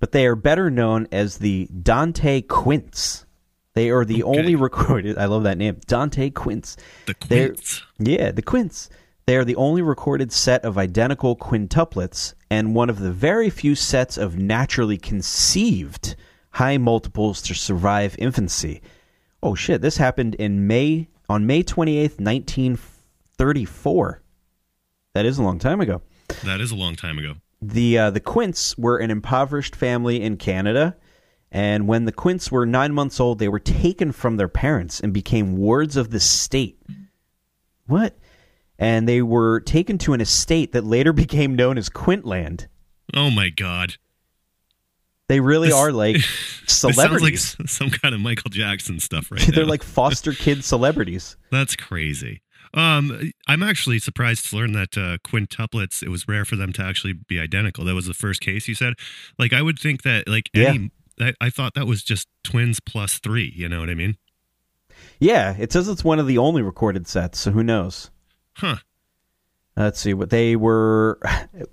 But 0.00 0.12
they 0.12 0.26
are 0.26 0.34
better 0.36 0.70
known 0.70 1.06
as 1.12 1.36
the 1.38 1.68
Dante 1.82 2.40
Quints. 2.42 3.26
They 3.74 3.90
are 3.90 4.06
the 4.06 4.22
Okay. 4.22 4.38
only 4.38 4.54
recorded. 4.54 5.18
I 5.18 5.26
love 5.26 5.42
that 5.42 5.58
name, 5.58 5.80
Dante 5.86 6.30
Quints. 6.30 6.76
The 7.06 7.14
They're- 7.28 7.48
quints. 7.48 7.82
Yeah, 7.98 8.30
the 8.30 8.42
quints. 8.42 8.88
They 9.26 9.36
are 9.36 9.44
the 9.44 9.56
only 9.56 9.82
recorded 9.82 10.32
set 10.32 10.64
of 10.64 10.78
identical 10.78 11.36
quintuplets 11.36 12.32
and 12.50 12.74
one 12.74 12.88
of 12.88 13.00
the 13.00 13.12
very 13.12 13.50
few 13.50 13.74
sets 13.74 14.16
of 14.16 14.38
naturally 14.38 14.96
conceived 14.96 16.14
high 16.52 16.76
multiples 16.78 17.42
to 17.42 17.54
survive 17.54 18.14
infancy. 18.18 18.80
Oh 19.44 19.54
shit, 19.54 19.80
this 19.82 19.98
happened 19.98 20.34
in 20.36 20.66
May 20.66 21.10
on 21.28 21.46
May 21.46 21.62
28th, 21.62 22.18
1934. 22.18 24.22
That 25.12 25.26
is 25.26 25.36
a 25.36 25.42
long 25.42 25.58
time 25.58 25.82
ago. 25.82 26.00
That 26.44 26.62
is 26.62 26.70
a 26.70 26.76
long 26.76 26.96
time 26.96 27.18
ago. 27.18 27.34
The 27.60 27.98
uh, 27.98 28.10
the 28.10 28.20
Quints 28.20 28.78
were 28.78 28.96
an 28.96 29.10
impoverished 29.10 29.76
family 29.76 30.22
in 30.22 30.38
Canada, 30.38 30.96
and 31.52 31.86
when 31.86 32.06
the 32.06 32.12
Quints 32.12 32.50
were 32.50 32.64
nine 32.64 32.94
months 32.94 33.20
old, 33.20 33.38
they 33.38 33.48
were 33.48 33.60
taken 33.60 34.12
from 34.12 34.38
their 34.38 34.48
parents 34.48 34.98
and 34.98 35.12
became 35.12 35.58
wards 35.58 35.98
of 35.98 36.08
the 36.08 36.20
state. 36.20 36.80
What? 37.86 38.16
And 38.78 39.06
they 39.06 39.20
were 39.20 39.60
taken 39.60 39.98
to 39.98 40.14
an 40.14 40.22
estate 40.22 40.72
that 40.72 40.84
later 40.84 41.12
became 41.12 41.54
known 41.54 41.76
as 41.76 41.90
Quintland. 41.90 42.68
Oh 43.12 43.30
my 43.30 43.50
god. 43.50 43.98
They 45.28 45.40
really 45.40 45.68
This- 45.68 45.76
are 45.76 45.92
like 45.92 46.16
sounds 46.66 46.84
like 46.84 46.94
celebrities. 46.94 47.56
some 47.66 47.90
kind 47.90 48.14
of 48.14 48.20
Michael 48.20 48.50
Jackson 48.50 49.00
stuff 49.00 49.30
right 49.30 49.40
They're 49.54 49.64
now. 49.64 49.70
like 49.70 49.82
foster 49.82 50.32
kid 50.32 50.64
celebrities. 50.64 51.36
That's 51.50 51.76
crazy. 51.76 52.42
Um, 52.74 53.30
I'm 53.46 53.62
actually 53.62 54.00
surprised 54.00 54.50
to 54.50 54.56
learn 54.56 54.72
that 54.72 54.98
uh, 54.98 55.18
quintuplets. 55.24 56.02
It 56.02 56.08
was 56.08 56.26
rare 56.26 56.44
for 56.44 56.56
them 56.56 56.72
to 56.72 56.82
actually 56.82 57.12
be 57.12 57.38
identical. 57.38 57.84
That 57.84 57.94
was 57.94 58.06
the 58.06 58.14
first 58.14 58.40
case 58.40 58.66
you 58.66 58.74
said. 58.74 58.94
Like 59.38 59.52
I 59.52 59.62
would 59.62 59.78
think 59.78 60.02
that 60.02 60.28
like 60.28 60.50
any. 60.54 60.90
I, 61.20 61.32
I 61.40 61.50
thought 61.50 61.74
that 61.74 61.86
was 61.86 62.02
just 62.02 62.26
twins 62.42 62.80
plus 62.80 63.18
three. 63.20 63.52
You 63.54 63.68
know 63.68 63.78
what 63.78 63.88
I 63.90 63.94
mean? 63.94 64.16
Yeah, 65.20 65.54
it 65.58 65.70
says 65.72 65.88
it's 65.88 66.02
one 66.02 66.18
of 66.18 66.26
the 66.26 66.38
only 66.38 66.62
recorded 66.62 67.06
sets, 67.06 67.38
so 67.38 67.52
who 67.52 67.62
knows? 67.62 68.10
Huh. 68.56 68.76
Let's 69.76 69.98
see 69.98 70.14
what 70.14 70.30
they 70.30 70.54
were. 70.54 71.18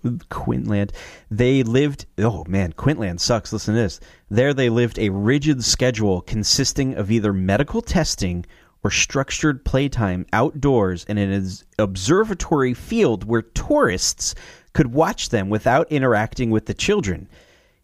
Quintland. 0.03 0.91
They 1.29 1.63
lived. 1.63 2.05
Oh 2.17 2.43
man, 2.47 2.73
Quintland 2.73 3.19
sucks. 3.19 3.53
Listen 3.53 3.75
to 3.75 3.81
this. 3.81 3.99
There, 4.29 4.53
they 4.53 4.69
lived 4.69 4.97
a 4.97 5.09
rigid 5.09 5.63
schedule 5.63 6.21
consisting 6.21 6.95
of 6.95 7.11
either 7.11 7.31
medical 7.31 7.81
testing 7.81 8.45
or 8.83 8.89
structured 8.89 9.63
playtime 9.63 10.25
outdoors 10.33 11.03
in 11.05 11.19
an 11.19 11.47
observatory 11.77 12.73
field 12.73 13.23
where 13.23 13.43
tourists 13.43 14.33
could 14.73 14.93
watch 14.93 15.29
them 15.29 15.49
without 15.49 15.91
interacting 15.91 16.49
with 16.49 16.65
the 16.65 16.73
children. 16.73 17.29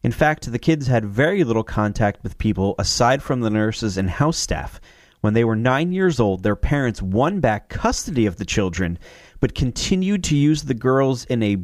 In 0.04 0.12
fact, 0.12 0.52
the 0.52 0.60
kids 0.60 0.88
had 0.88 1.06
very 1.06 1.44
little 1.44 1.64
contact 1.64 2.24
with 2.24 2.38
people 2.38 2.76
aside 2.80 3.22
from 3.22 3.42
the 3.42 3.50
nurses 3.50 3.98
and 3.98 4.10
house 4.10 4.38
staff. 4.38 4.80
When 5.22 5.34
they 5.34 5.44
were 5.44 5.56
nine 5.56 5.92
years 5.92 6.20
old, 6.20 6.44
their 6.44 6.56
parents 6.56 7.02
won 7.02 7.40
back 7.40 7.70
custody 7.70 8.26
of 8.26 8.38
the 8.38 8.46
children, 8.46 8.98
but 9.40 9.56
continued 9.56 10.24
to 10.26 10.36
use 10.36 10.64
the 10.64 10.74
girls 10.74 11.26
in 11.26 11.44
a 11.44 11.58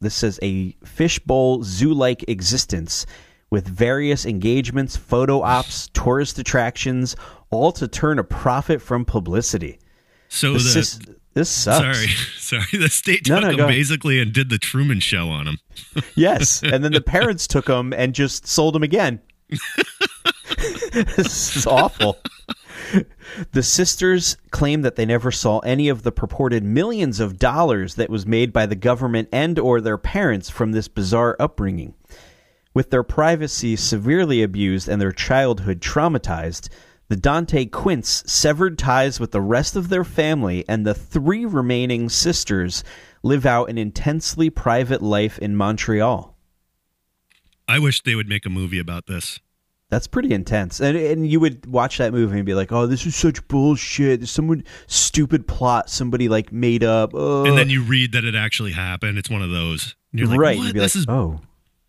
this 0.00 0.14
says 0.14 0.38
a 0.42 0.72
fishbowl 0.84 1.62
zoo-like 1.64 2.24
existence 2.28 3.04
with 3.50 3.66
various 3.66 4.26
engagements, 4.26 4.96
photo 4.96 5.42
ops, 5.42 5.88
tourist 5.92 6.38
attractions, 6.38 7.16
all 7.50 7.72
to 7.72 7.88
turn 7.88 8.18
a 8.18 8.24
profit 8.24 8.80
from 8.80 9.04
publicity. 9.04 9.78
So 10.28 10.52
this, 10.52 10.62
the, 10.64 10.70
sis- 10.70 11.00
this 11.34 11.48
sucks. 11.48 11.98
sorry, 11.98 12.08
sorry. 12.36 12.82
The 12.82 12.88
state 12.88 13.24
took 13.24 13.42
no, 13.42 13.56
them 13.56 13.68
basically 13.68 14.20
and 14.20 14.32
did 14.32 14.50
the 14.50 14.58
Truman 14.58 15.00
Show 15.00 15.28
on 15.28 15.46
them. 15.46 15.58
Yes, 16.14 16.62
and 16.62 16.84
then 16.84 16.92
the 16.92 17.00
parents 17.00 17.46
took 17.46 17.66
them 17.66 17.92
and 17.92 18.14
just 18.14 18.46
sold 18.46 18.74
them 18.74 18.82
again. 18.82 19.20
this 21.16 21.56
is 21.56 21.66
awful. 21.66 22.18
The 23.52 23.62
sisters 23.62 24.36
claim 24.50 24.82
that 24.82 24.96
they 24.96 25.06
never 25.06 25.30
saw 25.30 25.58
any 25.60 25.88
of 25.88 26.02
the 26.02 26.12
purported 26.12 26.64
millions 26.64 27.20
of 27.20 27.38
dollars 27.38 27.94
that 27.96 28.10
was 28.10 28.26
made 28.26 28.52
by 28.52 28.66
the 28.66 28.76
government 28.76 29.28
and 29.32 29.58
or 29.58 29.80
their 29.80 29.98
parents 29.98 30.50
from 30.50 30.72
this 30.72 30.88
bizarre 30.88 31.36
upbringing. 31.38 31.94
With 32.74 32.90
their 32.90 33.02
privacy 33.02 33.76
severely 33.76 34.42
abused 34.42 34.88
and 34.88 35.00
their 35.00 35.12
childhood 35.12 35.80
traumatized, 35.80 36.68
the 37.08 37.16
Dante 37.16 37.64
Quints 37.64 38.30
severed 38.30 38.78
ties 38.78 39.18
with 39.18 39.32
the 39.32 39.40
rest 39.40 39.76
of 39.76 39.88
their 39.88 40.04
family, 40.04 40.64
and 40.68 40.86
the 40.86 40.92
three 40.92 41.46
remaining 41.46 42.10
sisters 42.10 42.84
live 43.22 43.46
out 43.46 43.70
an 43.70 43.78
intensely 43.78 44.50
private 44.50 45.02
life 45.02 45.38
in 45.38 45.56
Montreal. 45.56 46.36
I 47.66 47.78
wish 47.78 48.02
they 48.02 48.14
would 48.14 48.28
make 48.28 48.44
a 48.44 48.50
movie 48.50 48.78
about 48.78 49.06
this. 49.06 49.40
That's 49.90 50.06
pretty 50.06 50.32
intense. 50.34 50.80
And 50.80 50.96
and 50.98 51.26
you 51.26 51.40
would 51.40 51.64
watch 51.66 51.96
that 51.98 52.12
movie 52.12 52.36
and 52.36 52.44
be 52.44 52.54
like, 52.54 52.70
"Oh, 52.72 52.86
this 52.86 53.06
is 53.06 53.16
such 53.16 53.46
bullshit. 53.48 54.20
There's 54.20 54.30
Someone 54.30 54.62
stupid 54.86 55.48
plot 55.48 55.88
somebody 55.88 56.28
like 56.28 56.52
made 56.52 56.84
up." 56.84 57.12
Oh. 57.14 57.46
And 57.46 57.56
then 57.56 57.70
you 57.70 57.82
read 57.82 58.12
that 58.12 58.24
it 58.24 58.34
actually 58.34 58.72
happened. 58.72 59.16
It's 59.16 59.30
one 59.30 59.40
of 59.42 59.50
those. 59.50 59.96
And 60.12 60.20
you're 60.20 60.28
like, 60.28 60.38
right, 60.40 60.58
What? 60.58 60.66
you'd 60.66 60.74
be 60.74 60.80
this 60.80 60.94
like, 60.94 61.00
is 61.02 61.06
"Oh, 61.08 61.40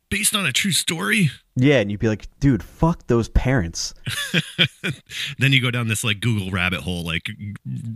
based 0.09 0.33
on 0.33 0.45
a 0.45 0.53
true 0.53 0.71
story. 0.71 1.29
yeah," 1.57 1.79
and 1.81 1.91
you'd 1.91 1.99
be 1.99 2.07
like, 2.07 2.27
"Dude, 2.39 2.63
fuck 2.63 3.07
those 3.07 3.27
parents." 3.29 3.93
Then 5.37 5.51
you 5.53 5.61
go 5.61 5.71
down 5.71 5.87
this 5.87 6.03
like 6.03 6.19
Google 6.19 6.51
rabbit 6.51 6.79
hole, 6.81 7.03
like 7.05 7.27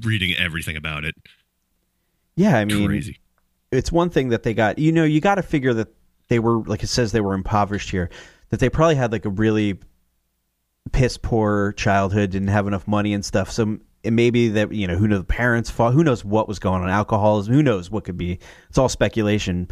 reading 0.03 0.33
everything 0.37 0.75
about 0.75 1.05
it. 1.05 1.15
Yeah, 2.35 2.57
I 2.57 2.65
mean, 2.65 2.87
Crazy. 2.87 3.19
it's 3.71 3.91
one 3.91 4.09
thing 4.09 4.29
that 4.29 4.43
they 4.43 4.53
got. 4.53 4.79
You 4.79 4.91
know, 4.91 5.03
you 5.03 5.21
got 5.21 5.35
to 5.35 5.43
figure 5.43 5.73
that 5.75 5.87
they 6.27 6.39
were 6.39 6.59
like 6.63 6.83
it 6.83 6.87
says 6.87 7.11
they 7.11 7.21
were 7.21 7.33
impoverished 7.33 7.89
here. 7.89 8.09
That 8.49 8.59
they 8.59 8.69
probably 8.69 8.95
had 8.95 9.11
like 9.11 9.25
a 9.25 9.29
really 9.29 9.79
piss 10.91 11.17
poor 11.17 11.71
childhood, 11.73 12.31
didn't 12.31 12.49
have 12.49 12.67
enough 12.67 12.87
money 12.87 13.13
and 13.13 13.23
stuff. 13.23 13.49
So 13.51 13.79
it 14.03 14.11
may 14.11 14.29
be 14.29 14.49
that 14.49 14.71
you 14.73 14.85
know 14.87 14.95
who 14.97 15.07
knows 15.07 15.19
the 15.21 15.25
parents 15.25 15.69
fought. 15.69 15.93
Who 15.93 16.03
knows 16.03 16.25
what 16.25 16.47
was 16.47 16.59
going 16.59 16.81
on? 16.83 16.89
Alcoholism. 16.89 17.53
Who 17.53 17.63
knows 17.63 17.89
what 17.89 18.03
could 18.03 18.17
be? 18.17 18.39
It's 18.69 18.77
all 18.77 18.89
speculation. 18.89 19.69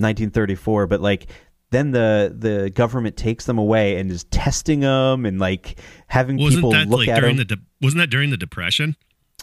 1934, 0.00 0.86
but 0.86 1.00
like 1.00 1.26
then 1.70 1.90
the 1.92 2.34
the 2.38 2.70
government 2.70 3.16
takes 3.16 3.46
them 3.46 3.58
away 3.58 3.96
and 3.98 4.10
is 4.10 4.24
testing 4.24 4.80
them 4.80 5.24
and 5.26 5.38
like 5.38 5.78
having 6.06 6.36
Wasn't 6.36 6.56
people 6.58 6.72
that 6.72 6.88
look 6.88 7.00
like 7.00 7.08
at 7.08 7.20
during 7.20 7.36
them. 7.36 7.46
the 7.48 7.56
de- 7.56 7.62
wasn't 7.80 8.00
that 8.00 8.10
during 8.10 8.30
the 8.30 8.36
depression? 8.36 8.94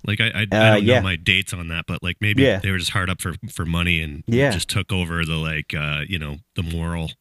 Like 0.05 0.19
I, 0.21 0.25
I, 0.27 0.29
I 0.29 0.41
Uh, 0.41 0.73
don't 0.75 0.83
yeah. 0.85 0.95
know 0.99 1.03
my 1.03 1.15
dates 1.15 1.53
on 1.53 1.69
that, 1.69 1.85
but 1.87 2.03
like 2.03 2.17
maybe 2.21 2.43
Yeah. 2.43 2.59
they 2.59 2.69
were 2.71 2.77
just 2.77 2.91
hard 2.91 3.09
up 3.09 3.19
for 3.21 3.33
for 3.51 3.65
money 3.65 4.01
and 4.01 4.23
Yeah. 4.27 4.51
just 4.51 4.69
took 4.69 4.91
over 4.91 5.25
the 5.25 5.35
like 5.37 5.73
uh 5.73 6.01
you 6.07 6.19
know 6.19 6.37
the 6.55 6.63
moral. 6.63 7.11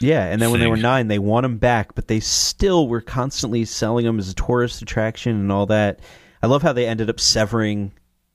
Yeah, 0.00 0.24
and 0.24 0.40
then 0.40 0.50
when 0.50 0.60
they 0.60 0.66
were 0.66 0.76
nine, 0.78 1.08
they 1.08 1.18
want 1.18 1.44
them 1.44 1.58
back, 1.58 1.94
but 1.94 2.08
they 2.08 2.20
still 2.20 2.88
were 2.88 3.02
constantly 3.02 3.64
selling 3.66 4.06
them 4.06 4.18
as 4.18 4.30
a 4.30 4.34
tourist 4.34 4.80
attraction 4.80 5.36
and 5.36 5.52
all 5.52 5.66
that. 5.66 6.00
I 6.42 6.46
love 6.46 6.62
how 6.62 6.72
they 6.72 6.86
ended 6.86 7.10
up 7.10 7.20
severing 7.20 7.92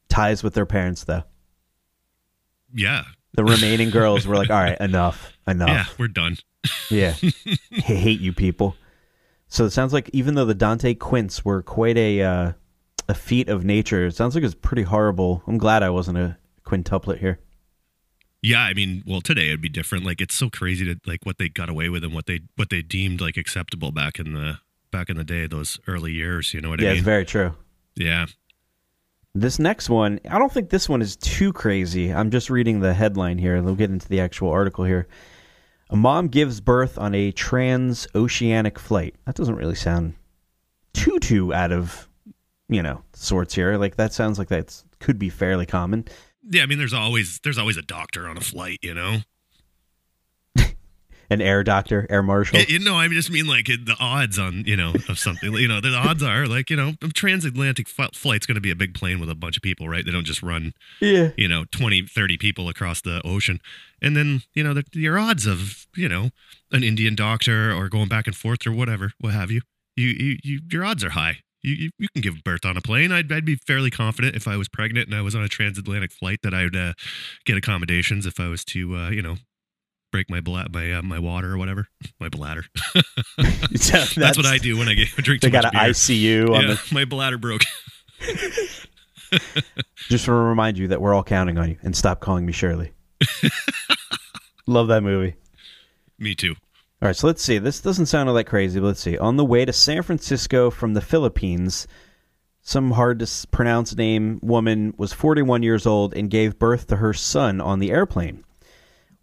ties 0.07 0.43
with 0.43 0.53
their 0.53 0.67
parents, 0.67 1.05
though. 1.05 1.23
Yeah, 2.73 3.03
The 3.33 3.43
remaining 3.43 3.89
girls 3.89 4.27
were 4.27 4.35
like, 4.35 4.49
"All 4.51 4.57
right, 4.59 4.79
enough, 4.79 5.33
enough." 5.47 5.69
yeah, 5.69 5.85
we're 5.97 6.07
done. 6.07 6.37
Yeah. 6.89 7.15
I 7.71 7.79
hate 7.81 8.19
you 8.19 8.31
people. 8.33 8.75
So 9.47 9.65
it 9.65 9.71
sounds 9.71 9.93
like 9.93 10.09
even 10.13 10.35
though 10.35 10.45
the 10.45 10.53
Dante 10.53 10.93
Quints 10.93 11.45
were 11.45 11.61
quite 11.61 11.97
a 11.97 12.21
uh, 12.21 12.51
a 13.07 13.13
feat 13.13 13.49
of 13.49 13.63
nature, 13.63 14.07
it 14.07 14.15
sounds 14.15 14.35
like 14.35 14.43
it's 14.43 14.55
pretty 14.55 14.83
horrible. 14.83 15.41
I'm 15.47 15.57
glad 15.57 15.83
I 15.83 15.89
wasn't 15.89 16.17
a 16.17 16.37
quintuplet 16.65 17.19
here. 17.19 17.39
Yeah, 18.45 18.61
I 18.61 18.75
mean, 18.75 19.01
well, 19.07 19.21
today 19.21 19.47
it'd 19.47 19.61
be 19.61 19.69
different. 19.69 20.05
Like 20.05 20.21
it's 20.21 20.35
so 20.35 20.51
crazy 20.51 20.85
to 20.85 20.99
like 21.07 21.25
what 21.25 21.39
they 21.39 21.49
got 21.49 21.67
away 21.67 21.89
with 21.89 22.03
and 22.03 22.13
what 22.13 22.27
they 22.27 22.41
what 22.57 22.69
they 22.69 22.83
deemed 22.83 23.19
like 23.19 23.37
acceptable 23.37 23.91
back 23.91 24.19
in 24.19 24.33
the 24.33 24.59
back 24.91 25.09
in 25.09 25.17
the 25.17 25.23
day, 25.23 25.47
those 25.47 25.79
early 25.87 26.11
years. 26.11 26.53
You 26.53 26.61
know 26.61 26.69
what 26.69 26.79
yeah, 26.79 26.89
I 26.89 26.93
mean? 26.93 26.95
Yeah, 26.95 26.99
it's 26.99 27.05
very 27.05 27.25
true. 27.25 27.55
yeah. 27.95 28.27
This 29.33 29.57
next 29.57 29.89
one, 29.89 30.19
I 30.29 30.37
don't 30.37 30.53
think 30.53 30.69
this 30.69 30.87
one 30.87 31.01
is 31.01 31.15
too 31.15 31.53
crazy. 31.53 32.13
I'm 32.13 32.29
just 32.29 32.51
reading 32.51 32.81
the 32.81 32.93
headline 32.93 33.39
here. 33.39 33.59
We'll 33.61 33.75
get 33.75 33.89
into 33.89 34.07
the 34.07 34.21
actual 34.21 34.49
article 34.49 34.85
here. 34.85 35.07
A 35.89 35.95
mom 35.95 36.27
gives 36.27 36.61
birth 36.61 36.97
on 36.99 37.15
a 37.15 37.31
transoceanic 37.31 38.77
flight. 38.77 39.15
That 39.25 39.35
doesn't 39.35 39.55
really 39.55 39.75
sound 39.75 40.13
too 40.93 41.17
too 41.19 41.51
out 41.51 41.71
of 41.71 42.07
you 42.69 42.83
know 42.83 43.01
sorts 43.13 43.55
here. 43.55 43.75
Like 43.77 43.95
that 43.95 44.13
sounds 44.13 44.37
like 44.37 44.49
that 44.49 44.83
could 44.99 45.17
be 45.17 45.29
fairly 45.29 45.65
common. 45.65 46.05
Yeah, 46.47 46.63
I 46.63 46.65
mean, 46.65 46.77
there's 46.77 46.93
always 46.93 47.39
there's 47.43 47.57
always 47.57 47.77
a 47.77 47.81
doctor 47.81 48.27
on 48.27 48.37
a 48.37 48.41
flight, 48.41 48.79
you 48.81 48.93
know. 48.93 49.19
An 51.27 51.41
air 51.41 51.63
doctor, 51.63 52.05
air 52.07 52.21
marshal. 52.21 52.59
You 52.59 52.77
know, 52.77 52.97
I 52.97 53.07
just 53.07 53.31
mean 53.31 53.47
like 53.47 53.65
the 53.65 53.95
odds 53.99 54.37
on 54.37 54.63
you 54.67 54.75
know 54.75 54.93
of 55.09 55.17
something. 55.17 55.53
You 55.53 55.67
know, 55.67 55.81
the 55.81 55.95
odds 55.95 56.21
are 56.21 56.45
like 56.45 56.69
you 56.69 56.75
know, 56.75 56.93
a 57.01 57.07
transatlantic 57.07 57.87
flight's 57.87 58.45
going 58.45 58.55
to 58.55 58.61
be 58.61 58.69
a 58.69 58.75
big 58.75 58.93
plane 58.93 59.19
with 59.19 59.29
a 59.29 59.35
bunch 59.35 59.57
of 59.57 59.63
people, 59.63 59.89
right? 59.89 60.05
They 60.05 60.11
don't 60.11 60.25
just 60.25 60.43
run 60.43 60.73
yeah. 61.01 61.29
you 61.37 61.47
know 61.47 61.65
20 61.71 62.03
30 62.03 62.37
people 62.37 62.69
across 62.69 63.01
the 63.01 63.21
ocean 63.25 63.59
and 64.01 64.15
then 64.15 64.41
you 64.53 64.63
know 64.63 64.73
the, 64.73 64.83
your 64.93 65.17
odds 65.17 65.45
of 65.45 65.87
you 65.95 66.07
know 66.07 66.29
an 66.71 66.83
indian 66.83 67.15
doctor 67.15 67.73
or 67.73 67.89
going 67.89 68.07
back 68.07 68.27
and 68.27 68.35
forth 68.35 68.65
or 68.65 68.71
whatever 68.71 69.11
what 69.19 69.33
have 69.33 69.51
you 69.51 69.61
you, 69.95 70.07
you, 70.07 70.37
you 70.43 70.59
your 70.71 70.85
odds 70.85 71.03
are 71.03 71.11
high 71.11 71.39
you, 71.65 71.89
you, 71.97 72.07
can 72.13 72.21
give 72.21 72.43
birth 72.43 72.65
on 72.65 72.77
a 72.77 72.81
plane 72.81 73.11
I'd, 73.11 73.31
I'd 73.31 73.45
be 73.45 73.55
fairly 73.55 73.89
confident 73.89 74.35
if 74.35 74.47
i 74.47 74.55
was 74.55 74.67
pregnant 74.69 75.07
and 75.07 75.15
i 75.15 75.21
was 75.21 75.35
on 75.35 75.43
a 75.43 75.47
transatlantic 75.47 76.11
flight 76.11 76.39
that 76.43 76.53
i 76.53 76.63
would 76.63 76.75
uh, 76.75 76.93
get 77.45 77.57
accommodations 77.57 78.25
if 78.25 78.39
i 78.39 78.47
was 78.47 78.63
to 78.65 78.95
uh, 78.95 79.09
you 79.09 79.21
know 79.21 79.35
break 80.11 80.29
my 80.29 80.39
bla- 80.39 80.67
my 80.71 80.93
uh, 80.93 81.01
my 81.01 81.19
water 81.19 81.53
or 81.53 81.57
whatever 81.57 81.87
my 82.19 82.29
bladder 82.29 82.63
that's, 83.37 84.15
that's, 84.15 84.37
what 84.37 84.45
i 84.45 84.57
do 84.57 84.77
when 84.77 84.87
i 84.87 84.93
get 84.93 85.09
drink 85.17 85.41
too 85.41 85.47
They 85.47 85.51
got 85.51 85.65
an 85.65 85.71
beer. 85.73 85.81
ICU 85.91 86.53
on 86.53 86.61
yeah, 86.61 86.75
the. 86.75 86.93
my 86.93 87.05
bladder 87.05 87.37
broke 87.37 87.61
Just 90.07 90.25
to 90.25 90.31
remind 90.31 90.77
you 90.77 90.87
that 90.89 91.01
we're 91.01 91.13
all 91.13 91.23
counting 91.23 91.57
on 91.57 91.71
you, 91.71 91.77
and 91.81 91.97
stop 91.97 92.21
calling 92.21 92.45
me 92.45 92.53
Shirley. 92.53 92.93
Love 94.67 94.87
that 94.87 95.01
movie. 95.01 95.35
me 96.19 96.35
too 96.35 96.55
All 97.05 97.09
right, 97.09 97.15
so 97.15 97.27
let's 97.27 97.43
see. 97.43 97.59
This 97.59 97.81
doesn't 97.81 98.07
sound 98.07 98.29
all 98.29 98.33
that 98.33 98.45
crazy, 98.45 98.79
but 98.79 98.87
let's 98.87 98.99
see. 98.99 99.15
On 99.15 99.37
the 99.37 99.45
way 99.45 99.63
to 99.63 99.71
San 99.71 100.01
Francisco 100.01 100.71
from 100.71 100.95
the 100.95 101.01
Philippines, 101.01 101.85
some 102.63 102.89
hard 102.89 103.19
to 103.19 103.47
pronounce 103.49 103.95
name 103.95 104.39
woman 104.41 104.91
was 104.97 105.13
41 105.13 105.61
years 105.61 105.85
old 105.85 106.15
and 106.15 106.31
gave 106.31 106.57
birth 106.57 106.87
to 106.87 106.95
her 106.95 107.13
son 107.13 107.61
on 107.61 107.77
the 107.77 107.91
airplane. 107.91 108.43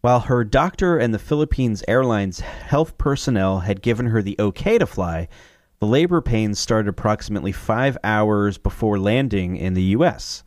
While 0.00 0.20
her 0.20 0.44
doctor 0.44 0.96
and 0.96 1.12
the 1.12 1.18
Philippines 1.18 1.82
Airlines 1.88 2.38
health 2.38 2.96
personnel 2.98 3.58
had 3.58 3.82
given 3.82 4.06
her 4.06 4.22
the 4.22 4.36
okay 4.38 4.78
to 4.78 4.86
fly, 4.86 5.26
the 5.80 5.86
labor 5.88 6.20
pains 6.20 6.60
started 6.60 6.88
approximately 6.88 7.50
five 7.50 7.98
hours 8.04 8.58
before 8.58 8.96
landing 8.96 9.56
in 9.56 9.74
the 9.74 9.82
U.S. 9.96 10.44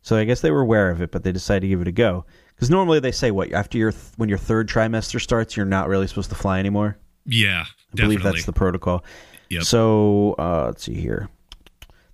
So 0.00 0.16
I 0.16 0.24
guess 0.24 0.40
they 0.40 0.50
were 0.50 0.62
aware 0.62 0.88
of 0.88 1.02
it, 1.02 1.10
but 1.10 1.22
they 1.22 1.32
decided 1.32 1.60
to 1.60 1.68
give 1.68 1.82
it 1.82 1.88
a 1.88 1.92
go. 1.92 2.24
Because 2.62 2.70
normally 2.70 3.00
they 3.00 3.10
say 3.10 3.32
what 3.32 3.52
after 3.52 3.76
your 3.76 3.90
th- 3.90 4.04
when 4.18 4.28
your 4.28 4.38
third 4.38 4.68
trimester 4.68 5.20
starts, 5.20 5.56
you're 5.56 5.66
not 5.66 5.88
really 5.88 6.06
supposed 6.06 6.28
to 6.28 6.36
fly 6.36 6.60
anymore. 6.60 6.96
yeah 7.26 7.64
I 7.92 8.02
believe 8.02 8.22
that's 8.22 8.46
the 8.46 8.52
protocol. 8.52 9.04
Yep. 9.50 9.64
So 9.64 10.36
uh, 10.38 10.66
let's 10.66 10.84
see 10.84 10.94
here. 10.94 11.28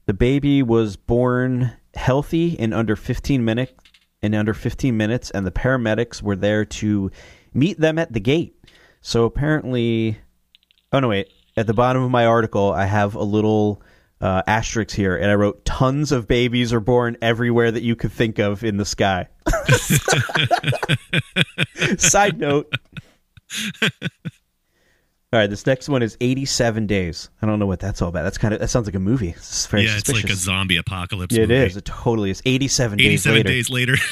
The 0.07 0.15
baby 0.15 0.63
was 0.63 0.97
born 0.97 1.73
healthy 1.95 2.55
in 2.55 2.73
under 2.73 2.97
15 2.97 3.45
minutes. 3.45 3.75
In 4.23 4.35
under 4.35 4.55
15 4.55 4.97
minutes, 4.97 5.31
and 5.33 5.47
the 5.47 5.51
paramedics 5.51 6.23
were 6.23 6.35
there 6.35 6.65
to 6.65 7.11
meet 7.53 7.79
them 7.79 7.99
at 7.99 8.15
the 8.15 8.19
gate. 8.19 8.57
So 9.03 9.27
apparently, 9.27 10.17
oh 10.95 11.01
no, 11.01 11.09
wait. 11.09 11.31
At 11.59 11.67
the 11.67 11.75
bottom 11.75 12.03
of 12.03 12.11
my 12.11 12.25
article, 12.25 12.73
I 12.73 12.87
have 12.87 13.15
a 13.15 13.23
little 13.23 13.83
uh, 14.21 14.43
asterisk 14.47 14.95
here, 14.95 15.17
and 15.17 15.31
I 15.31 15.35
wrote 15.35 15.65
tons 15.65 16.13
of 16.13 16.27
babies 16.27 16.73
are 16.73 16.81
born 16.81 17.17
everywhere 17.23 17.71
that 17.71 17.83
you 17.83 17.97
could 17.97 18.13
think 18.13 18.39
of 18.39 18.65
in 18.65 18.77
the 18.77 18.85
sky. 18.85 19.29
Side 21.99 22.39
note. 22.39 22.73
All 25.31 25.39
right, 25.39 25.51
this 25.51 25.67
next 25.67 25.91
one 25.91 26.03
is 26.03 26.17
87 26.23 26.87
days. 26.87 27.29
I 27.43 27.47
don't 27.47 27.59
know 27.59 27.67
what 27.67 27.81
that's 27.81 28.01
all 28.01 28.09
about. 28.09 28.23
That's 28.23 28.39
kind 28.39 28.55
of 28.55 28.61
that 28.61 28.69
sounds 28.69 28.87
like 28.87 28.95
a 28.95 28.99
movie. 29.01 29.31
It's 29.31 29.67
very 29.67 29.85
yeah, 29.85 29.99
it's 29.99 30.11
like 30.11 30.25
a 30.25 30.35
zombie 30.35 30.79
apocalypse. 30.79 31.35
Yeah, 31.35 31.43
it 31.43 31.49
movie. 31.51 31.67
is. 31.67 31.77
It 31.77 31.85
totally 31.85 32.31
is. 32.31 32.41
87, 32.47 32.99
days 32.99 33.27
87 33.27 33.37
later. 33.37 33.49
days 33.49 33.71
later. 33.71 33.95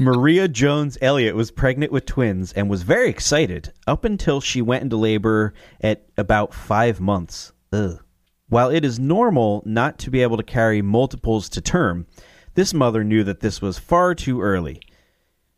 Maria 0.00 0.48
Jones 0.48 0.98
Elliott 1.00 1.34
was 1.34 1.50
pregnant 1.50 1.92
with 1.92 2.06
twins 2.06 2.52
and 2.52 2.68
was 2.68 2.82
very 2.82 3.08
excited 3.08 3.72
up 3.86 4.04
until 4.04 4.40
she 4.40 4.62
went 4.62 4.82
into 4.82 4.96
labor 4.96 5.54
at 5.80 6.06
about 6.16 6.54
five 6.54 7.00
months. 7.00 7.52
Ugh. 7.72 8.00
While 8.48 8.70
it 8.70 8.84
is 8.84 8.98
normal 8.98 9.62
not 9.66 9.98
to 9.98 10.10
be 10.10 10.22
able 10.22 10.36
to 10.36 10.42
carry 10.42 10.82
multiples 10.82 11.48
to 11.50 11.60
term, 11.60 12.06
this 12.54 12.72
mother 12.72 13.04
knew 13.04 13.24
that 13.24 13.40
this 13.40 13.60
was 13.60 13.78
far 13.78 14.14
too 14.14 14.40
early. 14.40 14.80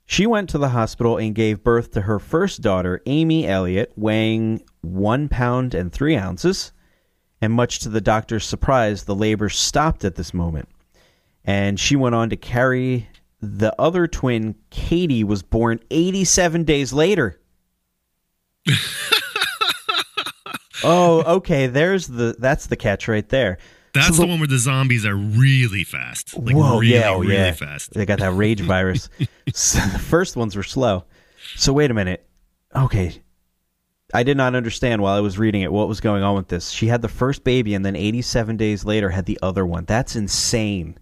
She 0.06 0.26
went 0.26 0.50
to 0.50 0.58
the 0.58 0.70
hospital 0.70 1.16
and 1.16 1.34
gave 1.34 1.62
birth 1.62 1.92
to 1.92 2.02
her 2.02 2.18
first 2.18 2.62
daughter, 2.62 3.00
Amy 3.06 3.46
Elliott, 3.46 3.92
weighing 3.96 4.62
one 4.80 5.28
pound 5.28 5.72
and 5.72 5.92
three 5.92 6.16
ounces. 6.16 6.72
And 7.40 7.52
much 7.52 7.78
to 7.80 7.88
the 7.88 8.00
doctor's 8.00 8.44
surprise, 8.44 9.04
the 9.04 9.14
labor 9.14 9.48
stopped 9.48 10.04
at 10.04 10.16
this 10.16 10.34
moment 10.34 10.68
and 11.44 11.80
she 11.80 11.96
went 11.96 12.14
on 12.14 12.30
to 12.30 12.36
carry 12.36 13.08
the 13.40 13.74
other 13.80 14.06
twin 14.06 14.54
katie 14.70 15.24
was 15.24 15.42
born 15.42 15.80
87 15.90 16.64
days 16.64 16.92
later 16.92 17.40
oh 20.84 21.22
okay 21.36 21.66
there's 21.66 22.06
the 22.08 22.34
that's 22.38 22.66
the 22.66 22.76
catch 22.76 23.08
right 23.08 23.28
there 23.28 23.58
That's 23.92 24.08
So 24.08 24.22
the 24.22 24.26
one 24.26 24.38
where 24.38 24.46
the 24.46 24.58
zombies 24.58 25.04
are 25.04 25.16
really 25.16 25.82
fast. 25.84 26.36
Like 26.38 26.54
Whoa, 26.54 26.78
really, 26.78 26.94
yeah, 26.94 27.10
oh, 27.10 27.18
really 27.20 27.34
yeah. 27.34 27.52
fast. 27.52 27.92
they 27.92 28.06
got 28.06 28.20
that 28.20 28.32
rage 28.32 28.60
virus 28.74 29.08
so 29.52 29.78
the 29.92 29.98
first 29.98 30.36
ones 30.36 30.54
were 30.56 30.62
slow 30.62 31.04
so 31.56 31.72
wait 31.72 31.90
a 31.90 31.94
minute 31.94 32.26
okay 32.76 33.20
i 34.14 34.22
did 34.22 34.36
not 34.36 34.54
understand 34.54 35.02
while 35.02 35.16
i 35.16 35.20
was 35.20 35.38
reading 35.38 35.62
it 35.62 35.72
what 35.72 35.88
was 35.88 36.00
going 36.00 36.22
on 36.22 36.36
with 36.36 36.48
this 36.48 36.70
she 36.70 36.86
had 36.86 37.02
the 37.02 37.08
first 37.08 37.42
baby 37.44 37.74
and 37.74 37.84
then 37.84 37.96
87 37.96 38.56
days 38.56 38.84
later 38.84 39.10
had 39.10 39.26
the 39.26 39.38
other 39.42 39.64
one 39.66 39.84
that's 39.86 40.14
insane 40.16 40.96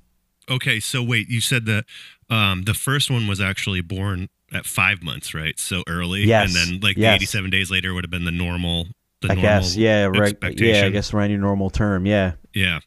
Okay, 0.50 0.80
so 0.80 1.02
wait, 1.02 1.28
you 1.28 1.42
said 1.42 1.66
that 1.66 1.84
um, 2.30 2.62
the 2.62 2.72
first 2.72 3.10
one 3.10 3.26
was 3.26 3.38
actually 3.38 3.82
born 3.82 4.28
at 4.50 4.64
five 4.64 5.02
months, 5.02 5.34
right? 5.34 5.58
So 5.58 5.82
early. 5.86 6.24
Yes, 6.24 6.56
And 6.56 6.72
then 6.72 6.80
like 6.80 6.96
yes. 6.96 7.10
the 7.12 7.16
87 7.16 7.50
days 7.50 7.70
later 7.70 7.92
would 7.92 8.02
have 8.02 8.10
been 8.10 8.24
the 8.24 8.30
normal. 8.30 8.86
I 9.28 9.34
guess 9.34 9.76
yeah 9.76 10.04
right 10.04 10.36
yeah 10.58 10.84
i 10.84 10.90
guess 10.90 11.12
around 11.12 11.30
your 11.30 11.40
normal 11.40 11.70
term 11.70 12.06
yeah 12.06 12.32
Yeah. 12.54 12.80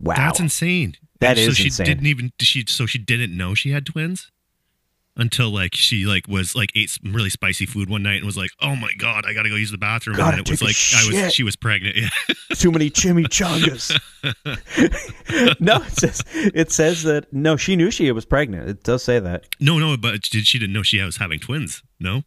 wow 0.00 0.14
That's 0.16 0.40
insane. 0.40 0.94
That 1.20 1.36
And 1.36 1.48
so 1.48 1.52
she 1.54 1.64
insane. 1.64 1.86
didn't 1.86 2.06
even 2.06 2.32
she 2.40 2.64
so 2.68 2.86
she 2.86 2.98
didn't 2.98 3.36
know 3.36 3.54
she 3.54 3.70
had 3.72 3.84
twins 3.84 4.30
until 5.16 5.50
like 5.50 5.74
she 5.74 6.04
like 6.06 6.28
was 6.28 6.54
like 6.54 6.70
ate 6.76 6.88
some 6.90 7.12
really 7.12 7.28
spicy 7.28 7.66
food 7.66 7.90
one 7.90 8.04
night 8.04 8.18
and 8.18 8.24
was 8.24 8.36
like, 8.36 8.50
"Oh 8.62 8.76
my 8.76 8.90
god, 8.98 9.24
I 9.26 9.32
got 9.34 9.42
to 9.42 9.48
go 9.48 9.56
use 9.56 9.72
the 9.72 9.76
bathroom." 9.78 10.16
Gotta 10.16 10.36
and 10.38 10.46
then 10.46 10.46
it 10.46 10.50
was 10.50 10.62
like 10.62 10.76
I 10.94 11.22
was 11.24 11.34
she 11.34 11.42
was 11.42 11.56
pregnant. 11.56 11.96
Yeah. 11.96 12.08
too 12.54 12.70
many 12.70 12.88
chimichangas. 12.88 13.98
no, 15.60 15.76
it 15.82 15.92
says 15.98 16.22
it 16.34 16.70
says 16.72 17.02
that 17.02 17.32
no, 17.32 17.56
she 17.56 17.74
knew 17.76 17.90
she 17.90 18.10
was 18.12 18.24
pregnant. 18.24 18.68
It 18.68 18.84
does 18.84 19.02
say 19.02 19.18
that. 19.18 19.44
no, 19.60 19.78
no, 19.80 19.96
but 19.96 20.22
did 20.22 20.46
she 20.46 20.58
didn't 20.58 20.72
know 20.72 20.82
she 20.84 21.02
was 21.02 21.16
having 21.16 21.40
twins? 21.40 21.82
No. 21.98 22.22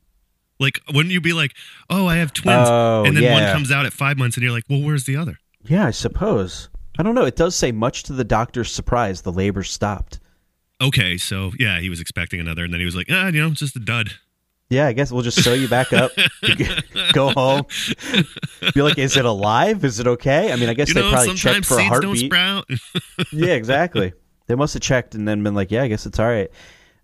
Like 0.62 0.80
wouldn't 0.94 1.12
you 1.12 1.20
be 1.20 1.34
like, 1.34 1.54
"Oh, 1.90 2.08
I 2.08 2.16
have 2.18 2.32
twins." 2.34 2.68
Oh, 2.70 3.04
and 3.06 3.18
then 3.18 3.32
one 3.34 3.52
comes 3.52 3.72
out 3.72 3.86
at 3.86 3.92
5 3.94 4.18
months 4.18 4.38
and 4.38 4.44
you're 4.44 4.54
like, 4.54 4.64
"Well, 4.70 4.82
where's 4.82 5.04
the 5.06 5.18
other?" 5.18 5.40
Yeah, 5.64 5.88
I 5.88 5.92
suppose. 5.92 6.70
I 6.98 7.04
don't 7.04 7.16
know. 7.16 7.26
It 7.26 7.36
does 7.36 7.56
say 7.56 7.72
much 7.72 8.04
to 8.04 8.14
the 8.14 8.24
doctor's 8.24 8.72
surprise, 8.72 9.22
the 9.24 9.32
labor 9.32 9.64
stopped. 9.64 10.20
Okay, 10.80 11.18
so 11.18 11.52
yeah, 11.60 11.80
he 11.80 11.90
was 11.90 12.00
expecting 12.00 12.40
another 12.40 12.64
and 12.64 12.72
then 12.74 12.80
he 12.80 12.86
was 12.86 12.96
like, 12.96 13.08
"Ah, 13.10 13.28
you 13.28 13.42
know, 13.42 13.48
it's 13.50 13.60
just 13.60 13.76
a 13.76 13.80
dud." 13.80 14.12
Yeah, 14.70 14.88
I 14.88 14.94
guess 14.94 15.12
we'll 15.12 15.22
just 15.22 15.44
sew 15.44 15.54
you 15.54 15.68
back 15.68 15.92
up. 15.92 16.12
go 17.14 17.32
home. 17.32 17.66
Be 18.74 18.82
like, 18.82 18.98
is 18.98 19.18
it 19.18 19.26
alive? 19.26 19.84
Is 19.84 20.00
it 20.00 20.08
okay? 20.08 20.50
I 20.54 20.56
mean, 20.56 20.70
I 20.70 20.74
guess 20.74 20.88
You 20.88 20.94
they 20.94 21.02
know, 21.02 21.10
probably 21.12 21.36
checked 21.36 21.66
sometimes 21.66 21.68
for 21.68 21.74
a 21.74 21.78
seeds 21.78 21.90
don't 21.90 22.04
heartbeat. 22.06 22.26
sprout. 22.26 22.70
yeah, 23.34 23.54
exactly. 23.54 24.14
They 24.48 24.56
must 24.56 24.74
have 24.74 24.82
checked 24.82 25.14
and 25.14 25.28
then 25.28 25.44
been 25.44 25.56
like, 25.56 25.72
yeah, 25.72 25.84
I 25.84 25.90
guess 25.90 26.06
it's 26.06 26.20
all 26.20 26.28
right. 26.28 26.50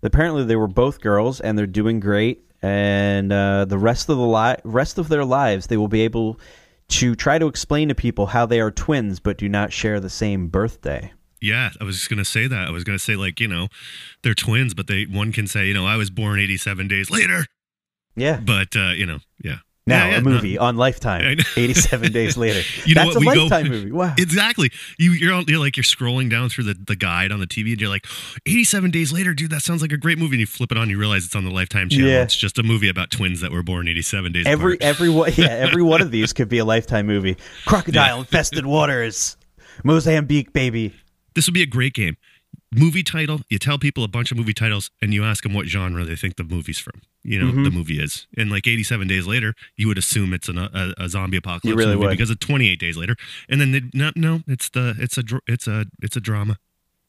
Apparently, 0.02 0.44
they 0.44 0.56
were 0.56 0.66
both 0.66 1.02
girls 1.02 1.40
and 1.42 1.58
they're 1.58 1.66
doing 1.66 2.00
great. 2.00 2.47
And 2.62 3.32
uh, 3.32 3.64
the 3.66 3.78
rest 3.78 4.08
of 4.08 4.16
the 4.18 4.26
li- 4.26 4.56
rest 4.64 4.98
of 4.98 5.08
their 5.08 5.24
lives, 5.24 5.68
they 5.68 5.76
will 5.76 5.88
be 5.88 6.00
able 6.02 6.40
to 6.88 7.14
try 7.14 7.38
to 7.38 7.46
explain 7.46 7.88
to 7.88 7.94
people 7.94 8.26
how 8.26 8.46
they 8.46 8.60
are 8.60 8.70
twins 8.70 9.20
but 9.20 9.36
do 9.38 9.48
not 9.48 9.72
share 9.72 10.00
the 10.00 10.08
same 10.10 10.48
birthday. 10.48 11.12
Yeah, 11.40 11.70
I 11.80 11.84
was 11.84 11.96
just 11.96 12.10
gonna 12.10 12.24
say 12.24 12.48
that. 12.48 12.66
I 12.66 12.70
was 12.70 12.82
gonna 12.82 12.98
say 12.98 13.14
like 13.14 13.38
you 13.38 13.46
know, 13.46 13.68
they're 14.22 14.34
twins, 14.34 14.74
but 14.74 14.86
they 14.88 15.04
one 15.04 15.30
can 15.32 15.46
say 15.46 15.66
you 15.66 15.74
know 15.74 15.86
I 15.86 15.96
was 15.96 16.10
born 16.10 16.40
87 16.40 16.88
days 16.88 17.10
later, 17.10 17.46
Yeah. 18.16 18.40
but 18.40 18.74
uh, 18.74 18.90
you 18.90 19.06
know, 19.06 19.18
yeah. 19.44 19.58
Now 19.88 20.04
Yeah, 20.04 20.10
yeah, 20.12 20.16
a 20.18 20.20
no. 20.20 20.30
movie 20.30 20.58
on 20.58 20.76
Lifetime, 20.76 21.38
87 21.56 22.12
days 22.12 22.36
later. 22.36 22.60
You 22.84 22.94
know 22.94 23.04
That's 23.04 23.16
what? 23.16 23.24
a 23.24 23.28
We 23.28 23.34
go- 23.34 23.42
Lifetime 23.46 23.68
movie. 23.72 23.90
Wow. 23.92 24.14
Exactly. 24.18 24.70
You 24.98 25.12
you're 25.12 25.32
on, 25.34 25.44
you're 25.48 25.58
like 25.58 25.76
you're 25.76 25.84
scrolling 25.84 26.30
down 26.30 26.48
through 26.48 26.64
the, 26.64 26.74
the 26.74 26.94
guide 26.96 27.32
on 27.32 27.40
the 27.40 27.46
TV 27.46 27.72
and 27.72 27.80
you're 27.80 27.90
like, 27.90 28.06
87 28.46 28.90
days 28.90 29.12
later, 29.12 29.34
dude, 29.34 29.50
that 29.50 29.62
sounds 29.62 29.82
like 29.82 29.92
a 29.92 29.96
great 29.96 30.18
movie. 30.18 30.34
And 30.36 30.40
you 30.40 30.46
flip 30.46 30.70
it 30.70 30.78
on, 30.78 30.88
you 30.90 30.98
realize 30.98 31.24
it's 31.24 31.34
on 31.36 31.44
the 31.44 31.50
Lifetime 31.50 31.88
channel. 31.88 32.08
Yeah. 32.08 32.22
It's 32.22 32.36
just 32.36 32.58
a 32.58 32.62
movie 32.62 32.88
about 32.88 33.10
twins 33.10 33.40
that 33.40 33.50
were 33.50 33.62
born 33.62 33.88
87 33.88 34.32
days 34.32 34.46
Every 34.46 34.74
apart. 34.74 34.82
every 34.82 35.08
one, 35.10 35.32
yeah, 35.36 35.46
every 35.48 35.82
one 35.82 36.02
of 36.02 36.10
these 36.10 36.32
could 36.32 36.48
be 36.48 36.58
a 36.58 36.64
Lifetime 36.64 37.06
movie. 37.06 37.36
Crocodile 37.66 38.20
infested 38.20 38.66
waters, 38.66 39.36
Mozambique, 39.84 40.52
baby. 40.52 40.94
This 41.34 41.46
would 41.46 41.54
be 41.54 41.62
a 41.62 41.66
great 41.66 41.94
game. 41.94 42.16
Movie 42.70 43.02
title. 43.02 43.40
You 43.48 43.58
tell 43.58 43.78
people 43.78 44.04
a 44.04 44.08
bunch 44.08 44.30
of 44.30 44.36
movie 44.36 44.52
titles, 44.52 44.90
and 45.00 45.14
you 45.14 45.24
ask 45.24 45.42
them 45.42 45.54
what 45.54 45.66
genre 45.66 46.04
they 46.04 46.16
think 46.16 46.36
the 46.36 46.44
movie's 46.44 46.78
from. 46.78 47.00
You 47.22 47.38
know, 47.40 47.46
Mm-hmm. 47.50 47.64
the 47.64 47.70
movie 47.70 47.98
is. 48.02 48.26
And 48.36 48.50
like 48.50 48.66
87 48.66 49.08
days 49.08 49.26
later, 49.26 49.54
you 49.76 49.88
would 49.88 49.96
assume 49.98 50.34
it's 50.34 50.48
an, 50.48 50.58
a, 50.58 50.92
a 50.98 51.08
zombie 51.08 51.38
apocalypse 51.38 51.76
really 51.78 51.94
movie 51.94 52.06
would. 52.08 52.10
because 52.10 52.28
of 52.30 52.40
28 52.40 52.78
days 52.78 52.96
later. 52.98 53.16
And 53.48 53.60
then 53.60 53.72
they 53.72 53.80
no, 53.94 54.12
no, 54.16 54.42
it's 54.46 54.68
the 54.68 54.94
it's 54.98 55.16
a 55.16 55.22
it's 55.46 55.66
a 55.66 55.86
it's 56.02 56.16
a 56.16 56.20
drama. 56.20 56.58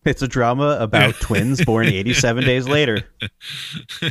It's 0.05 0.21
a 0.21 0.29
drama 0.29 0.77
about 0.79 1.15
twins 1.19 1.63
born 1.65 1.87
87 1.87 2.45
days 2.45 2.65
later. 2.67 3.03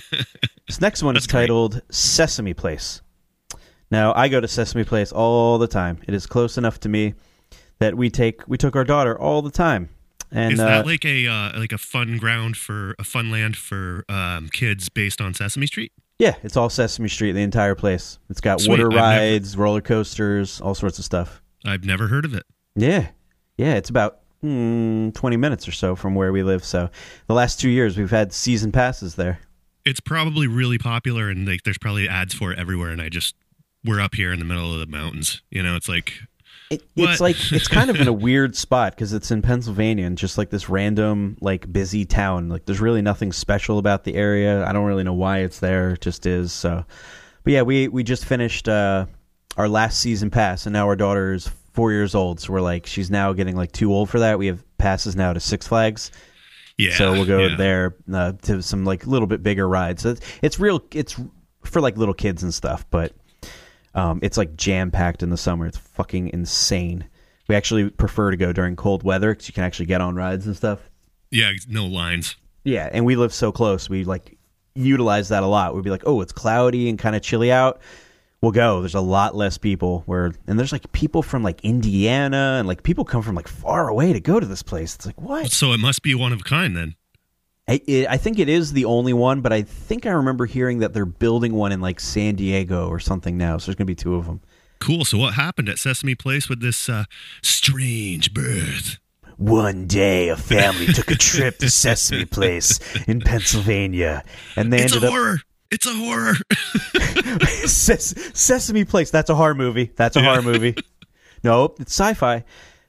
This 0.67 0.81
next 0.83 1.03
one 1.03 1.17
is 1.17 1.23
That's 1.23 1.33
great. 1.33 1.41
titled 1.43 1.81
Sesame 1.91 2.53
Place. 2.53 3.01
Now, 3.91 4.13
I 4.15 4.29
go 4.29 4.39
to 4.41 4.47
Sesame 4.49 4.85
Place 4.85 5.13
all 5.13 5.57
the 5.57 5.67
time. 5.67 5.99
It 6.07 6.13
is 6.13 6.27
close 6.27 6.59
enough 6.59 6.79
to 6.81 6.91
me 6.91 7.15
that 7.79 7.95
we 7.97 8.11
take 8.11 8.47
we 8.47 8.59
took 8.59 8.77
our 8.77 8.85
daughter 8.85 9.19
all 9.19 9.41
the 9.41 9.51
time. 9.51 9.89
And 10.31 10.53
is 10.53 10.61
uh, 10.61 10.65
that 10.67 10.87
like 10.87 11.05
a 11.05 11.27
uh, 11.27 11.59
like 11.59 11.73
a 11.73 11.79
fun 11.79 12.19
ground 12.19 12.57
for 12.57 12.95
a 12.99 13.05
fun 13.05 13.31
land 13.31 13.57
for 13.57 14.05
um, 14.09 14.49
kids 14.51 14.89
based 14.89 15.21
on 15.21 15.35
Sesame 15.35 15.67
Street? 15.67 15.93
yeah, 16.19 16.35
it's 16.43 16.57
all 16.57 16.69
Sesame 16.69 17.09
Street, 17.09 17.33
the 17.33 17.43
entire 17.43 17.75
place. 17.77 18.19
It's 18.29 18.41
got 18.41 18.61
Sweet. 18.61 18.71
water 18.71 18.87
I've 18.89 18.95
never- 18.95 19.21
rides, 19.33 19.57
roller 19.57 19.81
coasters, 19.81 20.61
all 20.61 20.75
sorts 20.75 20.99
of 20.99 21.05
stuff. 21.05 21.41
I've 21.65 21.85
never 21.85 22.09
heard 22.09 22.25
of 22.25 22.35
it. 22.35 22.45
Yeah. 22.75 23.09
Yeah, 23.57 23.75
it's 23.75 23.89
about 23.91 24.21
mm, 24.45 25.15
20 25.15 25.37
minutes 25.37 25.69
or 25.69 25.73
so 25.73 25.95
from 25.97 26.15
where 26.15 26.33
we 26.33 26.43
live. 26.43 26.65
So 26.65 26.91
the 27.29 27.35
last 27.35 27.61
two 27.61 27.69
years, 27.69 27.97
we've 27.97 28.11
had 28.11 28.33
season 28.33 28.73
passes 28.73 29.15
there. 29.15 29.41
It's 29.85 30.01
probably 30.01 30.47
really 30.47 30.77
popular, 30.79 31.29
and 31.31 31.47
like 31.49 31.63
there's 31.63 31.79
probably 31.79 32.09
ads 32.09 32.35
for 32.35 32.53
it 32.53 32.59
everywhere. 32.59 32.91
And 32.91 33.01
I 33.01 33.09
just 33.09 33.35
we're 33.85 34.01
up 34.01 34.15
here 34.17 34.33
in 34.33 34.39
the 34.39 34.45
middle 34.45 34.73
of 34.73 34.81
the 34.81 34.87
mountains. 34.87 35.41
You 35.51 35.63
know, 35.63 35.77
it's 35.77 35.89
like 35.89 36.15
It, 36.71 36.83
it's 36.97 37.21
like 37.21 37.37
it's 37.53 37.69
kind 37.69 37.89
of 37.89 37.97
in 37.97 38.09
a 38.09 38.13
weird 38.29 38.55
spot 38.55 38.95
because 38.95 39.15
it's 39.15 39.31
in 39.31 39.41
Pennsylvania 39.41 40.05
and 40.05 40.19
just 40.19 40.37
like 40.37 40.51
this 40.51 40.69
random 40.69 41.39
like 41.41 41.73
busy 41.73 42.05
town. 42.05 42.51
Like 42.51 42.67
there's 42.67 42.81
really 42.81 43.01
nothing 43.01 43.33
special 43.33 43.79
about 43.79 44.05
the 44.05 44.15
area. 44.15 44.65
I 44.67 44.73
don't 44.73 44.85
really 44.85 45.05
know 45.05 45.15
why 45.15 45.39
it's 45.39 45.61
there. 45.61 45.93
It 45.93 46.03
just 46.03 46.27
is. 46.27 46.53
So, 46.53 46.85
but 47.45 47.53
yeah, 47.53 47.63
we 47.63 47.89
we 47.89 48.03
just 48.03 48.27
finished 48.27 48.69
uh, 48.69 49.07
our 49.57 49.69
last 49.69 50.01
season 50.01 50.31
pass, 50.31 50.67
and 50.67 50.73
now 50.75 50.87
our 50.87 50.97
daughter 50.97 51.33
is 51.33 51.49
four 51.73 51.93
years 51.93 52.15
old. 52.15 52.41
So 52.41 52.53
we're 52.53 52.61
like, 52.61 52.87
she's 52.87 53.11
now 53.11 53.33
getting 53.33 53.57
like 53.57 53.73
too 53.73 53.93
old 53.93 54.11
for 54.11 54.19
that. 54.19 54.39
We 54.39 54.49
have 54.49 54.63
passes 54.77 55.17
now 55.17 55.33
to 55.33 55.41
Six 55.41 55.67
Flags. 55.67 56.11
yeah. 56.77 56.95
so 56.95 57.13
we'll 57.13 57.25
go 57.25 57.47
yeah. 57.47 57.57
there 57.57 57.97
uh, 58.13 58.33
to 58.43 58.63
some 58.63 58.85
like 58.85 59.07
little 59.07 59.29
bit 59.29 59.43
bigger 59.43 59.67
rides. 59.67 60.03
So 60.03 60.11
it's, 60.11 60.21
it's 60.43 60.61
real. 60.61 60.83
It's 60.93 61.19
for 61.65 61.81
like 61.81 61.97
little 61.97 62.15
kids 62.15 62.43
and 62.43 62.53
stuff, 62.53 62.85
but 62.91 63.13
um, 63.95 64.21
it's 64.23 64.37
like 64.37 64.57
jam 64.57 64.91
packed 64.91 65.23
in 65.23 65.31
the 65.31 65.37
summer. 65.37 65.67
It's 65.67 65.79
fucking 65.79 66.31
insane. 66.33 67.09
We 67.49 67.55
actually 67.55 67.91
prefer 67.91 68.31
to 68.31 68.37
go 68.37 68.53
during 68.53 68.77
cold 68.77 69.03
weather 69.03 69.33
because 69.33 69.49
you 69.49 69.55
can 69.55 69.65
actually 69.65 69.87
get 69.87 70.01
on 70.01 70.15
rides 70.15 70.47
and 70.47 70.57
stuff. 70.57 70.91
Yeah, 71.31 71.53
no 71.69 71.87
lines. 71.87 72.37
Yeah, 72.65 72.89
and 72.93 73.05
we 73.05 73.17
live 73.17 73.33
so 73.33 73.53
close. 73.53 73.89
We 73.89 74.05
like 74.05 74.37
utilize 74.75 75.29
that 75.31 75.43
a 75.43 75.47
lot. 75.47 75.75
We'd 75.75 75.85
be 75.85 75.91
like, 75.91 76.05
oh, 76.07 76.21
it's 76.21 76.33
cloudy 76.33 76.89
and 76.89 76.99
kind 76.99 77.17
of 77.17 77.23
chilly 77.23 77.51
out. 77.51 77.81
We'll 78.41 78.53
go. 78.53 78.81
There's 78.81 78.95
a 78.95 79.01
lot 79.01 79.35
less 79.35 79.59
people 79.59 80.05
where, 80.07 80.33
and 80.47 80.59
there's 80.59 80.71
like 80.71 80.93
people 80.93 81.23
from 81.23 81.43
like 81.43 81.65
Indiana 81.65 82.57
and 82.59 82.69
like 82.69 82.85
people 82.85 83.05
come 83.05 83.23
from 83.23 83.35
like 83.35 83.49
far 83.49 83.89
away 83.89 84.13
to 84.13 84.21
go 84.21 84.39
to 84.39 84.47
this 84.47 84.63
place. 84.63 84.95
It's 84.95 85.07
like 85.07 85.21
what? 85.21 85.51
So 85.51 85.73
it 85.73 85.81
must 85.81 86.03
be 86.03 86.15
one 86.15 86.33
of 86.33 86.41
a 86.41 86.45
kind 86.45 86.77
then. 86.77 86.95
I, 87.69 87.81
it, 87.87 88.09
I 88.09 88.17
think 88.17 88.39
it 88.39 88.49
is 88.49 88.73
the 88.73 88.87
only 88.87 89.13
one, 89.13 89.43
but 89.43 89.53
I 89.53 89.63
think 89.63 90.07
I 90.07 90.11
remember 90.11 90.47
hearing 90.47 90.79
that 90.79 90.95
they're 90.95 91.05
building 91.05 91.53
one 91.53 91.71
in 91.71 91.81
like 91.83 92.01
San 92.01 92.35
Diego 92.35 92.89
or 92.89 92.99
something 92.99 93.37
now. 93.37 93.59
So 93.59 93.67
there's 93.67 93.77
gonna 93.77 93.85
be 93.87 93.95
two 93.95 94.15
of 94.15 94.25
them. 94.27 94.41
Cool. 94.81 95.05
So 95.05 95.19
what 95.19 95.35
happened 95.35 95.69
at 95.69 95.79
Sesame 95.79 96.15
Place 96.15 96.49
with 96.49 96.61
this 96.63 96.89
uh, 96.89 97.05
strange 97.43 98.33
birth? 98.33 98.99
One 99.37 99.87
day, 99.87 100.31
a 100.31 100.37
family 100.37 100.87
took 100.87 101.11
a 101.11 101.15
trip 101.15 101.59
to 101.59 101.71
Sesame 101.71 102.25
Place 102.25 102.81
in 103.07 103.21
Pennsylvania, 103.21 104.25
and 104.57 104.73
they 104.73 104.83
It's 104.83 104.93
a 104.93 104.97
ended 104.97 105.09
up 105.11 105.15
horror. 105.15 105.41
It's 105.71 105.87
a 105.87 105.93
horror. 105.95 106.35
Ses- 107.67 108.31
Sesame 108.35 108.85
Place. 108.85 109.11
That's 109.11 109.31
a 109.31 109.35
horror 109.35 109.55
movie. 109.55 109.91
That's 109.95 110.17
a 110.17 110.23
horror 110.23 110.43
movie. 110.43 110.75
Nope, 111.45 111.81
it's 111.81 111.93
sci-fi. 111.93 112.45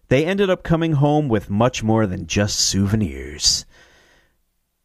They 0.08 0.26
ended 0.26 0.50
up 0.50 0.64
coming 0.64 0.94
home 0.94 1.28
with 1.28 1.50
much 1.52 1.84
more 1.84 2.08
than 2.08 2.26
just 2.26 2.60
souvenirs. 2.60 3.66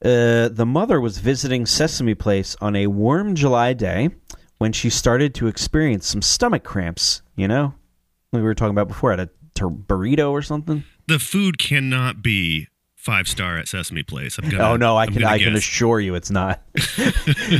Uh, 0.04 0.48
the 0.48 0.66
mother 0.66 1.00
was 1.00 1.18
visiting 1.18 1.64
Sesame 1.66 2.14
Place 2.14 2.56
on 2.60 2.76
a 2.76 2.86
warm 2.88 3.34
July 3.34 3.72
day 3.72 4.10
when 4.58 4.72
she 4.72 4.90
started 4.90 5.34
to 5.36 5.46
experience 5.46 6.06
some 6.06 6.20
stomach 6.22 6.62
cramps. 6.64 7.22
You 7.36 7.48
know, 7.48 7.74
like 8.32 8.40
we 8.40 8.42
were 8.42 8.54
talking 8.54 8.72
about 8.72 8.88
before, 8.88 9.12
at 9.12 9.20
a 9.20 9.30
tur- 9.54 9.70
burrito 9.70 10.30
or 10.30 10.42
something. 10.42 10.84
the 11.06 11.18
food 11.18 11.58
cannot 11.58 12.22
be 12.22 12.68
five 12.96 13.28
star 13.28 13.56
at 13.58 13.68
Sesame 13.68 14.02
Place. 14.02 14.38
I'm 14.38 14.48
gonna, 14.48 14.62
oh 14.70 14.76
no, 14.76 14.96
I 14.96 15.04
I'm 15.04 15.12
can 15.12 15.24
I 15.24 15.38
can 15.38 15.54
assure 15.54 16.00
you 16.00 16.14
it's 16.14 16.30
not. 16.30 16.62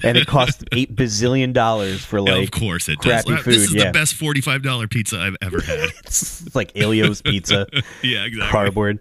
and 0.02 0.16
it 0.16 0.26
cost 0.26 0.64
eight 0.72 0.94
bazillion 0.96 1.52
dollars 1.52 2.04
for 2.04 2.18
Yeah, 2.18 2.34
like 2.34 2.44
of 2.44 2.50
course 2.50 2.88
it 2.88 2.98
does. 3.00 3.24
crappy 3.24 3.40
Uh, 3.40 3.42
This 3.44 3.56
is 3.64 3.74
yeah. 3.74 3.86
the 3.86 3.92
best 3.92 4.14
forty-five 4.14 4.62
dollar 4.62 4.86
pizza 4.88 5.18
I've 5.18 5.36
ever 5.42 5.60
had. 5.60 5.90
it's 6.04 6.54
like 6.54 6.72
Ellio's 6.76 7.20
Pizza. 7.22 7.66
yeah, 8.02 8.24
exactly. 8.24 8.50
cardboard. 8.50 8.98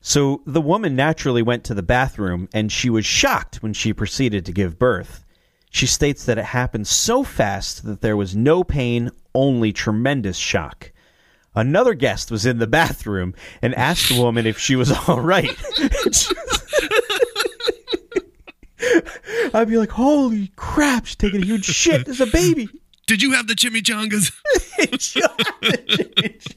So 0.00 0.42
the 0.46 0.60
woman 0.60 0.94
naturally 0.94 1.42
went 1.42 1.64
to 1.64 1.74
the 1.74 1.82
bathroom 1.82 2.48
and 2.52 2.70
she 2.70 2.88
was 2.88 3.04
shocked 3.04 3.62
when 3.62 3.72
she 3.72 3.92
proceeded 3.92 4.46
to 4.46 4.52
give 4.52 4.78
birth. 4.78 5.24
She 5.70 5.86
states 5.86 6.24
that 6.24 6.38
it 6.38 6.46
happened 6.46 6.86
so 6.86 7.24
fast 7.24 7.84
that 7.84 8.00
there 8.00 8.16
was 8.16 8.34
no 8.34 8.64
pain, 8.64 9.10
only 9.34 9.72
tremendous 9.72 10.36
shock. 10.36 10.92
Another 11.54 11.94
guest 11.94 12.30
was 12.30 12.46
in 12.46 12.58
the 12.58 12.66
bathroom 12.66 13.34
and 13.60 13.74
asked 13.74 14.08
the 14.08 14.20
woman 14.20 14.46
if 14.46 14.58
she 14.58 14.76
was 14.76 14.92
all 15.08 15.20
right. 15.20 15.50
I'd 19.52 19.68
be 19.68 19.76
like, 19.76 19.90
holy 19.90 20.52
crap, 20.56 21.06
she's 21.06 21.16
taking 21.16 21.42
a 21.42 21.46
huge 21.46 21.64
shit. 21.64 22.06
There's 22.06 22.20
a 22.20 22.26
baby. 22.26 22.68
Did 23.06 23.22
you 23.22 23.32
have 23.32 23.46
the 23.46 23.54
chimichangas? 23.54 24.32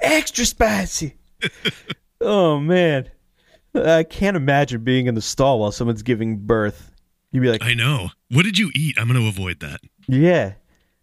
extra 0.00 0.44
spicy. 0.44 1.17
Oh 2.20 2.58
man, 2.58 3.08
I 3.74 4.02
can't 4.04 4.36
imagine 4.36 4.84
being 4.84 5.06
in 5.06 5.14
the 5.14 5.22
stall 5.22 5.60
while 5.60 5.72
someone's 5.72 6.02
giving 6.02 6.36
birth. 6.38 6.90
You'd 7.32 7.40
be 7.42 7.50
like, 7.50 7.64
I 7.64 7.74
know. 7.74 8.10
What 8.30 8.44
did 8.44 8.58
you 8.58 8.70
eat? 8.74 8.96
I'm 8.98 9.08
going 9.08 9.20
to 9.20 9.28
avoid 9.28 9.60
that. 9.60 9.80
yeah. 10.06 10.52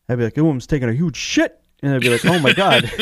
I'd 0.07 0.19
be 0.19 0.23
like, 0.23 0.35
that 0.35 0.43
woman's 0.43 0.67
taking 0.67 0.87
a 0.87 0.93
huge 0.93 1.15
shit, 1.17 1.59
and 1.81 1.91
I'd 1.93 2.01
be 2.01 2.11
like, 2.11 2.23
oh 2.25 2.37
my 2.37 2.53
god, 2.53 2.83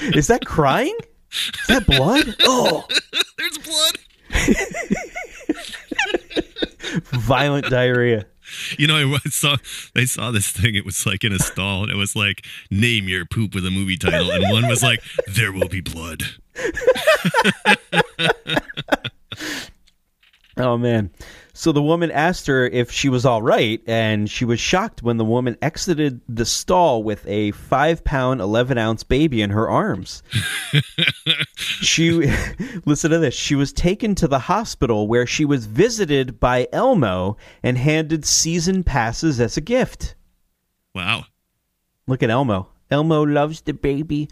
is 0.00 0.28
that 0.28 0.46
crying? 0.46 0.96
Is 1.30 1.66
that 1.68 1.86
blood? 1.86 2.34
Oh, 2.42 2.86
There's 3.38 3.58
blood. 3.58 3.98
violent 7.12 7.66
diarrhea. 7.68 8.26
You 8.78 8.86
know, 8.86 9.14
I 9.14 9.28
saw 9.28 9.56
I 9.96 10.04
saw 10.04 10.30
this 10.30 10.50
thing. 10.50 10.74
It 10.74 10.84
was 10.84 11.06
like 11.06 11.24
in 11.24 11.32
a 11.32 11.38
stall, 11.38 11.82
and 11.82 11.90
it 11.92 11.96
was 11.96 12.14
like 12.16 12.44
name 12.70 13.08
your 13.08 13.24
poop 13.24 13.54
with 13.54 13.66
a 13.66 13.70
movie 13.70 13.96
title, 13.96 14.30
and 14.30 14.44
one 14.52 14.68
was 14.68 14.82
like 14.82 15.02
there 15.26 15.52
will 15.52 15.68
be 15.68 15.80
blood. 15.80 16.22
Oh 20.56 20.76
man. 20.76 21.10
So 21.54 21.72
the 21.72 21.82
woman 21.82 22.10
asked 22.10 22.46
her 22.46 22.66
if 22.66 22.90
she 22.90 23.08
was 23.08 23.24
all 23.24 23.42
right, 23.42 23.80
and 23.86 24.30
she 24.30 24.44
was 24.44 24.60
shocked 24.60 25.02
when 25.02 25.16
the 25.16 25.24
woman 25.24 25.56
exited 25.62 26.20
the 26.28 26.44
stall 26.44 27.02
with 27.02 27.26
a 27.26 27.52
five 27.52 28.04
pound, 28.04 28.40
11 28.40 28.78
ounce 28.78 29.02
baby 29.02 29.42
in 29.42 29.50
her 29.50 29.68
arms. 29.68 30.22
she, 31.56 32.30
listen 32.84 33.10
to 33.10 33.18
this, 33.18 33.34
she 33.34 33.54
was 33.54 33.72
taken 33.72 34.14
to 34.16 34.28
the 34.28 34.40
hospital 34.40 35.08
where 35.08 35.26
she 35.26 35.44
was 35.44 35.66
visited 35.66 36.38
by 36.38 36.68
Elmo 36.72 37.36
and 37.62 37.78
handed 37.78 38.24
season 38.24 38.82
passes 38.82 39.40
as 39.40 39.56
a 39.56 39.62
gift. 39.62 40.14
Wow. 40.94 41.24
Look 42.06 42.22
at 42.22 42.30
Elmo. 42.30 42.68
Elmo 42.92 43.22
loves 43.22 43.62
the 43.62 43.72
baby. 43.72 44.28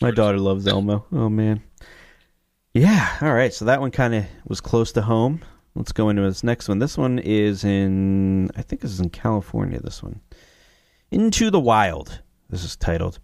My 0.00 0.10
daughter 0.10 0.38
loves 0.38 0.66
Elmo. 0.66 1.06
Oh 1.12 1.28
man. 1.28 1.62
Yeah. 2.74 3.16
All 3.20 3.32
right. 3.32 3.54
So 3.54 3.64
that 3.66 3.80
one 3.80 3.92
kind 3.92 4.14
of 4.14 4.24
was 4.44 4.60
close 4.60 4.90
to 4.92 5.02
home. 5.02 5.42
Let's 5.74 5.92
go 5.92 6.08
into 6.08 6.22
this 6.22 6.42
next 6.42 6.68
one. 6.68 6.80
This 6.80 6.98
one 6.98 7.20
is 7.20 7.62
in. 7.64 8.50
I 8.56 8.62
think 8.62 8.82
this 8.82 8.90
is 8.90 9.00
in 9.00 9.10
California. 9.10 9.80
This 9.80 10.02
one. 10.02 10.20
Into 11.10 11.50
the 11.50 11.60
Wild. 11.60 12.20
This 12.50 12.64
is 12.64 12.76
titled. 12.76 13.20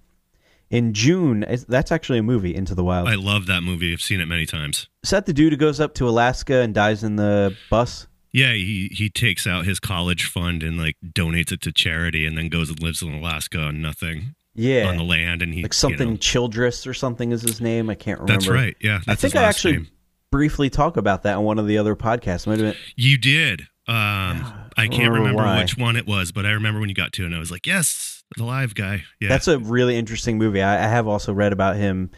In 0.71 0.93
June, 0.95 1.45
that's 1.67 1.91
actually 1.91 2.19
a 2.19 2.23
movie. 2.23 2.55
Into 2.55 2.75
the 2.75 2.85
Wild. 2.85 3.09
I 3.09 3.17
love 3.17 3.47
that 3.47 3.63
movie. 3.63 3.93
I've 3.93 4.01
seen 4.01 4.21
it 4.21 4.27
many 4.27 4.47
times. 4.47 4.89
Is 5.03 5.11
that 5.11 5.27
the 5.27 5.33
dude 5.33 5.53
who 5.53 5.57
goes 5.57 5.81
up 5.81 5.95
to 5.95 6.09
Alaska 6.09 6.61
and 6.61 6.73
dies 6.73 7.03
in 7.03 7.17
the 7.17 7.57
bus? 7.69 8.07
Yeah, 8.33 8.53
he 8.53 8.91
he 8.93 9.09
takes 9.09 9.47
out 9.47 9.65
his 9.65 9.81
college 9.81 10.25
fund 10.27 10.63
and 10.63 10.77
like 10.79 10.97
donates 11.05 11.51
it 11.53 11.61
to 11.63 11.73
charity, 11.73 12.27
and 12.27 12.37
then 12.37 12.49
goes 12.49 12.69
and 12.71 12.81
lives 12.83 13.03
in 13.03 13.13
Alaska 13.13 13.59
on 13.61 13.81
nothing 13.81 14.35
Yeah. 14.55 14.87
on 14.89 14.97
the 14.97 15.03
land, 15.05 15.41
and 15.43 15.55
he 15.55 15.63
like 15.63 15.73
something 15.75 16.07
You 16.09 16.15
know, 16.15 16.19
Childress 16.19 16.87
or 16.87 16.95
something 16.95 17.33
is 17.33 17.43
his 17.43 17.61
name. 17.61 17.89
I 17.91 17.95
can't 17.95 18.21
remember. 18.21 18.33
that's 18.41 18.49
right. 18.49 18.77
Yeah, 18.81 19.01
I 19.09 19.15
think 19.15 19.35
I 19.35 19.43
actually 19.45 19.73
name. 19.79 19.89
briefly 20.31 20.69
talk 20.71 20.97
about 20.99 21.23
that 21.23 21.37
on 21.39 21.45
one 21.45 21.59
of 21.59 21.67
the 21.67 21.79
other 21.79 21.97
podcasts. 21.97 22.45
Been 22.45 22.75
You 22.97 23.17
did. 23.19 23.63
Um, 23.87 24.45
I 24.77 24.87
can't 24.91 25.13
remember 25.15 25.57
which 25.59 25.79
one 25.79 25.97
it 25.97 26.07
was, 26.07 26.31
but 26.31 26.45
I 26.45 26.51
remember 26.51 26.79
when 26.81 26.91
you 26.91 26.95
got 26.95 27.13
to 27.15 27.23
it, 27.23 27.27
and 27.27 27.35
I 27.35 27.39
was 27.39 27.51
like, 27.51 27.67
"Yes, 27.67 28.23
the 28.37 28.45
live 28.45 28.75
guy." 28.75 29.05
Yeah, 29.21 29.31
That's 29.31 29.49
a 29.49 29.59
really 29.59 29.97
interesting 29.97 30.37
movie. 30.37 30.61
I, 30.61 30.85
I 30.85 30.89
have 30.89 31.07
also 31.09 31.33
read 31.33 31.55
about 31.55 31.77
him 31.77 32.11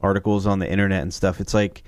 articles 0.00 0.46
on 0.46 0.58
the 0.58 0.68
internet 0.70 1.02
and 1.02 1.14
stuff. 1.14 1.40
It's 1.40 1.54
like 1.54 1.84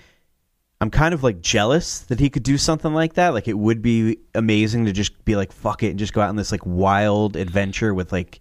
I'm 0.81 0.91
kind 0.91 1.13
of 1.13 1.25
like 1.25 1.41
jealous 1.41 2.01
that 2.01 2.21
he 2.21 2.31
could 2.31 2.45
do 2.45 2.57
something 2.57 2.95
like 2.95 3.15
that. 3.15 3.35
Like 3.35 3.49
it 3.49 3.59
would 3.59 3.83
be 3.83 4.19
amazing 4.35 4.85
to 4.87 4.93
just 4.93 5.25
be 5.25 5.35
like 5.35 5.51
fuck 5.53 5.83
it 5.83 5.91
and 5.91 5.99
just 5.99 6.13
go 6.13 6.21
out 6.21 6.29
on 6.29 6.37
this 6.37 6.53
like 6.53 6.65
wild 6.65 7.37
adventure 7.37 7.93
with 7.95 8.13
like 8.13 8.41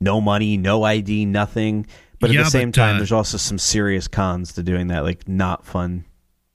no 0.00 0.20
money, 0.20 0.56
no 0.56 0.84
ID, 0.84 1.24
nothing. 1.26 1.86
But 2.20 2.30
at 2.30 2.36
Yeah, 2.36 2.44
the 2.44 2.50
same 2.50 2.68
but, 2.70 2.76
time, 2.76 2.94
uh, 2.94 2.98
there's 2.98 3.12
also 3.12 3.36
some 3.36 3.58
serious 3.58 4.06
cons 4.06 4.52
to 4.52 4.62
doing 4.62 4.88
that. 4.88 5.02
Like 5.02 5.26
not 5.26 5.66
fun. 5.66 6.04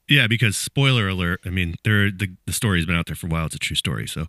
Yeah, 0.07 0.27
because 0.27 0.55
spoiler 0.55 1.09
alert. 1.09 1.41
I 1.45 1.49
mean, 1.49 1.75
there 1.83 2.09
the 2.09 2.29
the 2.45 2.53
story's 2.53 2.85
been 2.85 2.95
out 2.95 3.07
there 3.07 3.15
for 3.15 3.27
a 3.27 3.29
while. 3.29 3.47
It's 3.47 3.55
a 3.55 3.59
true 3.59 3.75
story. 3.75 4.07
So, 4.07 4.27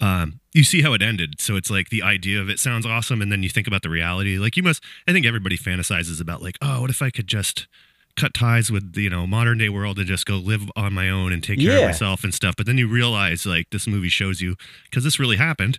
um, 0.00 0.38
you 0.54 0.62
see 0.62 0.82
how 0.82 0.92
it 0.92 1.02
ended. 1.02 1.40
So 1.40 1.56
it's 1.56 1.70
like 1.70 1.88
the 1.88 2.02
idea 2.04 2.40
of 2.40 2.48
it 2.48 2.60
sounds 2.60 2.86
awesome, 2.86 3.20
and 3.20 3.32
then 3.32 3.42
you 3.42 3.48
think 3.48 3.66
about 3.66 3.82
the 3.82 3.90
reality. 3.90 4.38
Like 4.38 4.56
you 4.56 4.62
must. 4.62 4.84
I 5.08 5.12
think 5.12 5.26
everybody 5.26 5.58
fantasizes 5.58 6.20
about 6.20 6.40
like, 6.42 6.56
oh, 6.62 6.82
what 6.82 6.90
if 6.90 7.02
I 7.02 7.10
could 7.10 7.26
just 7.26 7.66
cut 8.16 8.32
ties 8.34 8.70
with 8.70 8.94
the 8.94 9.02
you 9.02 9.10
know 9.10 9.26
modern 9.26 9.58
day 9.58 9.68
world 9.68 9.98
and 9.98 10.06
just 10.06 10.26
go 10.26 10.36
live 10.36 10.62
on 10.76 10.92
my 10.92 11.08
own 11.10 11.32
and 11.32 11.42
take 11.42 11.58
care 11.60 11.72
Yeah. 11.72 11.78
of 11.80 11.88
myself 11.88 12.24
and 12.24 12.32
stuff. 12.34 12.54
But 12.56 12.66
then 12.66 12.78
you 12.78 12.88
realize 12.88 13.44
like 13.46 13.70
this 13.70 13.86
movie 13.86 14.08
shows 14.08 14.40
you 14.40 14.56
because 14.84 15.04
this 15.04 15.18
really 15.20 15.36
happened. 15.36 15.78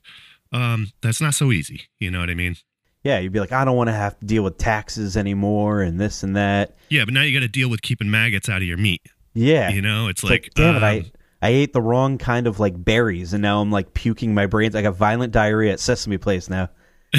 Um, 0.52 0.92
that's 1.02 1.20
not 1.20 1.34
so 1.34 1.52
easy. 1.52 1.84
You 2.00 2.10
know 2.12 2.20
what 2.20 2.30
I 2.30 2.36
mean? 2.36 2.56
Yeah, 3.04 3.20
you'd 3.20 3.32
be 3.34 3.40
like, 3.40 3.52
I 3.52 3.64
don't 3.66 3.76
want 3.78 3.88
to 3.90 3.94
have 3.94 4.20
to 4.20 4.26
deal 4.26 4.44
with 4.44 4.58
taxes 4.58 5.16
anymore 5.18 5.82
and 5.82 6.00
this 6.00 6.24
and 6.24 6.36
that. 6.36 6.76
Yeah, 6.90 7.06
but 7.06 7.14
now 7.14 7.22
you 7.22 7.38
got 7.38 7.44
to 7.44 7.48
deal 7.52 7.70
with 7.70 7.82
keeping 7.82 8.10
maggots 8.10 8.50
out 8.50 8.58
of 8.58 8.68
your 8.68 8.78
meat. 8.78 9.02
Yeah. 9.34 9.70
You 9.70 9.82
know, 9.82 10.08
it's 10.08 10.24
It's 10.24 10.30
like, 10.30 10.44
like, 10.44 10.54
damn 10.56 10.76
it, 10.76 10.78
um, 10.78 10.84
I 10.84 11.06
I 11.42 11.50
ate 11.50 11.72
the 11.74 11.82
wrong 11.82 12.18
kind 12.18 12.48
of 12.48 12.60
like 12.60 12.84
berries, 12.84 13.34
and 13.34 13.42
now 13.42 13.62
I'm 13.62 13.72
like 13.72 13.94
puking 13.94 14.34
my 14.34 14.46
brains. 14.48 14.76
I 14.76 14.82
got 14.82 14.96
violent 14.96 15.32
diarrhea 15.32 15.72
at 15.74 15.80
Sesame 15.80 16.18
Place 16.18 16.50
now. 16.50 16.70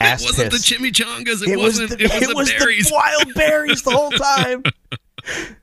Ass 0.00 0.22
It 0.22 0.26
wasn't 0.26 0.52
piss. 0.52 0.68
the 0.68 0.74
chimichangas. 0.76 1.42
It, 1.42 1.48
it 1.50 1.56
was 1.56 1.80
wasn't. 1.80 1.98
the, 1.98 2.04
it 2.04 2.34
was, 2.34 2.48
the 2.48 2.58
berries. 2.58 2.88
the 2.88 2.94
wild 2.94 3.34
berries 3.34 3.82
the 3.82 3.90
whole 3.90 4.10
time. 4.10 4.62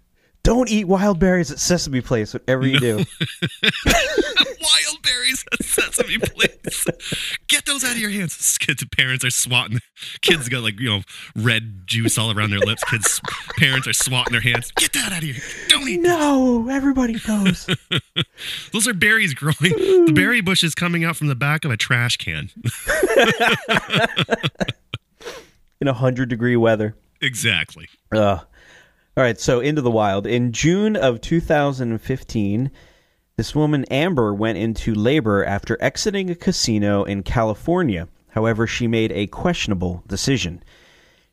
Don't 0.43 0.69
eat 0.69 0.86
wild 0.86 1.19
berries 1.19 1.52
at 1.52 1.58
Sesame 1.60 2.02
Place, 2.02 2.34
whatever 2.34 2.67
you 2.67 2.80
do. 2.80 2.98
wild 3.86 5.02
berries 5.02 5.14
at 5.51 5.63
Sesame 5.65 6.17
Place. 6.17 6.85
Get 7.47 7.65
those 7.65 7.83
out 7.83 7.91
of 7.93 7.97
your 7.97 8.09
hands. 8.09 8.57
Kids, 8.57 8.83
parents 8.85 9.25
are 9.25 9.29
swatting. 9.29 9.79
Kids 10.21 10.49
got 10.49 10.63
like 10.63 10.79
you 10.79 10.89
know 10.89 11.01
red 11.35 11.88
juice 11.88 12.17
all 12.17 12.31
around 12.38 12.51
their 12.51 12.59
lips. 12.59 12.83
Kids, 12.83 13.21
parents 13.57 13.88
are 13.88 13.93
swatting 13.93 14.31
their 14.31 14.41
hands. 14.41 14.71
Get 14.77 14.93
that 14.93 15.11
out 15.11 15.19
of 15.19 15.23
here. 15.23 15.35
Don't 15.69 15.88
eat. 15.88 16.01
no, 16.01 16.67
everybody 16.69 17.17
knows. 17.27 17.67
Those 18.71 18.88
are 18.88 18.93
berries 18.93 19.33
growing. 19.33 19.55
The 19.61 20.07
mm. 20.09 20.15
berry 20.15 20.41
bush 20.41 20.63
is 20.63 20.75
coming 20.75 21.03
out 21.03 21.15
from 21.15 21.27
the 21.27 21.35
back 21.35 21.65
of 21.65 21.71
a 21.71 21.77
trash 21.77 22.17
can. 22.17 22.49
In 25.81 25.88
a 25.88 25.93
hundred 25.93 26.29
degree 26.29 26.55
weather. 26.55 26.95
exactly. 27.21 27.88
Ugh. 28.13 28.45
All 29.17 29.23
right, 29.23 29.39
so 29.39 29.61
into 29.61 29.81
the 29.81 29.91
wild. 29.91 30.27
In 30.27 30.51
June 30.51 30.97
of 30.97 31.21
2015, 31.21 32.71
this 33.38 33.54
woman 33.54 33.84
Amber 33.91 34.34
went 34.34 34.58
into 34.58 34.93
labor 34.93 35.43
after 35.43 35.78
exiting 35.82 36.30
a 36.30 36.36
casino 36.36 37.04
in 37.04 37.21
California. 37.21 38.08
However, 38.30 38.65
she 38.65 38.88
made 38.88 39.12
a 39.12 39.28
questionable 39.28 40.04
decision. 40.08 40.63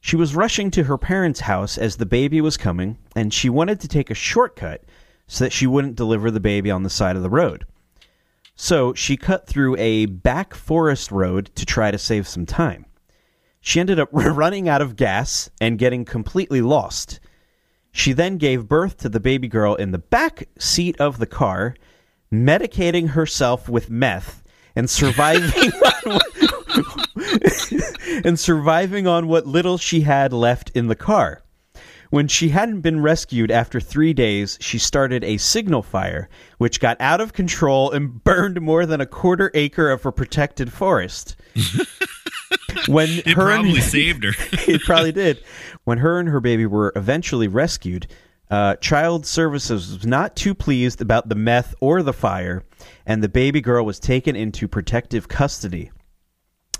She 0.00 0.16
was 0.16 0.34
rushing 0.34 0.72
to 0.72 0.84
her 0.84 0.98
parents' 0.98 1.40
house 1.40 1.78
as 1.78 1.96
the 1.96 2.06
baby 2.06 2.40
was 2.40 2.56
coming, 2.56 2.98
and 3.14 3.32
she 3.32 3.48
wanted 3.48 3.78
to 3.80 3.88
take 3.88 4.10
a 4.10 4.14
shortcut 4.14 4.82
so 5.28 5.44
that 5.44 5.52
she 5.52 5.66
wouldn't 5.66 5.94
deliver 5.94 6.30
the 6.30 6.40
baby 6.40 6.72
on 6.72 6.82
the 6.82 6.90
side 6.90 7.14
of 7.14 7.22
the 7.22 7.30
road. 7.30 7.64
So 8.56 8.94
she 8.94 9.16
cut 9.16 9.46
through 9.46 9.76
a 9.76 10.06
back 10.06 10.54
forest 10.54 11.12
road 11.12 11.52
to 11.54 11.64
try 11.64 11.92
to 11.92 11.98
save 11.98 12.26
some 12.26 12.46
time. 12.46 12.84
She 13.60 13.78
ended 13.78 14.00
up 14.00 14.08
running 14.12 14.68
out 14.68 14.82
of 14.82 14.96
gas 14.96 15.50
and 15.60 15.78
getting 15.78 16.04
completely 16.04 16.62
lost. 16.62 17.20
She 17.92 18.12
then 18.12 18.38
gave 18.38 18.66
birth 18.66 18.96
to 18.98 19.08
the 19.08 19.20
baby 19.20 19.46
girl 19.46 19.76
in 19.76 19.92
the 19.92 19.98
back 19.98 20.48
seat 20.58 21.00
of 21.00 21.18
the 21.18 21.26
car, 21.26 21.76
medicating 22.32 23.10
herself 23.10 23.68
with 23.68 23.90
meth 23.90 24.42
and 24.74 24.88
surviving 24.88 25.70
on 26.06 26.20
and 28.24 28.38
surviving 28.38 29.06
on 29.06 29.28
what 29.28 29.46
little 29.46 29.78
she 29.78 30.00
had 30.02 30.32
left 30.32 30.70
in 30.70 30.88
the 30.88 30.94
car. 30.96 31.42
When 32.10 32.28
she 32.28 32.50
hadn't 32.50 32.82
been 32.82 33.00
rescued 33.00 33.50
after 33.50 33.80
three 33.80 34.12
days, 34.12 34.58
she 34.60 34.78
started 34.78 35.24
a 35.24 35.38
signal 35.38 35.82
fire, 35.82 36.28
which 36.58 36.78
got 36.80 37.00
out 37.00 37.20
of 37.22 37.32
control 37.32 37.90
and 37.90 38.22
burned 38.24 38.60
more 38.60 38.84
than 38.84 39.00
a 39.00 39.06
quarter 39.06 39.50
acre 39.54 39.90
of 39.90 40.02
her 40.02 40.12
protected 40.12 40.72
forest. 40.72 41.36
when 42.86 43.08
It 43.08 43.28
her 43.28 43.50
and- 43.50 43.62
probably 43.62 43.80
saved 43.80 44.24
her. 44.24 44.32
it 44.68 44.82
probably 44.82 45.12
did. 45.12 45.42
When 45.84 45.98
her 45.98 46.18
and 46.18 46.28
her 46.28 46.40
baby 46.40 46.66
were 46.66 46.92
eventually 46.96 47.48
rescued, 47.48 48.06
uh, 48.52 48.76
Child 48.76 49.24
Services 49.24 49.94
was 49.94 50.06
not 50.06 50.36
too 50.36 50.54
pleased 50.54 51.00
about 51.00 51.30
the 51.30 51.34
meth 51.34 51.74
or 51.80 52.02
the 52.02 52.12
fire, 52.12 52.62
and 53.06 53.22
the 53.22 53.28
baby 53.28 53.62
girl 53.62 53.82
was 53.82 53.98
taken 53.98 54.36
into 54.36 54.68
protective 54.68 55.26
custody. 55.26 55.90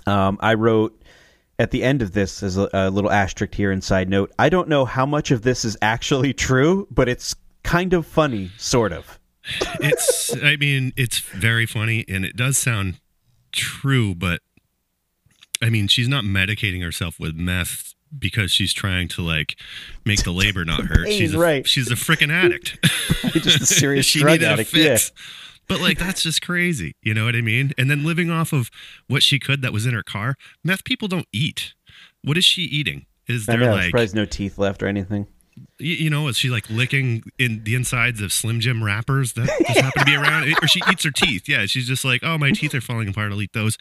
Um, 0.05 0.37
I 0.39 0.53
wrote 0.53 1.01
at 1.57 1.71
the 1.71 1.83
end 1.83 2.03
of 2.03 2.11
this 2.11 2.43
as 2.43 2.57
a, 2.57 2.69
a 2.73 2.89
little 2.91 3.09
asterisk 3.09 3.55
here 3.55 3.71
and 3.71 3.83
side 3.83 4.07
note. 4.07 4.31
I 4.37 4.49
don't 4.49 4.69
know 4.69 4.85
how 4.85 5.07
much 5.07 5.31
of 5.31 5.41
this 5.41 5.65
is 5.65 5.75
actually 5.81 6.31
true, 6.31 6.87
but 6.91 7.09
it's 7.09 7.35
kind 7.63 7.93
of 7.93 8.05
funny, 8.05 8.51
sort 8.59 8.93
of. 8.93 9.19
it's 9.81 10.33
i 10.41 10.55
mean 10.55 10.93
it's 10.95 11.19
very 11.19 11.65
funny 11.65 12.05
and 12.07 12.23
it 12.23 12.33
does 12.37 12.57
sound 12.57 13.01
true 13.51 14.15
but 14.15 14.39
i 15.61 15.69
mean 15.69 15.85
she's 15.85 16.07
not 16.07 16.23
medicating 16.23 16.81
herself 16.81 17.19
with 17.19 17.35
meth 17.35 17.92
because 18.17 18.51
she's 18.51 18.73
trying 18.73 19.07
to 19.07 19.21
like 19.21 19.55
make 20.05 20.23
the 20.23 20.31
labor 20.31 20.63
not 20.65 20.81
hurt 20.85 21.07
she's 21.07 21.33
a, 21.33 21.37
right. 21.39 21.67
she's 21.67 21.89
a 21.91 21.95
freaking 21.95 22.31
addict 22.31 22.77
Just 23.33 23.61
a 23.61 23.65
serious 23.65 24.05
she 24.07 24.19
drug 24.19 24.41
addict. 24.43 24.71
a 24.73 24.75
fix 24.75 25.11
but 25.67 25.79
like 25.81 25.97
that's 25.97 26.21
just 26.23 26.41
crazy 26.41 26.95
you 27.01 27.13
know 27.13 27.25
what 27.25 27.35
i 27.35 27.41
mean 27.41 27.71
and 27.77 27.89
then 27.89 28.03
living 28.03 28.29
off 28.29 28.53
of 28.53 28.69
what 29.07 29.23
she 29.23 29.39
could 29.39 29.61
that 29.61 29.73
was 29.73 29.85
in 29.85 29.93
her 29.93 30.03
car 30.03 30.35
meth 30.63 30.83
people 30.83 31.07
don't 31.07 31.27
eat 31.31 31.73
what 32.23 32.37
is 32.37 32.45
she 32.45 32.61
eating 32.63 33.05
is 33.27 33.47
Yeah, 33.47 33.53
I 33.53 33.57
there 33.57 33.69
know. 33.69 33.75
like 33.75 33.85
surprised 33.85 34.15
no 34.15 34.25
teeth 34.25 34.57
left 34.57 34.83
or 34.83 34.87
anything. 34.87 35.27
you, 35.79 35.95
you 35.95 36.09
know, 36.09 36.27
is 36.27 36.37
she 36.37 36.49
like 36.49 36.69
licking 36.69 37.23
in 37.39 37.63
the 37.63 37.73
insides 37.75 38.19
of 38.21 38.33
Slim 38.33 38.59
Jim 38.59 38.83
wrappers 38.83 39.33
that 39.33 39.45
just 39.67 39.79
happen 39.79 39.99
to 40.01 40.05
be 40.05 40.15
around, 40.15 40.53
or 40.61 40.67
she 40.67 40.81
eats 40.91 41.03
her 41.05 41.11
teeth? 41.11 41.47
Yeah, 41.47 41.65
she's 41.67 41.87
just 41.87 42.03
like, 42.03 42.21
oh, 42.23 42.37
my 42.37 42.51
teeth 42.51 42.73
are 42.75 42.81
falling 42.81 43.07
apart. 43.07 43.31
I'll 43.31 43.41
eat 43.41 43.53
those. 43.53 43.77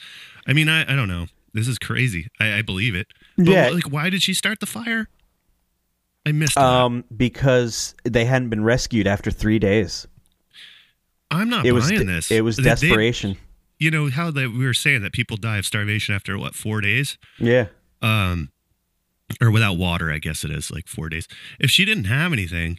I 0.46 0.52
mean, 0.52 0.68
I, 0.68 0.82
I 0.82 0.94
don't 0.94 1.08
know. 1.08 1.26
This 1.54 1.66
is 1.66 1.78
crazy. 1.78 2.28
I, 2.38 2.58
I 2.58 2.62
believe 2.62 2.94
it. 2.94 3.08
But 3.36 3.46
Yeah. 3.48 3.68
like, 3.70 3.90
why 3.90 4.10
did 4.10 4.22
she 4.22 4.34
start 4.34 4.60
the 4.60 4.66
fire? 4.66 5.08
I 6.26 6.32
missed. 6.32 6.54
that. 6.54 6.62
Um, 6.64 7.04
because 7.16 7.94
they 8.04 8.24
hadn't 8.24 8.48
been 8.50 8.62
rescued 8.62 9.06
after 9.08 9.30
three 9.30 9.58
days. 9.58 10.06
I'm 11.30 11.48
not 11.48 11.64
It 11.66 11.72
was 11.72 11.86
buying 11.88 12.00
de- 12.00 12.04
this. 12.12 12.30
it 12.30 12.42
was 12.44 12.56
They- 12.56 12.62
they- 12.64 12.68
desperation. 12.70 13.36
you 13.78 13.90
know 13.90 14.10
how 14.10 14.30
that 14.30 14.52
we 14.52 14.64
were 14.64 14.74
saying 14.74 15.02
that 15.02 15.12
people 15.12 15.36
die 15.36 15.56
of 15.58 15.66
starvation 15.66 16.14
after 16.14 16.38
what 16.38 16.54
four 16.54 16.80
days? 16.80 17.18
yeah. 17.38 17.66
Um, 18.02 18.50
or 19.40 19.50
without 19.50 19.78
water, 19.78 20.12
I 20.12 20.18
guess 20.18 20.44
it 20.44 20.50
is 20.50 20.70
like 20.70 20.86
four 20.88 21.08
days. 21.08 21.26
If 21.58 21.70
she 21.70 21.84
didn't 21.84 22.04
have 22.04 22.32
anything, 22.32 22.78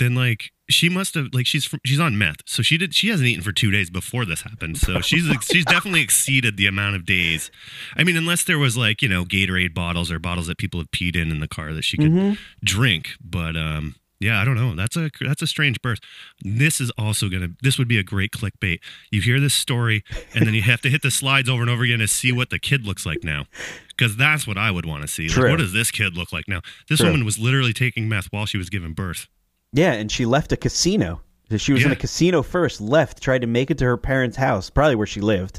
then 0.00 0.16
like 0.16 0.50
she 0.68 0.88
must 0.88 1.14
have 1.14 1.28
like 1.32 1.46
she's 1.46 1.64
from, 1.64 1.78
she's 1.84 2.00
on 2.00 2.18
meth, 2.18 2.38
so 2.46 2.62
she 2.62 2.76
did 2.76 2.94
she 2.94 3.08
hasn't 3.08 3.28
eaten 3.28 3.42
for 3.42 3.52
two 3.52 3.70
days 3.70 3.90
before 3.90 4.24
this 4.24 4.42
happened. 4.42 4.78
So 4.78 5.00
she's 5.00 5.28
she's 5.42 5.64
definitely 5.64 6.00
exceeded 6.00 6.56
the 6.56 6.66
amount 6.66 6.96
of 6.96 7.06
days. 7.06 7.50
I 7.96 8.02
mean, 8.02 8.16
unless 8.16 8.42
there 8.42 8.58
was 8.58 8.76
like 8.76 9.02
you 9.02 9.08
know 9.08 9.24
Gatorade 9.24 9.74
bottles 9.74 10.10
or 10.10 10.18
bottles 10.18 10.48
that 10.48 10.58
people 10.58 10.80
have 10.80 10.90
peed 10.90 11.14
in 11.14 11.30
in 11.30 11.38
the 11.38 11.48
car 11.48 11.72
that 11.72 11.84
she 11.84 11.96
could 11.96 12.38
drink, 12.64 13.10
but 13.22 13.56
um. 13.56 13.94
Yeah, 14.22 14.38
I 14.38 14.44
don't 14.44 14.54
know. 14.54 14.74
That's 14.74 14.98
a 14.98 15.10
that's 15.18 15.40
a 15.40 15.46
strange 15.46 15.80
birth. 15.80 15.98
This 16.42 16.78
is 16.78 16.90
also 16.98 17.30
gonna. 17.30 17.52
This 17.62 17.78
would 17.78 17.88
be 17.88 17.96
a 17.96 18.02
great 18.02 18.32
clickbait. 18.32 18.80
You 19.10 19.22
hear 19.22 19.40
this 19.40 19.54
story, 19.54 20.04
and 20.34 20.46
then 20.46 20.52
you 20.52 20.60
have 20.60 20.82
to 20.82 20.90
hit 20.90 21.00
the 21.00 21.10
slides 21.10 21.48
over 21.48 21.62
and 21.62 21.70
over 21.70 21.84
again 21.84 22.00
to 22.00 22.06
see 22.06 22.30
what 22.30 22.50
the 22.50 22.58
kid 22.58 22.86
looks 22.86 23.06
like 23.06 23.24
now, 23.24 23.46
because 23.88 24.18
that's 24.18 24.46
what 24.46 24.58
I 24.58 24.70
would 24.72 24.84
want 24.84 25.00
to 25.00 25.08
see. 25.08 25.30
Like, 25.30 25.48
what 25.48 25.58
does 25.58 25.72
this 25.72 25.90
kid 25.90 26.18
look 26.18 26.34
like 26.34 26.46
now? 26.48 26.60
This 26.86 26.98
True. 27.00 27.08
woman 27.08 27.24
was 27.24 27.38
literally 27.38 27.72
taking 27.72 28.10
meth 28.10 28.26
while 28.26 28.44
she 28.44 28.58
was 28.58 28.68
giving 28.68 28.92
birth. 28.92 29.26
Yeah, 29.72 29.92
and 29.92 30.10
she 30.10 30.26
left 30.26 30.52
a 30.52 30.56
casino. 30.56 31.20
She 31.56 31.72
was 31.72 31.84
in 31.84 31.90
a 31.90 31.96
casino 31.96 32.42
first, 32.42 32.80
left, 32.80 33.20
tried 33.20 33.40
to 33.40 33.46
make 33.48 33.70
it 33.72 33.78
to 33.78 33.84
her 33.84 33.96
parents' 33.96 34.36
house, 34.36 34.70
probably 34.70 34.94
where 34.94 35.06
she 35.06 35.20
lived, 35.20 35.58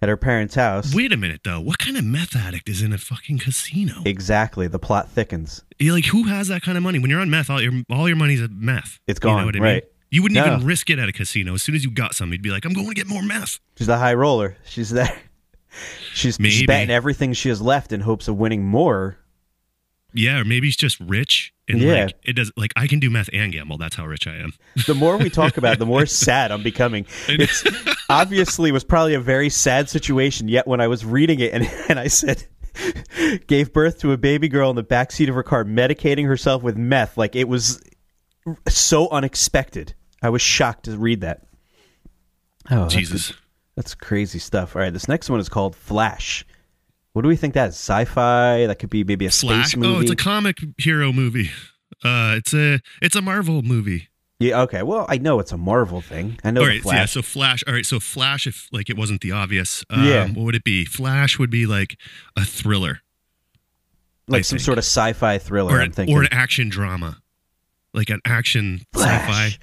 at 0.00 0.08
her 0.08 0.16
parents' 0.16 0.54
house. 0.54 0.94
Wait 0.94 1.12
a 1.12 1.16
minute, 1.18 1.42
though. 1.44 1.60
What 1.60 1.78
kind 1.78 1.98
of 1.98 2.04
meth 2.04 2.34
addict 2.34 2.70
is 2.70 2.80
in 2.80 2.92
a 2.94 2.98
fucking 2.98 3.38
casino? 3.38 4.02
exactly. 4.06 4.66
The 4.66 4.78
plot 4.78 5.10
thickens. 5.10 5.62
You're 5.78 5.92
like, 5.94 6.06
who 6.06 6.24
has 6.24 6.48
that 6.48 6.62
kind 6.62 6.78
of 6.78 6.82
money? 6.82 6.98
When 6.98 7.10
you're 7.10 7.20
on 7.20 7.28
meth, 7.28 7.50
all 7.50 7.60
your 7.60 7.72
all 7.90 8.08
your 8.08 8.16
money's 8.16 8.40
at 8.40 8.50
meth. 8.50 8.98
It's 9.06 9.20
You 9.22 9.28
know 9.30 9.36
gone, 9.36 9.46
what 9.46 9.56
I 9.56 9.58
right. 9.58 9.72
mean? 9.84 9.90
You 10.10 10.22
wouldn't 10.22 10.36
No. 10.44 10.54
even 10.54 10.66
risk 10.66 10.88
it 10.90 10.98
at 10.98 11.08
a 11.08 11.12
casino. 11.12 11.52
As 11.54 11.62
soon 11.62 11.74
as 11.74 11.84
you 11.84 11.90
got 11.90 12.14
some, 12.14 12.32
you'd 12.32 12.42
be 12.42 12.50
like, 12.50 12.64
"I'm 12.64 12.72
going 12.72 12.88
to 12.88 12.94
get 12.94 13.06
more 13.06 13.22
meth." 13.22 13.60
She's 13.76 13.86
the 13.86 13.98
high 13.98 14.14
roller. 14.14 14.56
She's 14.64 14.88
there. 14.90 15.16
She's, 16.14 16.36
she's 16.40 16.66
betting 16.66 16.90
everything 16.90 17.32
she 17.32 17.48
has 17.48 17.62
left 17.62 17.92
in 17.92 18.00
hopes 18.00 18.26
of 18.26 18.36
winning 18.36 18.64
more. 18.64 19.18
Yeah, 20.12 20.40
or 20.40 20.44
maybe 20.44 20.66
he's 20.66 20.76
just 20.76 20.98
rich 20.98 21.52
and 21.70 21.80
Yeah. 21.80 22.04
like 22.04 22.14
it 22.24 22.34
does. 22.34 22.52
Like 22.56 22.72
I 22.76 22.86
can 22.86 23.00
do 23.00 23.10
meth 23.10 23.30
and 23.32 23.52
gamble. 23.52 23.78
That's 23.78 23.96
how 23.96 24.06
rich 24.06 24.26
I 24.26 24.36
am. 24.36 24.52
The 24.86 24.94
more 24.94 25.16
we 25.16 25.30
talk 25.30 25.56
about, 25.56 25.74
it, 25.74 25.78
the 25.78 25.86
more 25.86 26.06
sad 26.26 26.50
I'm 26.52 26.62
becoming. 26.62 27.06
It's 27.28 27.64
obviously 28.08 28.72
was 28.72 28.84
probably 28.84 29.14
a 29.14 29.20
very 29.20 29.48
sad 29.50 29.88
situation. 29.88 30.48
Yet 30.48 30.66
when 30.66 30.80
I 30.80 30.86
was 30.88 31.04
reading 31.04 31.40
it 31.40 31.52
and, 31.52 31.64
and 31.88 31.98
I 31.98 32.08
said, 32.08 32.44
gave 33.46 33.72
birth 33.72 34.00
to 34.00 34.12
a 34.12 34.16
baby 34.16 34.48
girl 34.48 34.70
in 34.70 34.76
the 34.76 34.84
backseat 34.84 35.28
of 35.28 35.34
her 35.34 35.42
car, 35.42 35.64
medicating 35.64 36.26
herself 36.26 36.62
with 36.62 36.76
meth, 36.76 37.16
like 37.16 37.34
it 37.36 37.48
was 37.48 37.80
so 38.68 39.08
unexpected. 39.10 39.94
I 40.22 40.28
was 40.30 40.42
shocked 40.42 40.84
to 40.84 40.96
read 40.98 41.20
that. 41.22 41.46
Oh, 42.70 42.76
that's- 42.86 42.92
Jesus. 42.92 43.32
that's 43.74 43.94
crazy 43.94 44.38
stuff. 44.38 44.76
All 44.76 44.82
right, 44.82 44.92
this 44.92 45.08
next 45.08 45.30
one 45.30 45.40
is 45.40 45.48
called 45.48 45.74
Flash. 45.74 46.44
What 47.12 47.22
do 47.22 47.28
we 47.28 47.36
think 47.36 47.54
that 47.54 47.70
is? 47.70 47.74
Sci-fi? 47.74 48.66
That 48.66 48.78
could 48.78 48.90
be 48.90 49.02
maybe 49.04 49.26
a 49.26 49.30
space 49.30 49.76
movie. 49.76 49.96
Oh, 49.96 50.00
it's 50.00 50.10
a 50.10 50.16
comic 50.16 50.58
hero 50.78 51.12
movie. 51.12 51.50
Uh, 52.04 52.34
it's 52.38 52.54
a 52.54 52.80
it's 53.02 53.16
a 53.16 53.20
Marvel 53.22 53.62
movie. 53.62 54.08
yeah. 54.38 54.62
Okay. 54.62 54.82
Well, 54.82 55.06
I 55.08 55.18
know 55.18 55.38
it's 55.40 55.52
a 55.52 55.56
Marvel 55.58 56.00
thing. 56.00 56.38
I 56.44 56.50
know 56.50 56.60
All 56.62 56.66
the 56.68 56.78
Flash. 56.78 56.96
yeah. 56.96 57.04
So 57.06 57.20
Flash. 57.22 57.64
All 57.66 57.74
right, 57.74 57.84
so 57.84 57.98
Flash. 58.00 58.46
If 58.46 58.68
like 58.72 58.88
it 58.88 58.96
wasn't 58.96 59.20
the 59.22 59.32
obvious, 59.32 59.84
um, 59.90 60.04
Yeah. 60.04 60.26
What 60.28 60.44
would 60.44 60.54
it 60.54 60.64
be? 60.64 60.84
Flash 60.84 61.38
would 61.38 61.50
be 61.50 61.66
like 61.66 61.98
a 62.36 62.44
thriller, 62.44 63.00
like 64.28 64.38
I 64.38 64.42
some 64.42 64.56
think. 64.58 64.64
sort 64.64 64.78
of 64.78 64.84
sci-fi 64.84 65.38
thriller. 65.38 65.74
or 65.76 65.80
an, 65.80 65.92
or 66.08 66.22
an 66.22 66.28
action 66.30 66.68
drama, 66.68 67.18
like 67.92 68.08
an 68.08 68.20
action 68.24 68.82
Flash. 68.92 69.20
sci-fi. 69.28 69.58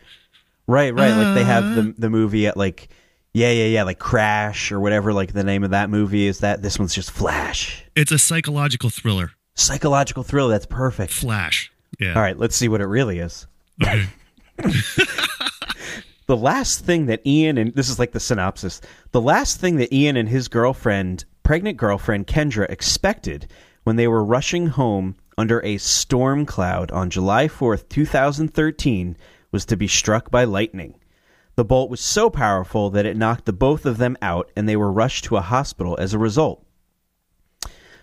Right, 0.68 0.94
right. 0.94 1.16
like 1.16 1.34
they 1.34 1.46
have 1.46 1.64
Uh. 1.64 1.76
the 1.76 1.96
the 1.98 2.10
movie 2.10 2.46
at 2.46 2.58
like 2.58 2.90
yeah, 3.38 3.52
yeah, 3.52 3.66
yeah, 3.66 3.84
like 3.84 4.00
Crash 4.00 4.72
or 4.72 4.80
whatever. 4.80 5.14
Like 5.14 5.34
the 5.34 5.44
name 5.44 5.64
of 5.64 5.70
that 5.72 5.90
movie 5.90 6.26
is 6.28 6.40
that. 6.40 6.62
This 6.62 6.80
one's 6.80 6.94
just 6.96 7.12
Flash, 7.12 7.84
It's 7.96 8.12
a 8.12 8.18
psychological 8.20 8.90
thriller. 8.90 9.32
psychological 9.56 10.24
thriller. 10.24 10.52
That's 10.52 10.66
perfect. 10.66 11.12
Flash. 11.14 11.72
Yeah. 12.00 12.14
All 12.16 12.22
right, 12.22 12.38
let's 12.38 12.56
see 12.56 12.68
what 12.68 12.82
it 12.82 12.86
really 12.88 13.20
is. 13.20 13.48
Okay. 13.84 14.06
The 16.28 16.36
last 16.36 16.84
thing 16.84 17.06
that 17.06 17.26
Ian 17.26 17.58
and 17.58 17.74
this 17.74 17.88
is 17.88 18.00
like 18.00 18.12
the 18.12 18.20
synopsis. 18.20 18.82
The 19.14 19.22
last 19.22 19.62
thing 19.62 19.78
that 19.78 19.94
Ian 19.94 20.18
and 20.18 20.28
his 20.28 20.50
girlfriend, 20.50 21.24
pregnant 21.44 21.78
girlfriend 21.78 22.28
Kendra, 22.28 22.70
expected 22.70 23.50
when 23.86 23.96
they 23.96 24.10
were 24.10 24.26
rushing 24.26 24.68
home 24.68 25.16
under 25.38 25.64
a 25.64 25.78
storm 25.78 26.46
cloud 26.46 26.92
on 26.92 27.10
July 27.10 27.48
4th, 27.48 27.88
2013, 27.88 29.16
was 29.54 29.66
to 29.68 29.78
be 29.78 29.88
struck 29.88 30.30
by 30.30 30.44
lightning. 30.44 30.97
The 31.58 31.66
bolt 31.66 31.90
was 31.90 32.00
so 32.00 32.30
powerful 32.30 32.92
that 32.92 33.08
it 33.08 33.18
knocked 33.18 33.46
the 33.46 33.52
both 33.52 33.88
of 33.88 33.98
them 33.98 34.16
out, 34.22 34.52
and 34.56 34.70
they 34.70 34.76
were 34.76 34.92
rushed 34.92 35.24
to 35.26 35.38
a 35.38 35.42
hospital 35.42 35.98
as 36.00 36.14
a 36.14 36.20
result. 36.20 36.64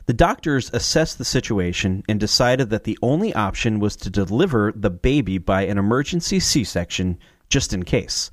The 0.06 0.12
doctors 0.12 0.70
assessed 0.74 1.18
the 1.18 1.24
situation 1.24 2.02
and 2.08 2.18
decided 2.18 2.68
that 2.70 2.82
the 2.82 2.98
only 3.00 3.32
option 3.32 3.78
was 3.78 3.94
to 3.96 4.10
deliver 4.10 4.72
the 4.74 4.90
baby 4.90 5.38
by 5.38 5.62
an 5.62 5.78
emergency 5.78 6.40
C 6.40 6.64
section 6.64 7.16
just 7.48 7.72
in 7.72 7.84
case. 7.84 8.32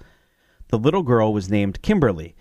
The 0.70 0.80
little 0.80 1.04
girl 1.04 1.32
was 1.32 1.52
named 1.52 1.84
Kimberly, 1.84 2.36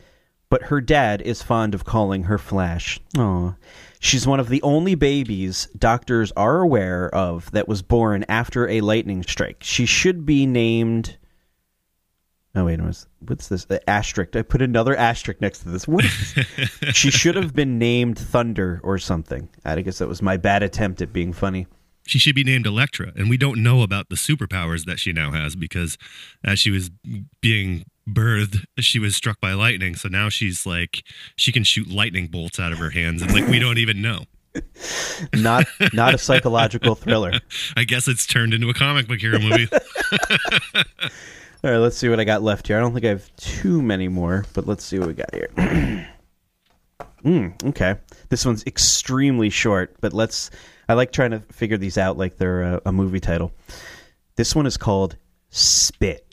but 0.49 0.65
her 0.65 0.81
dad 0.81 1.21
is 1.21 1.43
fond 1.43 1.75
of 1.75 1.85
calling 1.85 2.25
her 2.25 2.39
Flash. 2.39 2.99
Aw. 3.19 3.57
She's 3.99 4.27
one 4.27 4.41
of 4.41 4.49
the 4.49 4.63
only 4.63 4.95
babies 4.95 5.69
doctors 5.79 6.33
are 6.33 6.61
aware 6.61 7.15
of 7.15 7.51
that 7.51 7.69
was 7.69 7.83
born 7.83 8.25
after 8.27 8.67
a 8.67 8.81
lightning 8.81 9.23
strike. 9.23 9.59
She 9.61 9.85
should 9.85 10.25
be 10.25 10.47
named. 10.47 11.19
Oh 12.55 12.65
wait, 12.65 12.81
what's, 12.81 13.07
what's 13.21 13.49
this? 13.49 13.67
Uh, 13.71 13.79
asterisk. 13.87 14.35
I 14.35 14.43
put 14.43 14.61
another 14.61 14.97
asterisk 14.97 15.41
next 15.41 15.61
to 15.61 15.69
this. 15.69 15.87
What? 15.87 16.05
Is 16.05 16.35
this? 16.35 16.69
she 16.97 17.11
should 17.11 17.37
have 17.37 17.55
been 17.55 17.79
named 17.79 18.19
Thunder 18.19 18.81
or 18.83 18.99
something. 18.99 19.49
I 19.65 19.81
guess 19.83 19.99
that 19.99 20.09
was 20.09 20.21
my 20.21 20.37
bad 20.37 20.63
attempt 20.63 21.01
at 21.01 21.13
being 21.13 21.33
funny. 21.33 21.69
She 22.07 22.19
should 22.19 22.35
be 22.35 22.43
named 22.43 22.67
Elektra, 22.67 23.13
and 23.15 23.31
we 23.31 23.37
don't 23.37 23.63
know 23.63 23.83
about 23.83 24.09
the 24.09 24.17
superpowers 24.17 24.85
that 24.87 24.99
she 24.99 25.13
now 25.13 25.31
has 25.31 25.55
because 25.55 25.97
as 26.43 26.59
she 26.59 26.73
was 26.73 26.91
being 27.41 27.85
birthed, 28.09 28.65
she 28.81 28.99
was 28.99 29.15
struck 29.15 29.41
by 29.41 29.53
lightning. 29.53 29.95
So 29.95 30.09
now 30.09 30.29
she's 30.29 30.67
like 30.67 31.05
she 31.37 31.53
can 31.53 31.63
shoot 31.63 31.89
lightning 31.89 32.27
bolts 32.27 32.59
out 32.59 32.73
of 32.73 32.79
her 32.79 32.91
hands, 32.91 33.23
and 33.23 33.33
like 33.33 33.47
we 33.47 33.61
don't 33.61 33.79
even 33.79 34.03
know. 34.03 34.25
Not 35.33 35.65
not 35.93 36.15
a 36.15 36.19
psychological 36.19 36.97
thriller. 36.97 37.35
I 37.77 37.85
guess 37.85 38.09
it's 38.09 38.27
turned 38.27 38.53
into 38.53 38.69
a 38.69 38.75
comic 38.75 39.07
book 39.07 39.21
hero 39.21 39.39
movie. 39.39 39.69
All 41.63 41.71
right, 41.71 41.77
let's 41.77 41.99
see 41.99 42.09
what 42.09 42.19
I 42.19 42.25
got 42.25 42.43
left 42.43 42.69
here. 42.69 42.79
I 42.79 42.81
don't 42.81 42.95
think 42.95 43.05
I 43.05 43.11
have 43.11 43.37
too 43.37 43.83
many 43.83 44.09
more, 44.09 44.47
but 44.55 44.67
let's 44.67 44.83
see 44.83 44.99
what 44.99 45.09
we 45.09 45.15
got 45.15 45.35
here. 45.35 45.49
mm, 47.23 47.65
okay, 47.69 47.97
this 48.31 48.47
one's 48.47 48.65
extremely 48.65 49.51
short, 49.51 49.95
but 50.01 50.15
let's. 50.15 50.51
I 50.89 50.95
like 50.95 51.13
trying 51.13 51.33
to 51.33 51.41
figure 51.53 51.77
these 51.77 51.99
out 51.99 52.17
like 52.17 52.39
they're 52.39 52.63
a, 52.63 52.81
a 52.87 52.93
movie 52.93 53.21
title. 53.21 53.53
This 54.37 54.57
one 54.57 54.65
is 54.65 54.79
called 54.79 55.17
Spit. 55.51 56.27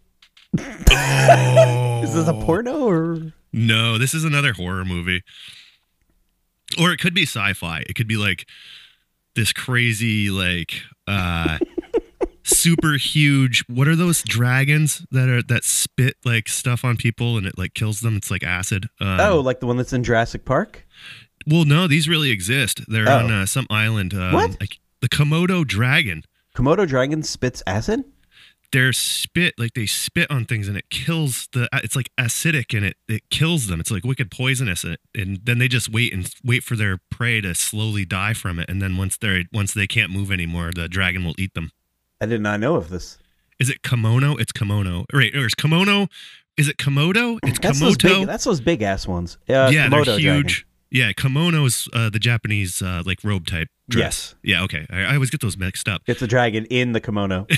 is 0.57 2.13
this 2.13 2.28
a 2.30 2.34
porno 2.34 2.88
or? 2.88 3.34
no, 3.51 3.97
this 3.97 4.13
is 4.13 4.23
another 4.23 4.53
horror 4.53 4.86
movie, 4.86 5.23
or 6.80 6.93
it 6.93 7.01
could 7.01 7.13
be 7.13 7.23
sci-fi. 7.23 7.80
It 7.80 7.95
could 7.95 8.07
be 8.07 8.15
like 8.15 8.47
this 9.36 9.51
crazy 9.51 10.30
like 10.30 10.71
uh 11.05 11.57
super 12.47 12.93
huge 12.93 13.63
what 13.67 13.87
are 13.87 13.95
those 13.95 14.23
dragons 14.23 15.05
that 15.11 15.27
are 15.29 15.41
that 15.43 15.63
spit 15.63 16.15
like 16.25 16.47
stuff 16.47 16.83
on 16.85 16.95
people 16.97 17.37
and 17.37 17.45
it 17.45 17.57
like 17.57 17.73
kills 17.73 17.99
them 18.01 18.15
it's 18.17 18.31
like 18.31 18.43
acid 18.43 18.87
um, 19.01 19.19
Oh, 19.19 19.39
like 19.39 19.59
the 19.59 19.67
one 19.67 19.77
that's 19.77 19.93
in 19.93 20.03
Jurassic 20.03 20.45
Park? 20.45 20.85
well 21.45 21.65
no 21.65 21.87
these 21.87 22.07
really 22.07 22.29
exist 22.31 22.81
they're 22.87 23.09
Oh. 23.09 23.19
on 23.25 23.31
uh, 23.31 23.45
some 23.45 23.67
island 23.69 24.13
um, 24.13 24.33
What? 24.33 24.57
like 24.59 24.79
the 25.01 25.09
komodo 25.09 25.65
dragon 25.65 26.23
Komodo 26.55 26.87
dragon 26.87 27.21
spits 27.21 27.61
acid. 27.67 28.03
their 28.71 28.91
spit 28.91 29.53
like 29.57 29.73
they 29.75 29.85
spit 29.85 30.29
on 30.31 30.43
things 30.45 30.67
and 30.67 30.75
it 30.77 30.89
kills 30.89 31.47
the 31.53 31.69
it's 31.73 31.95
like 31.95 32.09
acidic 32.17 32.75
and 32.75 32.85
it 32.85 32.97
it 33.07 33.29
kills 33.29 33.67
them 33.67 33.79
it's 33.79 33.91
like 33.91 34.03
wicked 34.03 34.31
poisonous 34.31 34.83
and, 34.83 34.97
and 35.15 35.39
then 35.43 35.57
they 35.59 35.67
just 35.67 35.89
wait 35.91 36.13
and 36.13 36.33
wait 36.43 36.63
for 36.63 36.75
their 36.75 36.97
prey 37.11 37.39
to 37.41 37.53
slowly 37.53 38.05
die 38.05 38.33
from 38.33 38.57
it 38.59 38.69
and 38.69 38.81
then 38.81 38.97
once 38.97 39.17
they're 39.17 39.43
once 39.53 39.73
they 39.73 39.85
can't 39.87 40.11
move 40.11 40.31
anymore 40.31 40.71
the 40.73 40.87
dragon 40.89 41.23
will 41.23 41.35
eat 41.37 41.53
them 41.53 41.69
I 42.22 42.26
did 42.26 42.41
not 42.41 42.59
know 42.59 42.76
of 42.76 42.89
this. 42.89 43.18
is 43.59 43.70
it 43.70 43.82
kimono 43.84 44.36
it's 44.38 44.51
kimono 44.51 45.05
right 45.13 45.34
or 45.36 45.45
is 45.45 45.55
kimono 45.55 46.07
is 46.57 46.68
it 46.68 46.78
komodo 46.78 47.38
it's 47.43 47.59
That's 47.59 47.80
those 47.80 47.97
big. 47.97 48.26
That's 48.28 48.43
those 48.43 48.61
big 48.61 48.82
ass 48.82 49.07
ones. 49.07 49.38
Uh, 49.49 49.70
yeah 49.72 49.89
they're 49.89 50.03
huge 50.03 50.20
dragon. 50.20 50.63
yeah 50.91 51.11
kimono 51.13 51.65
is 51.65 51.88
uh, 51.93 52.09
the 52.09 52.20
japanese 52.20 52.82
uh, 52.82 53.03
like 53.05 53.24
robe 53.24 53.45
type 53.47 53.68
dress 53.89 54.36
Yes. 54.43 54.57
yeah 54.57 54.63
okay 54.63 54.86
I, 54.89 55.03
I 55.03 55.13
always 55.15 55.30
get 55.30 55.41
those 55.41 55.57
mixed 55.57 55.88
up 55.88 56.01
It's 56.07 56.22
a 56.22 56.28
dragon 56.28 56.65
in 56.65 56.91
the 56.93 56.99
kimono. 57.01 57.45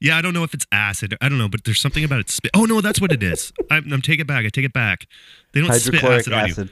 yeah, 0.00 0.16
I 0.16 0.22
don't 0.22 0.34
know 0.34 0.44
if 0.44 0.54
it's 0.54 0.66
acid. 0.72 1.16
I 1.20 1.28
don't 1.28 1.38
know, 1.38 1.48
but 1.48 1.64
there's 1.64 1.80
something 1.80 2.04
about 2.04 2.20
it. 2.20 2.30
Spit. 2.30 2.50
Oh 2.54 2.64
no, 2.64 2.80
that's 2.80 3.00
what 3.00 3.12
it 3.12 3.22
is. 3.22 3.52
I'm, 3.70 3.92
I'm 3.92 4.02
take 4.02 4.20
it 4.20 4.26
back. 4.26 4.44
I 4.44 4.48
take 4.48 4.64
it 4.64 4.72
back. 4.72 5.06
They 5.52 5.60
don't 5.60 5.72
spit 5.72 6.00
Hydrochloric 6.00 6.28
acid, 6.28 6.58
on 6.58 6.66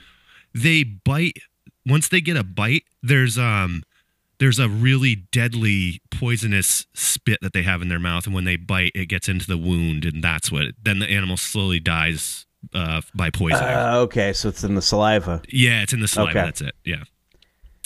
you. 0.55 0.61
They 0.61 0.83
bite. 0.83 1.39
Once 1.87 2.09
they 2.09 2.21
get 2.21 2.37
a 2.37 2.45
bite, 2.45 2.85
there's 3.03 3.37
um, 3.39 3.83
there's 4.39 4.59
a 4.59 4.69
really 4.69 5.15
deadly 5.31 6.01
poisonous 6.11 6.87
spit 6.95 7.39
that 7.43 7.53
they 7.53 7.63
have 7.63 7.83
in 7.83 7.89
their 7.89 8.01
mouth, 8.01 8.27
and 8.27 8.35
when 8.35 8.45
they 8.45 8.57
bite, 8.57 8.93
it 8.95 9.07
gets 9.07 9.29
into 9.29 9.47
the 9.47 9.59
wound, 9.59 10.05
and 10.05 10.23
that's 10.23 10.51
what. 10.51 10.67
Then 10.83 10.99
the 10.99 11.07
animal 11.07 11.37
slowly 11.37 11.81
dies 11.81 12.47
uh, 12.75 13.03
by 13.15 13.31
poison. 13.31 13.63
Uh, 13.63 13.95
okay, 13.99 14.33
so 14.33 14.49
it's 14.49 14.65
in 14.65 14.75
the 14.75 14.83
saliva. 14.83 15.43
yeah, 15.49 15.83
it's 15.83 15.93
in 15.93 16.01
the 16.01 16.09
saliva. 16.09 16.39
okay. 16.39 16.47
That's 16.47 16.61
it. 16.61 16.75
Yeah. 16.85 17.05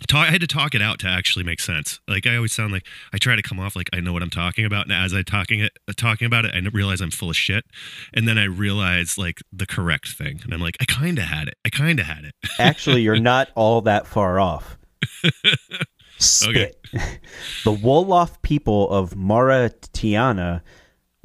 talk, 0.06 0.28
I 0.28 0.30
had 0.30 0.40
to 0.42 0.46
talk 0.46 0.74
it 0.74 0.82
out 0.82 0.98
to 1.00 1.08
actually 1.08 1.44
make 1.44 1.60
sense. 1.60 2.00
Like 2.08 2.26
I 2.26 2.36
always 2.36 2.52
sound 2.52 2.72
like 2.72 2.86
I 3.12 3.18
try 3.18 3.36
to 3.36 3.42
come 3.42 3.58
off 3.58 3.76
like 3.76 3.88
I 3.92 4.00
know 4.00 4.12
what 4.12 4.22
I'm 4.22 4.30
talking 4.30 4.64
about, 4.64 4.86
and 4.86 4.92
as 4.92 5.14
I 5.14 5.22
talking 5.22 5.60
it 5.60 5.72
talking 5.96 6.26
about 6.26 6.44
it, 6.44 6.54
I 6.54 6.58
realize 6.72 7.00
I'm 7.00 7.10
full 7.10 7.30
of 7.30 7.36
shit, 7.36 7.64
and 8.14 8.28
then 8.28 8.38
I 8.38 8.44
realize 8.44 9.18
like 9.18 9.40
the 9.52 9.66
correct 9.66 10.08
thing, 10.16 10.40
and 10.44 10.52
I'm 10.52 10.60
like, 10.60 10.76
I 10.80 10.84
kind 10.84 11.18
of 11.18 11.24
had 11.24 11.48
it. 11.48 11.54
I 11.64 11.70
kind 11.70 11.98
of 12.00 12.06
had 12.06 12.24
it. 12.24 12.34
Actually, 12.58 13.02
you're 13.02 13.18
not 13.20 13.48
all 13.54 13.80
that 13.82 14.06
far 14.06 14.40
off. 14.40 14.78
Spit. 16.18 16.80
the 16.92 17.72
Wolof 17.72 18.40
people 18.42 18.90
of 18.90 19.16
Mauritania, 19.16 20.62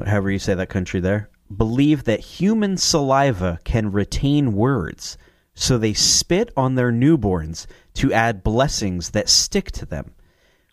however 0.04 0.32
you 0.32 0.40
say 0.40 0.54
that 0.54 0.70
country 0.70 1.00
there, 1.00 1.30
believe 1.56 2.06
that 2.06 2.20
human 2.20 2.78
saliva 2.78 3.60
can 3.64 3.92
retain 3.92 4.54
words, 4.54 5.18
so 5.54 5.78
they 5.78 5.94
spit 5.94 6.52
on 6.56 6.76
their 6.76 6.92
newborns 6.92 7.68
to 7.96 8.14
add 8.14 8.44
blessings 8.44 9.12
that 9.12 9.30
stick 9.30 9.72
to 9.72 9.86
them. 9.86 10.14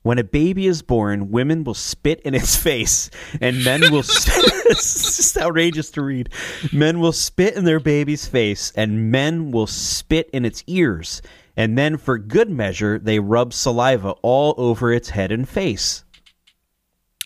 When 0.03 0.19
a 0.19 0.25
baby 0.25 0.67
is 0.67 0.81
born, 0.83 1.31
women 1.31 1.65
will 1.65 1.75
spit 1.75 2.21
in 2.21 2.35
its 2.35 2.57
face, 2.63 3.11
and 3.41 3.65
men 3.65 3.81
will. 3.93 4.01
it's 4.01 5.17
just 5.17 5.37
outrageous 5.39 5.91
to 5.93 6.03
read. 6.03 6.31
Men 6.73 7.01
will 7.01 7.13
spit 7.13 7.55
in 7.55 7.65
their 7.65 7.81
baby's 7.81 8.27
face, 8.27 8.73
and 8.75 9.11
men 9.11 9.51
will 9.51 9.67
spit 9.67 10.31
in 10.33 10.45
its 10.45 10.63
ears. 10.67 11.21
And 11.59 11.77
then, 11.77 11.97
for 11.97 12.19
good 12.19 12.49
measure, 12.49 13.01
they 13.01 13.19
rub 13.19 13.53
saliva 13.53 14.15
all 14.23 14.55
over 14.57 14.93
its 14.93 15.11
head 15.11 15.33
and 15.33 15.47
face. 15.47 16.05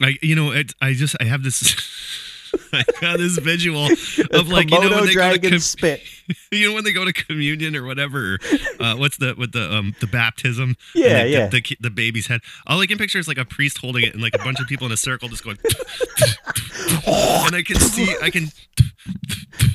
I, 0.01 0.17
you 0.23 0.35
know, 0.35 0.53
it, 0.53 0.73
I 0.81 0.95
just 0.95 1.15
I 1.21 1.25
have 1.25 1.43
this. 1.43 1.77
I 2.73 2.83
got 3.01 3.19
this 3.19 3.39
visual 3.39 3.85
of 4.33 4.49
like 4.49 4.71
you 4.71 4.81
know 4.81 4.89
when 4.89 4.91
they 4.91 4.97
go 4.97 5.07
to 5.07 5.13
dragon 5.13 5.51
com- 5.51 5.59
spit. 5.59 6.03
you 6.51 6.69
know 6.69 6.75
when 6.75 6.85
they 6.85 6.93
go 6.93 7.05
to 7.05 7.13
communion 7.13 7.77
or 7.77 7.85
whatever. 7.85 8.39
Uh, 8.81 8.97
what's 8.97 9.19
the 9.19 9.35
with 9.37 9.53
the 9.53 9.71
um 9.71 9.95
the 10.01 10.07
baptism? 10.07 10.77
Yeah, 10.95 11.25
yeah. 11.25 11.49
dip 11.49 11.65
The, 11.65 11.77
the 11.81 11.91
baby's 11.91 12.27
head. 12.27 12.41
All 12.67 12.81
I 12.81 12.87
can 12.87 12.97
picture 12.97 13.19
is 13.19 13.29
like 13.29 13.39
a 13.39 13.45
priest 13.45 13.79
holding 13.79 14.05
it 14.05 14.15
and 14.15 14.23
like 14.23 14.35
a 14.35 14.39
bunch 14.39 14.61
of 14.61 14.67
people 14.67 14.87
in 14.87 14.93
a 14.93 14.97
circle 14.97 15.29
just 15.29 15.45
going. 15.45 15.59
and 17.07 17.55
I 17.55 17.63
can 17.63 17.77
see 17.77 18.17
I 18.23 18.31
can 18.31 18.49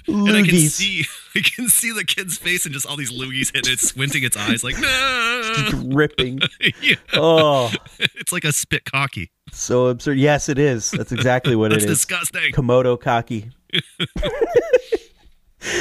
and 0.07 0.35
I 0.35 0.41
can 0.41 0.57
see 0.57 1.05
I 1.37 1.41
can 1.41 1.69
see 1.69 1.91
the 1.91 2.03
kid's 2.03 2.37
face 2.37 2.65
and 2.65 2.73
just 2.73 2.85
all 2.85 2.95
these 2.95 3.11
loogies 3.11 3.53
hitting 3.55 3.73
it, 3.73 3.79
squinting 3.79 4.23
its 4.23 4.35
eyes 4.37 4.63
like 4.63 4.77
no. 4.79 5.69
dripping. 5.89 6.39
yeah, 6.81 6.95
Oh, 7.13 7.71
it's 8.15 8.31
like 8.31 8.43
a 8.43 8.51
spit 8.51 8.85
cocky. 8.85 9.31
so 9.51 9.87
absurd. 9.87 10.17
Yes, 10.17 10.49
it 10.49 10.57
is. 10.59 10.91
That's 10.91 11.11
exactly 11.11 11.55
what 11.55 11.71
That's 11.71 11.83
it 11.83 11.89
is. 11.89 11.97
disgusting. 11.99 12.51
Komodo 12.53 12.99
cocky. 12.99 13.51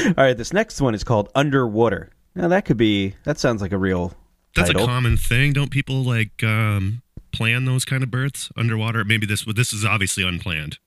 All 0.07 0.15
right, 0.17 0.37
this 0.37 0.53
next 0.53 0.81
one 0.81 0.95
is 0.95 1.05
called 1.05 1.31
Underwater. 1.35 2.11
Now 2.35 2.49
that 2.49 2.65
could 2.65 2.77
be. 2.77 3.15
That 3.25 3.39
sounds 3.39 3.63
like 3.63 3.73
a 3.73 3.79
real 3.79 4.13
That's 4.55 4.69
title. 4.69 4.85
a 4.85 4.87
common 4.87 5.17
thing. 5.17 5.53
Don't 5.53 5.71
people 5.71 6.03
like 6.03 6.43
um, 6.43 7.03
plan 7.33 7.65
those 7.67 7.85
kind 7.85 8.03
of 8.03 8.11
births 8.11 8.51
underwater? 8.57 9.05
Maybe 9.05 9.27
this 9.27 9.45
this 9.55 9.73
is 9.73 9.85
obviously 9.85 10.27
unplanned. 10.27 10.79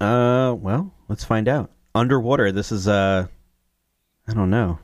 Uh, 0.00 0.54
well, 0.58 0.92
let's 1.08 1.24
find 1.24 1.48
out. 1.48 1.70
Underwater. 1.94 2.50
This 2.52 2.70
is 2.72 2.86
uh, 2.88 3.26
I 4.28 4.34
don't 4.34 4.50
know. 4.50 4.78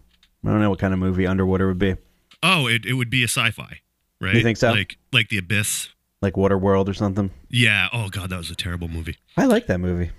I 0.45 0.49
don't 0.49 0.61
know 0.61 0.71
what 0.71 0.79
kind 0.79 0.93
of 0.93 0.99
movie 0.99 1.27
Underwater 1.27 1.67
would 1.67 1.79
be. 1.79 1.97
Oh, 2.43 2.67
it, 2.67 2.85
it 2.85 2.95
would 2.95 3.11
be 3.11 3.23
a 3.23 3.29
sci-fi, 3.29 3.81
right? 4.21 4.35
You 4.35 4.43
think 4.43 4.59
so? 4.59 4.71
Like 4.71 4.99
like 5.13 5.29
the 5.29 5.39
Abyss. 5.39 5.89
Like 6.21 6.35
Waterworld 6.35 6.89
or 6.89 6.95
something. 6.95 7.31
Yeah. 7.51 7.89
Oh 7.93 8.09
god, 8.09 8.31
that 8.31 8.39
was 8.39 8.51
a 8.51 8.55
terrible 8.55 8.89
movie. 8.89 9.17
I 9.37 9.47
like 9.47 9.67
that 9.67 9.79
movie. 9.79 10.11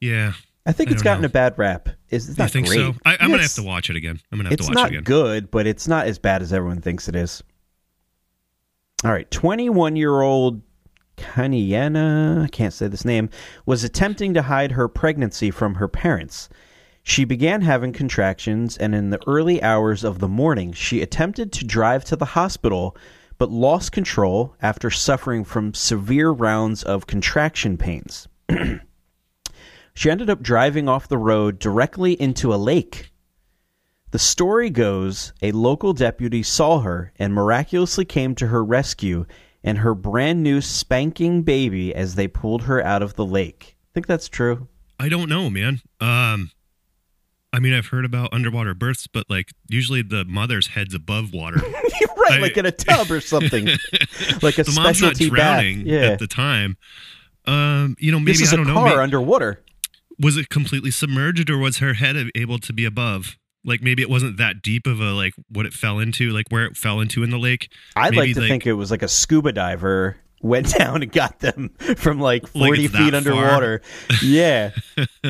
Yeah. 0.00 0.32
I 0.66 0.72
think 0.72 0.88
I 0.90 0.92
it's 0.92 1.02
gotten 1.02 1.22
know. 1.22 1.26
a 1.26 1.30
bad 1.30 1.58
rap. 1.58 1.90
It's, 2.08 2.28
it's 2.28 2.38
not 2.38 2.50
think 2.50 2.66
great. 2.66 2.76
so? 2.78 2.94
I, 3.04 3.16
I'm 3.20 3.30
gonna 3.30 3.42
have 3.42 3.52
to 3.54 3.62
watch 3.62 3.90
it 3.90 3.96
again. 3.96 4.20
I'm 4.32 4.38
gonna 4.38 4.50
have 4.50 4.58
to 4.58 4.64
watch 4.64 4.70
it 4.70 4.86
again. 4.86 4.98
It's 5.00 5.08
not 5.08 5.14
good, 5.14 5.50
but 5.50 5.66
it's 5.66 5.86
not 5.86 6.06
as 6.06 6.18
bad 6.18 6.40
as 6.40 6.52
everyone 6.52 6.80
thinks 6.80 7.08
it 7.08 7.16
is. 7.16 7.42
All 9.04 9.12
right, 9.12 9.30
21 9.30 9.96
year 9.96 10.22
old 10.22 10.62
Kaniana, 11.16 12.42
I 12.42 12.48
can't 12.48 12.72
say 12.72 12.88
this 12.88 13.04
name, 13.04 13.28
was 13.66 13.84
attempting 13.84 14.34
to 14.34 14.42
hide 14.42 14.72
her 14.72 14.88
pregnancy 14.88 15.50
from 15.50 15.74
her 15.74 15.88
parents. 15.88 16.48
She 17.06 17.26
began 17.26 17.60
having 17.60 17.92
contractions, 17.92 18.78
and 18.78 18.94
in 18.94 19.10
the 19.10 19.20
early 19.26 19.62
hours 19.62 20.04
of 20.04 20.20
the 20.20 20.28
morning, 20.28 20.72
she 20.72 21.02
attempted 21.02 21.52
to 21.52 21.64
drive 21.64 22.02
to 22.06 22.16
the 22.16 22.24
hospital, 22.24 22.96
but 23.36 23.50
lost 23.50 23.92
control 23.92 24.56
after 24.62 24.90
suffering 24.90 25.44
from 25.44 25.74
severe 25.74 26.30
rounds 26.30 26.82
of 26.82 27.06
contraction 27.06 27.76
pains. 27.76 28.26
she 29.94 30.10
ended 30.10 30.30
up 30.30 30.42
driving 30.42 30.88
off 30.88 31.06
the 31.06 31.18
road 31.18 31.58
directly 31.58 32.14
into 32.20 32.54
a 32.54 32.56
lake. 32.56 33.12
The 34.10 34.18
story 34.18 34.70
goes 34.70 35.34
a 35.42 35.52
local 35.52 35.92
deputy 35.92 36.42
saw 36.42 36.80
her 36.80 37.12
and 37.16 37.34
miraculously 37.34 38.06
came 38.06 38.34
to 38.36 38.46
her 38.46 38.64
rescue 38.64 39.26
and 39.62 39.78
her 39.78 39.94
brand 39.94 40.42
new 40.42 40.62
spanking 40.62 41.42
baby 41.42 41.94
as 41.94 42.14
they 42.14 42.28
pulled 42.28 42.62
her 42.62 42.82
out 42.82 43.02
of 43.02 43.14
the 43.14 43.26
lake. 43.26 43.76
Think 43.92 44.06
that's 44.06 44.28
true? 44.28 44.68
I 44.98 45.10
don't 45.10 45.28
know, 45.28 45.50
man. 45.50 45.82
Um, 46.00 46.50
I 47.54 47.60
mean, 47.60 47.72
I've 47.72 47.86
heard 47.86 48.04
about 48.04 48.30
underwater 48.32 48.74
births, 48.74 49.06
but 49.06 49.30
like 49.30 49.50
usually 49.68 50.02
the 50.02 50.24
mother's 50.24 50.66
head's 50.68 50.92
above 50.94 51.32
water. 51.32 51.56
right, 52.16 52.32
I- 52.32 52.38
like 52.40 52.56
in 52.56 52.66
a 52.66 52.72
tub 52.72 53.10
or 53.10 53.20
something, 53.20 53.66
like 54.42 54.58
a 54.58 54.64
the 54.64 54.72
mom's 54.74 55.00
not 55.00 55.14
specialty 55.16 55.30
bath. 55.30 55.36
drowning 55.60 55.86
Yeah, 55.86 56.00
at 56.00 56.18
the 56.18 56.26
time. 56.26 56.76
Um, 57.46 57.96
you 57.98 58.10
know, 58.10 58.18
maybe 58.18 58.32
this 58.32 58.40
is 58.42 58.52
I 58.52 58.54
a 58.54 58.56
don't 58.58 58.66
know. 58.66 58.74
car 58.74 58.96
may- 58.96 59.02
underwater. 59.02 59.62
was 60.18 60.36
it 60.36 60.48
completely 60.48 60.90
submerged 60.90 61.48
or 61.50 61.58
was 61.58 61.78
her 61.78 61.94
head 61.94 62.16
able 62.34 62.58
to 62.58 62.72
be 62.72 62.84
above? 62.84 63.36
Like 63.66 63.82
maybe 63.82 64.02
it 64.02 64.10
wasn't 64.10 64.36
that 64.38 64.60
deep 64.62 64.86
of 64.86 65.00
a 65.00 65.12
like 65.12 65.32
what 65.48 65.64
it 65.64 65.72
fell 65.72 65.98
into, 65.98 66.30
like 66.30 66.46
where 66.50 66.64
it 66.66 66.76
fell 66.76 67.00
into 67.00 67.22
in 67.22 67.30
the 67.30 67.38
lake. 67.38 67.70
I'd 67.96 68.10
Maybe, 68.10 68.34
like 68.34 68.42
to 68.42 68.48
think 68.48 68.66
it 68.66 68.74
was 68.74 68.90
like 68.90 69.02
a 69.02 69.08
scuba 69.08 69.52
diver 69.52 70.16
went 70.42 70.74
down 70.78 71.02
and 71.02 71.10
got 71.12 71.40
them 71.40 71.70
from 71.96 72.20
like 72.20 72.42
Like 72.54 72.68
40 72.68 72.84
it's 72.84 72.92
that 72.92 72.98
feet 72.98 73.10
far. 73.10 73.16
underwater. 73.16 73.82
yeah. 74.22 74.70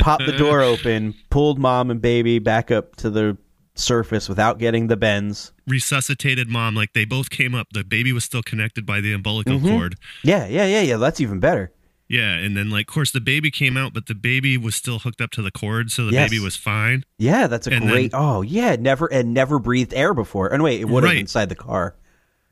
Popped 0.01 0.27
the 0.27 0.33
door 0.33 0.61
open, 0.73 1.15
pulled 1.31 1.59
mom 1.59 1.91
and 1.91 2.01
baby 2.01 2.39
back 2.39 2.71
up 2.71 2.97
to 2.97 3.11
the 3.11 3.37
surface 3.77 4.29
without 4.29 4.59
getting 4.59 4.87
the 4.87 4.97
bends. 4.97 5.53
resuscitated 5.67 6.49
mom. 6.49 6.75
Like 6.75 6.93
they 6.93 7.05
both 7.05 7.31
came 7.31 7.55
up. 7.55 7.69
The 7.73 7.85
baby 7.85 8.13
was 8.13 8.25
still 8.25 8.43
connected 8.43 8.87
by 8.87 9.01
the 9.01 9.13
umbilical 9.13 9.59
Mm-hmm. 9.59 9.69
cord. 9.69 9.97
Yeah, 10.23 10.47
yeah, 10.47 10.67
yeah, 10.67 10.81
yeah. 10.83 10.97
That's 10.97 11.21
even 11.21 11.41
better. 11.41 11.73
Yeah, 12.07 12.35
and 12.35 12.55
then 12.57 12.69
like, 12.71 12.89
of 12.89 12.95
course, 12.95 13.11
the 13.13 13.21
baby 13.21 13.51
came 13.51 13.77
out, 13.79 13.95
but 13.95 14.07
the 14.07 14.15
baby 14.15 14.59
was 14.59 14.75
still 14.75 14.99
hooked 14.99 15.21
up 15.23 15.31
to 15.33 15.43
the 15.43 15.51
cord, 15.51 15.91
so 15.91 16.07
the 16.07 16.13
Yes. 16.13 16.29
baby 16.31 16.41
was 16.43 16.55
fine. 16.55 17.03
Yeah, 17.19 17.47
that's 17.47 17.67
a 17.67 17.73
And 17.73 17.89
great. 17.89 18.11
then- 18.13 18.21
oh, 18.21 18.43
yeah, 18.43 18.77
never 18.79 19.07
and 19.07 19.33
never 19.33 19.59
breathed 19.59 19.95
air 19.95 20.13
before. 20.13 20.53
And 20.53 20.63
wait, 20.63 20.81
it 20.81 20.85
would 20.85 21.03
have 21.03 21.11
Right. 21.13 21.19
inside 21.19 21.49
the 21.49 21.55
car. 21.55 21.97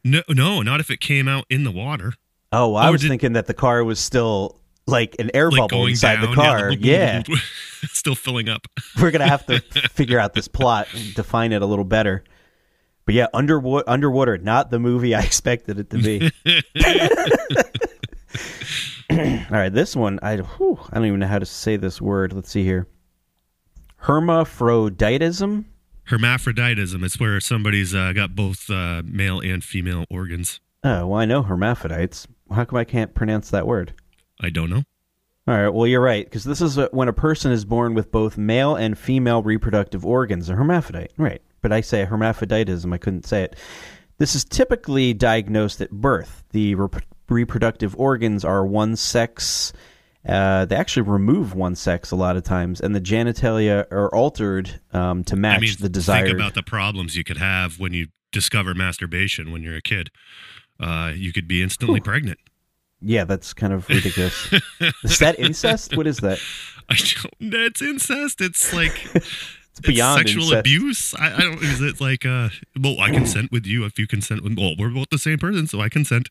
No, 0.03 0.23
no, 0.29 0.63
not 0.63 0.81
if 0.81 0.91
it 0.91 1.01
came 1.01 1.29
out 1.29 1.45
in 1.51 1.65
the 1.65 1.71
water. 1.71 2.15
Oh, 2.53 2.75
I 2.75 2.89
Or 2.89 2.93
was 2.93 3.01
did- 3.01 3.09
thinking 3.09 3.33
that 3.35 3.47
the 3.47 3.55
car 3.55 3.83
was 3.83 3.99
still 3.99 4.59
like 4.87 5.17
an 5.19 5.31
air 5.33 5.51
Like 5.51 5.59
bubble 5.71 5.87
inside 5.87 6.17
down, 6.17 6.31
the 6.31 6.35
car. 6.37 6.71
Yeah, 6.73 7.23
still 7.85 8.15
filling 8.15 8.49
up. 8.49 8.67
we're 9.01 9.11
gonna 9.11 9.29
have 9.29 9.47
to 9.47 9.61
figure 9.91 10.19
out 10.19 10.35
this 10.35 10.49
plot 10.49 10.89
and 10.95 11.15
define 11.15 11.53
it 11.53 11.63
a 11.63 11.67
little 11.67 11.85
better. 11.85 12.25
But 13.07 13.15
yeah, 13.15 13.27
underwater, 13.35 13.89
underwater, 13.89 14.39
not 14.39 14.71
the 14.71 14.79
movie 14.79 15.15
I 15.15 15.23
expected 15.25 15.79
it 15.79 15.91
to 15.91 15.99
be. 15.99 16.31
All 19.11 19.19
right, 19.59 19.69
this 19.73 19.95
one 19.95 20.19
I 20.23 20.37
whew, 20.39 20.79
I 20.91 20.97
don't 20.97 21.07
even 21.07 21.21
know 21.21 21.27
how 21.27 21.39
to 21.39 21.47
say 21.47 21.77
this 21.77 22.01
word. 22.01 22.33
Let's 22.33 22.51
see 22.51 22.65
here. 22.65 22.87
Hermaphroditism. 23.97 25.67
Hermaphroditism. 26.05 27.05
It's 27.05 27.21
where 27.21 27.39
somebody's 27.41 27.95
uh, 27.95 28.13
got 28.15 28.35
both 28.35 28.69
uh, 28.71 29.03
male 29.05 29.41
and 29.41 29.63
female 29.63 30.05
organs. 30.11 30.61
Oh, 30.83 31.07
well, 31.07 31.21
I 31.21 31.25
know 31.27 31.43
hermaphrodites. 31.43 32.27
How 32.53 32.65
come 32.65 32.79
I 32.79 32.85
can't 32.85 33.15
pronounce 33.15 33.51
that 33.51 33.67
word? 33.67 33.95
I 34.41 34.51
don't 34.51 34.71
know. 34.71 34.83
All 35.49 35.55
right, 35.61 35.71
well, 35.71 35.89
you're 35.89 36.01
right, 36.01 36.25
because 36.25 36.45
this 36.45 36.61
is 36.61 36.79
when 36.93 37.09
a 37.09 37.13
person 37.13 37.51
is 37.51 37.65
born 37.65 37.95
with 37.95 38.13
both 38.13 38.39
male 38.39 38.77
and 38.77 38.97
female 38.97 39.43
reproductive 39.43 40.07
organs, 40.07 40.49
a 40.49 40.55
hermaphrodite. 40.55 41.11
Right, 41.17 41.43
but 41.61 41.73
I 41.73 41.81
say 41.81 42.05
hermaphroditism, 42.05 42.93
I 42.93 42.99
couldn't 42.99 43.27
say 43.27 43.43
it. 43.43 43.57
This 44.19 44.37
is 44.37 44.45
typically 44.45 45.15
diagnosed 45.15 45.81
at 45.81 45.91
birth. 45.91 46.45
The 46.51 46.77
rep- 46.77 47.05
reproductive 47.29 47.97
organs 47.99 48.45
are 48.45 48.65
one 48.65 48.95
sex. 48.95 49.73
Uh, 50.25 50.65
they 50.65 50.77
actually 50.77 51.03
remove 51.03 51.57
one 51.57 51.75
sex 51.75 52.13
a 52.13 52.17
lot 52.17 52.37
of 52.37 52.45
times, 52.45 52.81
and 52.81 52.95
the 52.95 53.01
genitalia 53.01 53.91
are 53.91 54.15
altered 54.15 54.81
um, 54.93 55.25
to 55.25 55.35
match 55.35 55.59
I 55.59 55.61
mean, 55.61 55.75
the 55.81 55.89
desired. 55.89 56.27
think 56.27 56.37
about 56.37 56.55
the 56.55 56.63
problems 56.63 57.17
you 57.17 57.25
could 57.25 57.39
have 57.39 57.81
when 57.81 57.93
you 57.93 58.07
discover 58.31 58.75
masturbation 58.75 59.51
when 59.51 59.65
you're 59.65 59.77
a 59.77 59.83
kid. 59.83 60.11
Uh, 60.81 61.13
you 61.15 61.33
could 61.33 61.47
be 61.49 61.63
instantly 61.63 62.01
pregnant. 62.01 62.39
yeah, 63.01 63.25
that's 63.25 63.53
kind 63.55 63.73
of 63.73 63.89
ridiculous. 63.89 64.53
is 65.05 65.19
that 65.19 65.39
incest? 65.39 65.97
What 65.97 66.07
is 66.07 66.19
that? 66.19 66.39
I 66.89 66.95
don't. 66.97 67.51
That's 67.53 67.83
incest. 67.83 68.41
It's 68.41 68.73
like 68.73 69.07
It's 69.75 69.81
beyond 69.81 70.19
sexual 70.19 70.43
incest. 70.45 70.61
abuse. 70.61 71.15
I, 71.15 71.35
I 71.35 71.41
don't. 71.41 71.63
Is 71.63 71.81
it 71.81 72.01
like 72.01 72.27
uh? 72.27 72.51
Well, 72.79 73.01
I 73.01 73.11
consent 73.11 73.51
with 73.51 73.65
you 73.67 73.85
if 73.87 73.99
you 73.99 74.07
consent 74.07 74.43
with. 74.43 74.59
Well, 74.59 74.75
we're 74.79 74.91
both 74.91 75.09
the 75.11 75.19
same 75.19 75.39
person, 75.39 75.67
so 75.67 75.81
I 75.81 75.89
consent. 75.89 76.29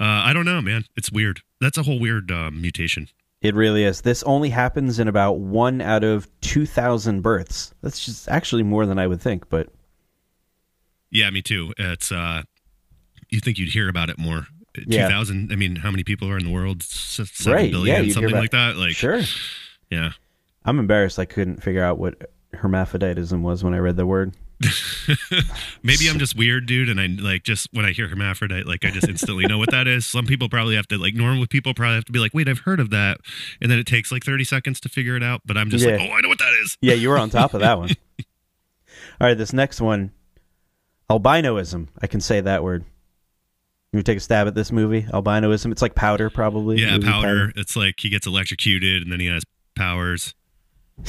Uh, 0.00 0.04
I 0.04 0.32
don't 0.32 0.44
know, 0.46 0.60
man. 0.60 0.84
It's 0.96 1.12
weird. 1.12 1.42
That's 1.60 1.78
a 1.78 1.82
whole 1.84 2.00
weird 2.00 2.30
um, 2.32 2.60
mutation. 2.60 3.08
It 3.40 3.54
really 3.54 3.84
is. 3.84 4.00
This 4.00 4.22
only 4.24 4.50
happens 4.50 4.98
in 4.98 5.06
about 5.08 5.38
one 5.38 5.80
out 5.80 6.02
of 6.04 6.28
2,000 6.42 7.20
births. 7.22 7.74
That's 7.82 8.04
just 8.04 8.28
actually 8.28 8.62
more 8.62 8.86
than 8.86 8.98
I 9.00 9.06
would 9.08 9.20
think, 9.20 9.48
but 9.48 9.68
Yeah, 11.10 11.28
me 11.30 11.42
too. 11.42 11.72
It's 11.76 12.10
uh, 12.12 12.42
you 13.32 13.40
think 13.40 13.58
you'd 13.58 13.70
hear 13.70 13.88
about 13.88 14.10
it 14.10 14.18
more. 14.18 14.46
Yeah. 14.86 15.08
2000. 15.08 15.52
I 15.52 15.56
mean, 15.56 15.76
how 15.76 15.90
many 15.90 16.04
people 16.04 16.28
are 16.28 16.38
in 16.38 16.44
the 16.44 16.52
world? 16.52 16.82
Seven 16.82 17.52
Right, 17.52 17.70
billion, 17.70 18.06
yeah, 18.06 18.12
something 18.12 18.32
like 18.34 18.52
that. 18.52 18.76
Like, 18.76 18.92
sure. 18.92 19.20
yeah. 19.90 20.12
I'm 20.64 20.78
embarrassed. 20.78 21.18
I 21.18 21.24
couldn't 21.24 21.62
figure 21.62 21.82
out 21.84 21.98
what 21.98 22.30
hermaphroditism 22.54 23.42
was 23.42 23.64
when 23.64 23.74
I 23.74 23.78
read 23.78 23.96
the 23.96 24.06
word. 24.06 24.34
Maybe 25.82 26.08
I'm 26.08 26.18
just 26.20 26.36
weird, 26.36 26.66
dude, 26.66 26.88
and 26.88 27.00
I 27.00 27.06
like 27.06 27.42
just 27.42 27.68
when 27.72 27.84
I 27.84 27.90
hear 27.90 28.06
hermaphrodite, 28.06 28.64
like 28.64 28.84
I 28.84 28.90
just 28.90 29.08
instantly 29.08 29.44
know 29.46 29.58
what 29.58 29.72
that 29.72 29.88
is. 29.88 30.06
Some 30.06 30.24
people 30.24 30.48
probably 30.48 30.76
have 30.76 30.86
to 30.88 30.98
like 30.98 31.14
normal 31.14 31.46
people 31.48 31.74
probably 31.74 31.96
have 31.96 32.04
to 32.04 32.12
be 32.12 32.20
like, 32.20 32.32
wait, 32.32 32.48
I've 32.48 32.60
heard 32.60 32.78
of 32.78 32.90
that, 32.90 33.18
and 33.60 33.70
then 33.70 33.78
it 33.80 33.86
takes 33.86 34.12
like 34.12 34.24
30 34.24 34.44
seconds 34.44 34.78
to 34.80 34.88
figure 34.88 35.16
it 35.16 35.22
out. 35.22 35.40
But 35.44 35.56
I'm 35.56 35.68
just 35.68 35.84
like, 35.84 35.98
oh, 36.00 36.12
I 36.12 36.20
know 36.20 36.28
what 36.28 36.38
that 36.38 36.52
is. 36.62 36.78
Yeah, 36.80 36.94
you 36.94 37.08
were 37.08 37.18
on 37.18 37.28
top 37.30 37.54
of 37.54 37.60
that 37.60 37.76
one. 37.78 37.90
All 39.20 39.26
right, 39.26 39.36
this 39.36 39.52
next 39.52 39.80
one, 39.80 40.12
albinoism. 41.10 41.88
I 42.00 42.06
can 42.06 42.20
say 42.20 42.40
that 42.40 42.62
word. 42.62 42.84
You 43.92 44.02
take 44.02 44.16
a 44.16 44.20
stab 44.20 44.46
at 44.46 44.54
this 44.54 44.72
movie, 44.72 45.02
albinoism. 45.02 45.70
It's 45.70 45.82
like 45.82 45.94
powder, 45.94 46.30
probably. 46.30 46.80
Yeah, 46.80 46.92
Movie 46.92 47.06
powder. 47.06 47.52
It's 47.56 47.76
like 47.76 47.96
he 47.98 48.08
gets 48.08 48.26
electrocuted 48.26 49.02
and 49.02 49.12
then 49.12 49.20
he 49.20 49.26
has 49.26 49.42
powers. 49.76 50.34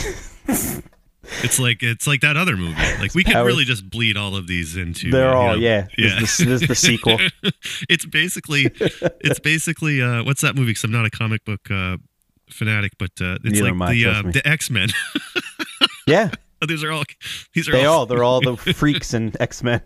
it's 0.45 1.59
like 1.59 1.81
it's 1.81 2.07
like 2.07 2.21
that 2.21 2.35
other 2.35 2.57
movie. 2.57 2.75
Like 2.99 3.15
we 3.15 3.23
could 3.23 3.35
really 3.35 3.65
just 3.65 3.89
bleed 3.89 4.15
all 4.15 4.35
of 4.35 4.47
these 4.47 4.77
into. 4.77 5.11
They're 5.11 5.33
uh, 5.33 5.35
all 5.35 5.47
know, 5.49 5.53
yeah. 5.55 5.87
yeah. 5.97 6.19
This, 6.19 6.39
is 6.39 6.45
the, 6.45 6.45
this 6.45 6.61
is 6.61 6.67
the 6.69 6.75
sequel. 6.75 7.17
it's 7.89 8.05
basically 8.05 8.71
it's 9.19 9.39
basically 9.39 10.01
uh 10.01 10.23
what's 10.23 10.41
that 10.41 10.55
movie? 10.55 10.71
Because 10.71 10.85
I'm 10.85 10.91
not 10.91 11.05
a 11.05 11.09
comic 11.09 11.43
book 11.43 11.69
uh 11.69 11.97
fanatic, 12.49 12.93
but 12.97 13.11
uh 13.19 13.39
it's 13.43 13.59
Neither 13.59 13.73
like 13.73 13.89
I, 13.89 13.93
the 13.93 14.05
uh, 14.05 14.21
the 14.31 14.41
X 14.45 14.69
Men. 14.69 14.89
Yeah, 16.07 16.31
these 16.65 16.83
are 16.83 16.91
all 16.91 17.03
these 17.53 17.67
are 17.67 17.73
they 17.73 17.85
all 17.85 17.99
all 17.99 18.05
they're 18.05 18.23
all 18.23 18.39
the 18.39 18.55
freaks 18.55 19.13
and 19.13 19.35
X 19.39 19.63
Men. 19.63 19.81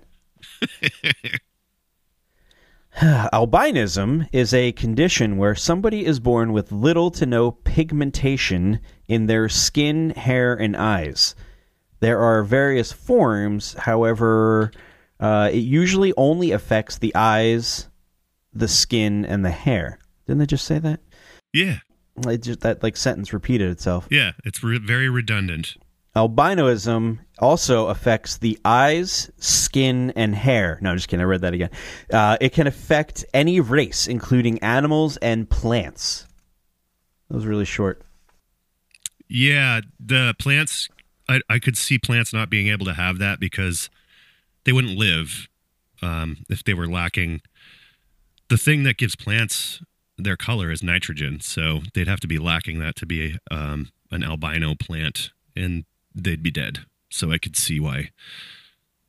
Albinism 3.32 4.28
is 4.32 4.56
a 4.56 4.72
condition 4.72 5.38
where 5.38 5.54
somebody 5.54 6.04
is 6.04 6.20
born 6.20 6.52
with 6.52 6.72
little 6.72 7.12
to 7.12 7.28
no 7.28 7.52
pigmentation 7.52 8.80
in 9.08 9.28
their 9.28 9.48
skin, 9.50 10.10
hair, 10.12 10.56
and 10.56 10.76
eyes. 10.76 11.36
There 12.00 12.18
are 12.20 12.42
various 12.42 12.92
forms, 12.92 13.76
however, 13.76 14.72
uh, 15.20 15.52
it 15.54 15.58
usually 15.60 16.12
only 16.18 16.52
affects 16.52 16.98
the 16.98 17.14
eyes, 17.14 17.88
the 18.52 18.68
skin, 18.68 19.26
and 19.26 19.46
the 19.46 19.52
hair. 19.52 20.00
Didn't 20.26 20.40
they 20.40 20.46
just 20.48 20.66
say 20.66 20.80
that? 20.80 21.00
yeah 21.54 21.78
It 22.28 22.40
just, 22.40 22.62
that 22.62 22.82
like 22.82 22.98
sentence 22.98 23.32
repeated 23.32 23.70
itself. 23.70 24.08
yeah. 24.10 24.32
It's 24.44 24.64
re- 24.64 24.80
very 24.80 25.08
redundant. 25.08 25.76
Albinoism 26.16 27.20
also 27.40 27.88
affects 27.88 28.38
the 28.38 28.60
eyes, 28.66 29.32
skin, 29.38 30.12
and 30.16 30.36
hair. 30.36 30.80
No, 30.82 30.92
I'm 30.92 30.98
just 30.98 31.08
kidding. 31.08 31.22
I 31.22 31.26
read 31.26 31.42
that 31.42 31.54
again. 31.54 31.70
Uh, 32.12 32.38
it 32.42 32.54
can 32.54 32.68
affect 32.68 33.26
any 33.34 33.60
race, 33.60 34.08
including 34.08 34.60
animals 34.60 35.18
and 35.18 35.50
plants. 35.50 36.26
That 37.30 37.36
was 37.36 37.46
really 37.46 37.66
short. 37.66 38.02
Yeah, 39.28 39.82
the 40.00 40.36
plants. 40.40 40.90
I, 41.30 41.42
I 41.50 41.60
could 41.60 41.78
see 41.78 41.98
plants 42.00 42.34
not 42.34 42.50
being 42.50 42.68
able 42.68 42.86
to 42.86 42.94
have 42.94 43.20
that 43.20 43.40
because 43.40 43.90
they 44.64 44.72
wouldn't 44.72 44.98
live 44.98 45.48
um, 46.02 46.38
if 46.50 46.64
they 46.64 46.74
were 46.74 46.88
lacking. 46.88 47.42
The 48.50 48.58
thing 48.58 48.84
that 48.84 48.98
gives 48.98 49.16
plants 49.16 49.82
their 50.18 50.38
color 50.38 50.72
is 50.72 50.82
nitrogen, 50.82 51.42
so 51.42 51.82
they'd 51.94 52.08
have 52.08 52.22
to 52.22 52.28
be 52.28 52.40
lacking 52.40 52.80
that 52.80 52.96
to 52.98 53.06
be 53.06 53.38
um, 53.52 53.90
an 54.10 54.24
albino 54.24 54.74
plant, 54.76 55.32
and 55.56 55.84
they'd 56.16 56.42
be 56.42 56.52
dead. 56.52 56.86
So 57.10 57.32
I 57.32 57.38
could 57.38 57.56
see 57.56 57.80
why 57.80 58.10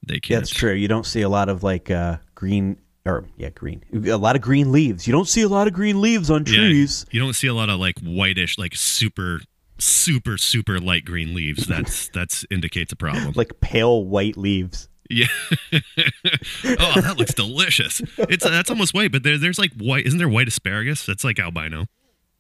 they 0.07 0.21
can't. 0.21 0.41
that's 0.41 0.51
true. 0.51 0.73
You 0.73 0.89
don't 0.89 1.07
see 1.07 1.23
a 1.23 1.29
lot 1.29 1.49
of 1.49 1.63
like 1.63 1.91
uh, 1.91 2.19
green 2.35 2.79
or 3.05 3.25
yeah, 3.37 3.51
green. 3.51 3.83
A 4.07 4.17
lot 4.17 4.37
of 4.37 4.43
green 4.43 4.71
leaves. 4.73 5.07
You 5.07 5.13
don't 5.13 5.29
see 5.29 5.43
a 5.43 5.49
lot 5.49 5.67
of 5.67 5.73
green 5.73 6.01
leaves 6.01 6.31
on 6.31 6.45
Yeah, 6.47 6.59
trees. 6.59 7.07
you 7.11 7.21
don't 7.21 7.35
see 7.35 7.47
a 7.49 7.55
lot 7.55 7.69
of 7.71 7.81
like 7.81 7.99
whitish, 8.01 8.59
like 8.59 8.75
super, 8.77 9.41
super, 9.79 10.37
super 10.39 10.79
light 10.79 11.05
green 11.05 11.35
leaves. 11.35 11.67
That's 11.69 12.09
that's 12.09 12.45
indicates 12.51 12.93
a 12.93 12.97
problem. 12.97 13.33
Like 13.35 13.61
pale 13.61 14.05
white 14.05 14.37
leaves. 14.37 14.89
Yeah. 15.11 15.27
oh, 15.73 17.01
that 17.01 17.15
looks 17.17 17.33
delicious. 17.33 18.03
It's 18.19 18.45
that's 18.45 18.69
almost 18.71 18.93
white, 18.93 19.11
but 19.11 19.23
there, 19.23 19.39
there's 19.39 19.59
like 19.59 19.73
white. 19.79 20.07
Isn't 20.07 20.19
there 20.19 20.29
white 20.29 20.49
asparagus? 20.49 21.07
That's 21.07 21.25
like 21.25 21.39
albino. 21.39 21.87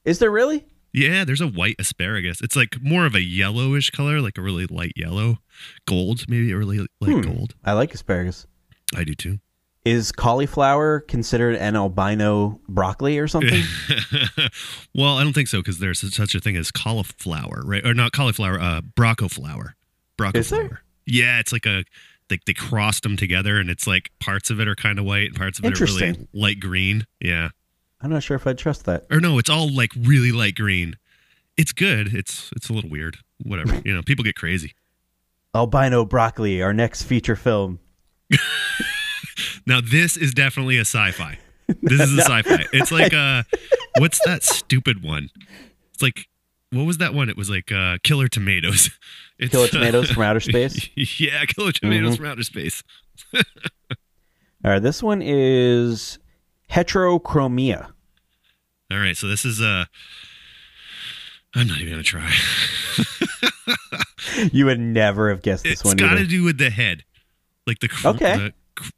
Is 0.04 0.18
there 0.18 0.30
really? 0.30 0.66
Yeah, 0.92 1.24
there's 1.24 1.40
a 1.40 1.46
white 1.48 1.76
asparagus. 1.78 2.40
It's 2.40 2.56
like 2.56 2.80
more 2.82 3.04
of 3.06 3.14
a 3.14 3.20
yellowish 3.22 3.90
color, 3.90 4.20
like 4.20 4.38
a 4.38 4.42
really 4.42 4.66
light 4.66 4.92
yellow, 4.96 5.38
gold, 5.86 6.24
maybe 6.28 6.50
a 6.52 6.56
really 6.56 6.78
light 7.00 7.12
Hmm. 7.12 7.20
gold. 7.20 7.54
I 7.64 7.72
like 7.72 7.92
asparagus. 7.94 8.46
I 8.96 9.04
do 9.04 9.14
too. 9.14 9.38
Is 9.84 10.12
cauliflower 10.12 11.00
considered 11.00 11.56
an 11.56 11.76
albino 11.76 12.60
broccoli 12.68 13.18
or 13.18 13.28
something? 13.28 13.62
well, 14.94 15.16
I 15.18 15.22
don't 15.24 15.32
think 15.32 15.48
so 15.48 15.58
because 15.58 15.78
there's 15.78 16.00
such 16.14 16.34
a 16.34 16.40
thing 16.40 16.56
as 16.56 16.70
cauliflower, 16.70 17.62
right? 17.64 17.84
Or 17.86 17.94
not 17.94 18.12
cauliflower, 18.12 18.60
uh, 18.60 18.80
broccoflower. 18.80 19.70
Broco 20.18 20.36
Is 20.36 20.50
there? 20.50 20.68
flower. 20.68 20.82
Yeah, 21.06 21.38
it's 21.38 21.52
like 21.52 21.64
a 21.64 21.84
they 22.28 22.38
they 22.44 22.52
crossed 22.52 23.02
them 23.02 23.16
together, 23.16 23.58
and 23.58 23.70
it's 23.70 23.86
like 23.86 24.10
parts 24.20 24.50
of 24.50 24.60
it 24.60 24.68
are 24.68 24.74
kind 24.74 24.98
of 24.98 25.04
white, 25.06 25.28
and 25.28 25.36
parts 25.36 25.58
of 25.58 25.64
it 25.64 25.80
are 25.80 25.84
really 25.84 26.26
light 26.34 26.60
green. 26.60 27.06
Yeah. 27.20 27.50
I'm 28.00 28.10
not 28.10 28.22
sure 28.22 28.36
if 28.36 28.46
I'd 28.46 28.58
trust 28.58 28.84
that. 28.84 29.06
or 29.10 29.20
no, 29.20 29.38
it's 29.38 29.50
all 29.50 29.68
like 29.74 29.90
really 29.98 30.30
light 30.32 30.54
green. 30.54 30.96
It's 31.56 31.72
good. 31.72 32.14
It's 32.14 32.50
it's 32.54 32.68
a 32.68 32.72
little 32.72 32.90
weird. 32.90 33.18
Whatever. 33.42 33.80
You 33.84 33.94
know, 33.94 34.02
people 34.02 34.24
get 34.24 34.36
crazy. 34.36 34.74
Albino 35.54 36.04
broccoli, 36.04 36.62
our 36.62 36.72
next 36.72 37.02
feature 37.02 37.36
film. 37.36 37.80
Now 39.66 39.80
this 39.82 40.16
is 40.16 40.32
definitely 40.34 40.76
a 40.78 40.82
sci-fi. 40.82 41.38
This 41.82 42.00
is 42.00 42.16
a 42.18 42.22
sci-fi. 42.22 42.64
It's 42.72 42.90
like 42.90 43.12
uh 43.12 43.42
what's 43.98 44.18
that 44.24 44.42
stupid 44.42 45.02
one? 45.04 45.28
It's 45.92 46.00
like 46.02 46.26
what 46.70 46.84
was 46.86 46.96
that 46.98 47.12
one? 47.14 47.28
It 47.28 47.36
was 47.36 47.50
like 47.50 47.70
uh 47.70 47.98
Killer 48.02 48.28
Tomatoes. 48.28 48.90
It's, 49.38 49.52
Killer 49.52 49.66
uh, 49.66 49.68
Tomatoes 49.68 50.10
from 50.10 50.22
Outer 50.24 50.40
Space? 50.40 50.88
yeah, 50.96 51.44
Killer 51.44 51.70
Tomatoes 51.72 52.14
Mhm. 52.14 52.16
from 52.16 52.26
Outer 52.26 52.42
Space. 52.42 52.82
All 53.34 53.42
right, 54.64 54.80
this 54.82 55.00
one 55.02 55.22
is 55.22 56.18
heterochromia. 56.70 57.90
All 58.90 58.98
right, 58.98 59.16
so 59.16 59.26
this 59.28 59.44
is 59.44 59.60
uh 59.60 59.84
I'm 61.54 61.66
not 61.66 61.78
even 61.80 61.92
gonna 61.92 62.02
try. 62.02 62.32
You 64.52 64.66
would 64.66 64.78
never 64.78 65.30
have 65.30 65.42
guessed 65.42 65.64
this 65.64 65.72
It's 65.74 65.84
one 65.84 65.94
It's 65.94 66.02
got 66.02 66.14
to 66.14 66.26
do 66.26 66.44
with 66.44 66.58
the 66.58 66.70
head, 66.70 67.02
like 67.66 67.80
the 67.80 67.88
cr- 67.88 68.08
Okay. 68.08 68.52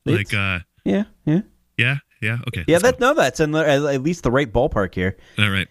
the 0.04 0.12
like 0.12 0.34
uh 0.34 0.58
yeah, 0.84 1.04
yeah, 1.24 1.40
yeah 1.78 1.98
yeah 2.20 2.38
okay 2.48 2.64
yeah. 2.66 2.78
That 2.78 3.00
no, 3.00 3.14
that's 3.14 3.40
in 3.40 3.52
the, 3.52 3.66
at 3.66 4.02
least 4.02 4.22
the 4.24 4.30
right 4.30 4.52
ballpark 4.52 4.94
here. 4.94 5.16
all 5.38 5.48
right. 5.50 5.68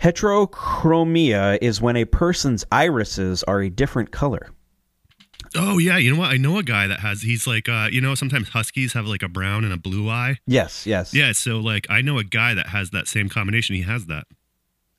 Heterochromia 0.00 1.58
is 1.62 1.80
when 1.80 1.96
a 1.96 2.04
person's 2.04 2.64
irises 2.70 3.42
are 3.44 3.62
a 3.62 3.70
different 3.70 4.10
color. 4.12 4.50
Oh 5.54 5.78
yeah, 5.78 5.96
you 5.96 6.12
know 6.12 6.18
what? 6.18 6.30
I 6.30 6.36
know 6.36 6.58
a 6.58 6.62
guy 6.62 6.86
that 6.86 7.00
has. 7.00 7.22
He's 7.22 7.46
like, 7.46 7.68
uh, 7.68 7.88
you 7.90 8.00
know, 8.00 8.14
sometimes 8.14 8.48
huskies 8.48 8.92
have 8.94 9.06
like 9.06 9.22
a 9.22 9.28
brown 9.28 9.64
and 9.64 9.72
a 9.72 9.76
blue 9.76 10.08
eye. 10.08 10.38
Yes, 10.46 10.86
yes. 10.86 11.14
Yeah, 11.14 11.32
so 11.32 11.58
like 11.58 11.86
I 11.88 12.00
know 12.00 12.18
a 12.18 12.24
guy 12.24 12.54
that 12.54 12.68
has 12.68 12.90
that 12.90 13.08
same 13.08 13.28
combination. 13.28 13.76
He 13.76 13.82
has 13.82 14.06
that. 14.06 14.26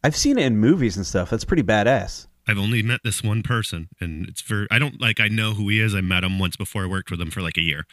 I've 0.04 0.16
seen 0.16 0.38
it 0.38 0.46
in 0.46 0.58
movies 0.58 0.96
and 0.96 1.06
stuff. 1.06 1.30
That's 1.30 1.44
pretty 1.46 1.64
badass. 1.64 2.28
I've 2.48 2.58
only 2.58 2.82
met 2.82 3.02
this 3.04 3.22
one 3.22 3.44
person, 3.44 3.90
and 4.00 4.28
it's 4.30 4.42
for 4.42 4.68
I 4.72 4.80
don't 4.80 5.02
like 5.02 5.20
I 5.20 5.28
know 5.28 5.54
who 5.54 5.68
he 5.68 5.82
is. 5.82 5.94
I 5.94 6.02
met 6.02 6.24
him 6.24 6.40
once 6.40 6.56
before. 6.56 6.84
I 6.84 6.88
worked 6.88 7.12
with 7.12 7.20
him 7.20 7.30
for 7.30 7.42
like 7.42 7.58
a 7.58 7.62
year, 7.62 7.86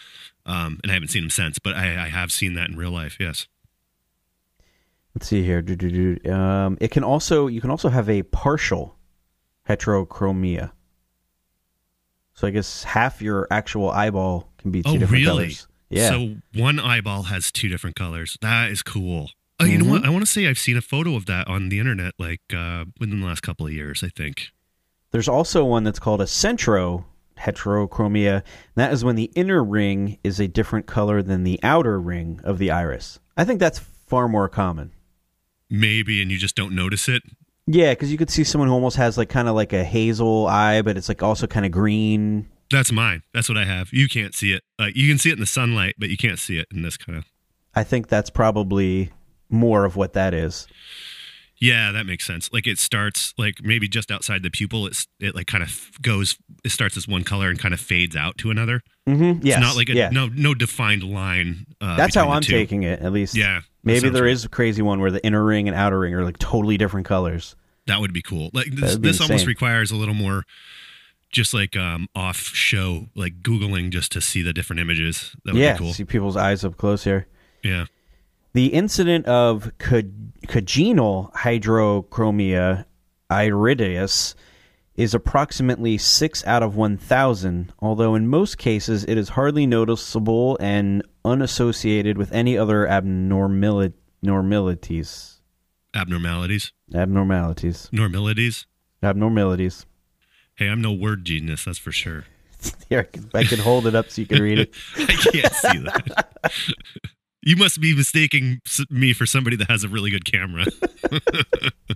um, 0.47 0.79
and 0.83 0.93
I 0.93 0.95
haven't 0.95 1.09
seen 1.09 1.25
him 1.25 1.31
since. 1.31 1.59
But 1.59 1.75
I, 1.75 2.05
I 2.05 2.09
have 2.09 2.31
seen 2.31 2.55
that 2.55 2.71
in 2.71 2.77
real 2.77 2.93
life. 2.93 3.17
Yes. 3.19 3.49
Let's 5.15 5.29
see 5.29 5.45
here. 5.45 5.59
Um, 6.33 6.77
it 6.81 6.91
can 6.91 7.05
also 7.05 7.47
you 7.47 7.61
can 7.61 7.71
also 7.71 7.89
have 7.89 8.09
a 8.09 8.23
partial 8.23 8.97
heterochromia. 9.69 10.73
So 12.35 12.47
I 12.47 12.51
guess 12.51 12.83
half 12.85 13.23
your 13.23 13.47
actual 13.51 13.91
eyeball 13.91 14.51
can 14.59 14.71
be 14.71 14.83
two 14.83 14.91
Oh, 14.91 14.99
different 14.99 15.25
really? 15.25 15.45
colors. 15.45 15.69
Yeah. 15.91 16.09
So 16.09 16.37
one 16.55 16.81
eyeball 16.81 17.25
has 17.25 17.53
two 17.53 17.69
different 17.69 17.95
colors. 17.97 18.37
That 18.41 18.71
is 18.71 18.83
cool. 18.83 19.31
Oh, 19.61 19.65
you 19.65 19.79
Mm-hmm. 19.79 19.87
know 19.87 19.93
what? 19.93 20.05
I 20.05 20.11
want 20.11 20.25
to 20.25 20.31
say 20.31 20.49
I've 20.49 20.59
seen 20.59 20.77
a 20.77 20.81
photo 20.83 21.15
of 21.15 21.27
that 21.27 21.47
on 21.47 21.69
the 21.69 21.79
internet, 21.79 22.15
like 22.19 22.41
uh, 22.55 22.87
within 22.99 23.21
the 23.21 23.27
last 23.27 23.43
couple 23.43 23.67
of 23.67 23.73
years. 23.73 24.03
I 24.03 24.09
think. 24.09 24.49
There's 25.13 25.29
also 25.29 25.65
one 25.65 25.85
that's 25.85 26.01
called 26.01 26.21
a 26.21 26.27
centro 26.27 27.07
heterochromia. 27.39 28.43
That 28.75 28.93
is 28.93 29.05
when 29.05 29.15
the 29.15 29.31
inner 29.37 29.63
ring 29.63 30.19
is 30.25 30.41
a 30.41 30.49
different 30.49 30.87
color 30.87 31.23
than 31.23 31.45
the 31.45 31.61
outer 31.63 32.01
ring 32.01 32.41
of 32.43 32.59
the 32.59 32.71
iris. 32.73 33.21
I 33.37 33.45
think 33.45 33.61
that's 33.61 33.79
far 33.79 34.27
more 34.29 34.49
common. 34.49 34.91
Maybe, 35.71 36.21
and 36.21 36.31
you 36.33 36.39
just 36.39 36.57
don't 36.57 36.75
notice 36.75 37.09
it. 37.09 37.23
Yeah, 37.67 37.93
because 37.93 38.13
you 38.13 38.19
could 38.19 38.31
see 38.31 38.45
someone 38.45 38.69
who 38.69 38.75
almost 38.75 38.97
has 38.97 39.17
like 39.17 39.29
kind 39.29 39.49
of 39.49 39.55
like 39.55 39.73
a 39.73 39.85
hazel 39.85 40.47
eye, 40.47 40.83
but 40.83 40.97
it's 40.97 41.09
like 41.09 41.23
also 41.23 41.47
kind 41.47 41.65
of 41.65 41.73
green. 41.73 42.49
That's 42.71 42.93
mine. 42.93 43.23
That's 43.33 43.49
what 43.49 43.57
I 43.57 43.65
have. 43.65 43.93
You 43.93 44.09
can't 44.09 44.35
see 44.35 44.53
it. 44.53 44.63
Like 44.79 44.97
you 44.97 45.09
can 45.09 45.19
see 45.19 45.31
it 45.31 45.35
in 45.35 45.41
the 45.41 45.47
sunlight, 45.47 45.95
but 45.99 46.11
you 46.11 46.17
can't 46.17 46.39
see 46.39 46.59
it 46.59 46.67
in 46.73 46.83
this 46.83 46.97
kind 46.97 47.19
of. 47.19 47.25
I 47.75 47.85
think 47.85 48.09
that's 48.09 48.31
probably 48.31 49.11
more 49.49 49.85
of 49.85 49.97
what 49.97 50.13
that 50.13 50.35
is. 50.35 50.67
Yeah, 51.65 51.93
that 51.93 52.05
makes 52.05 52.27
sense. 52.27 52.53
Like 52.53 52.67
it 52.67 52.79
starts 52.79 53.33
like 53.39 53.63
maybe 53.63 53.89
just 53.89 54.11
outside 54.11 54.43
the 54.43 54.51
pupil. 54.51 54.87
It's 54.87 55.07
it 55.19 55.35
like 55.35 55.47
kind 55.47 55.65
of 55.65 55.91
goes. 56.03 56.37
It 56.63 56.73
starts 56.73 56.95
as 56.99 57.09
one 57.09 57.25
color 57.25 57.49
and 57.49 57.59
kind 57.59 57.73
of 57.73 57.81
fades 57.81 58.15
out 58.15 58.37
to 58.39 58.51
another. 58.51 58.83
Mm-hmm. 59.09 59.47
Yes. 59.47 59.57
It's 59.57 59.67
not 59.67 59.75
like 59.75 59.89
a 59.89 59.95
yeah. 59.95 60.11
no 60.11 60.27
no 60.27 60.55
defined 60.55 61.03
line. 61.03 61.65
Uh, 61.81 61.97
That's 61.97 62.15
how 62.15 62.29
I'm 62.29 62.43
two. 62.43 62.53
taking 62.53 62.83
it, 62.83 63.01
at 63.01 63.13
least. 63.13 63.35
Yeah, 63.35 63.63
Maybe 63.83 64.11
there 64.11 64.25
right. 64.25 64.33
is 64.33 64.45
a 64.45 64.51
crazy 64.51 64.83
one 64.83 65.01
where 65.01 65.11
the 65.11 65.25
inner 65.25 65.43
ring 65.43 65.67
and 65.67 65.75
outer 65.75 66.01
ring 66.01 66.13
are 66.13 66.23
like 66.23 66.39
totally 66.39 66.77
different 66.77 67.07
colors. 67.07 67.57
That 67.87 67.99
would 68.01 68.13
be 68.13 68.23
cool. 68.23 68.51
Like 68.53 68.67
this, 68.71 68.97
this 68.97 69.21
almost 69.23 69.47
requires 69.47 69.91
a 69.91 69.97
little 69.97 70.15
more, 70.15 70.45
just 71.31 71.55
like 71.55 71.79
um 71.79 72.09
off 72.15 72.37
show, 72.37 73.07
like 73.15 73.41
googling 73.41 73.89
just 73.89 74.13
to 74.13 74.21
see 74.21 74.43
the 74.43 74.53
different 74.53 74.81
images. 74.81 75.35
That 75.47 75.55
would 75.55 75.63
yeah. 75.63 75.73
be 75.73 75.79
cool. 75.79 75.93
See 75.95 76.05
people's 76.05 76.37
eyes 76.37 76.63
up 76.63 76.77
close 76.77 77.05
here. 77.05 77.27
Yeah. 77.63 77.87
The 78.55 78.67
incident 78.69 79.27
of 79.27 79.71
co- 79.79 80.03
congenital 80.47 81.33
heterochromia 81.37 82.85
iridis 83.31 84.35
is 84.95 85.13
approximately 85.13 85.99
6 85.99 86.47
out 86.47 86.63
of 86.63 86.77
1,000, 86.77 87.73
although 87.81 88.15
in 88.15 88.29
most 88.29 88.57
cases 88.59 89.05
it 89.09 89.19
is 89.19 89.31
hardly 89.31 89.67
noticeable 89.67 90.57
and 90.61 91.03
unassociated 91.25 92.17
with 92.17 92.31
any 92.33 92.57
other 92.57 92.87
abnormali- 92.87 93.93
normalities. 94.23 95.41
Abnormalities, 95.97 96.73
Abnormalities. 96.95 97.89
normalities. 97.93 98.67
Abnormalities. 99.03 99.85
Hey, 100.55 100.69
I'm 100.69 100.81
no 100.81 100.93
word 100.93 101.25
genius, 101.25 101.65
that's 101.65 101.79
for 101.79 101.91
sure. 101.93 102.25
Here, 102.89 103.01
I 103.01 103.03
can, 103.05 103.31
I 103.35 103.45
can 103.45 103.59
hold 103.59 103.89
it 103.89 103.97
up 103.97 104.11
so 104.11 104.21
you 104.21 104.27
can 104.29 104.41
read 104.41 104.61
it. 104.61 104.75
I 104.97 105.07
can't 105.07 105.53
see 105.55 105.79
that. 105.79 106.29
you 107.45 107.57
must 107.57 107.81
be 107.81 107.95
mistaking 107.95 108.61
me 108.91 109.13
for 109.13 109.27
somebody 109.27 109.57
that 109.57 109.71
has 109.71 109.85
a 109.85 109.89
really 109.89 110.11
good 110.11 110.25
camera. 110.25 110.65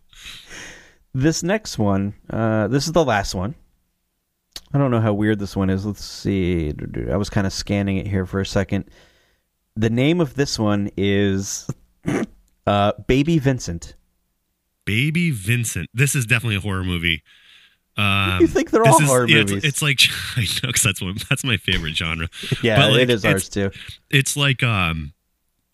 This 1.15 1.43
next 1.43 1.79
one, 1.79 2.15
uh, 2.31 2.69
this 2.69 2.87
is 2.87 2.93
the 2.93 3.05
last 3.05 3.35
one. 3.35 3.55
I 4.73 4.79
don't 4.79 4.91
know 4.91 5.01
how 5.01 5.15
weird 5.15 5.39
this 5.39 5.57
one 5.57 5.71
is. 5.71 5.85
Let's 5.87 6.05
see. 6.05 6.73
I 7.11 7.17
was 7.17 7.31
kind 7.31 7.47
of 7.47 7.53
scanning 7.53 7.97
it 7.97 8.07
here 8.07 8.27
for 8.27 8.41
a 8.41 8.47
second. 8.47 8.85
The 9.75 9.91
name 9.91 10.21
of 10.21 10.35
this 10.35 10.59
one 10.59 10.91
is 10.97 11.67
uh, 12.67 12.93
Baby 13.07 13.39
Vincent. 13.39 13.95
Baby 14.85 15.31
Vincent. 15.31 15.89
This 15.95 16.15
is 16.15 16.27
definitely 16.27 16.57
a 16.57 16.61
horror 16.61 16.85
movie. 16.85 17.23
Um, 17.97 18.39
You 18.41 18.47
think 18.47 18.71
they're 18.71 18.87
all 18.87 19.01
is- 19.03 19.09
horror 19.09 19.27
yeah, 19.27 19.39
it's- 19.39 19.51
movies. 19.51 19.65
It's, 19.65 19.83
like 19.83 20.01
I 20.37 20.43
know 20.63 20.73
'cause 20.73 20.83
that's 20.83 21.01
one. 21.01 21.17
That's 21.31 21.43
my 21.43 21.57
favorite 21.57 21.97
genre. 21.97 22.29
Yeah, 22.63 22.77
But, 22.77 22.93
like, 22.93 23.01
it 23.03 23.11
is 23.11 23.25
it's- 23.25 23.33
ours 23.35 23.49
too. 23.49 23.71
It's 24.11 24.37
like 24.37 24.63
um, 24.63 25.15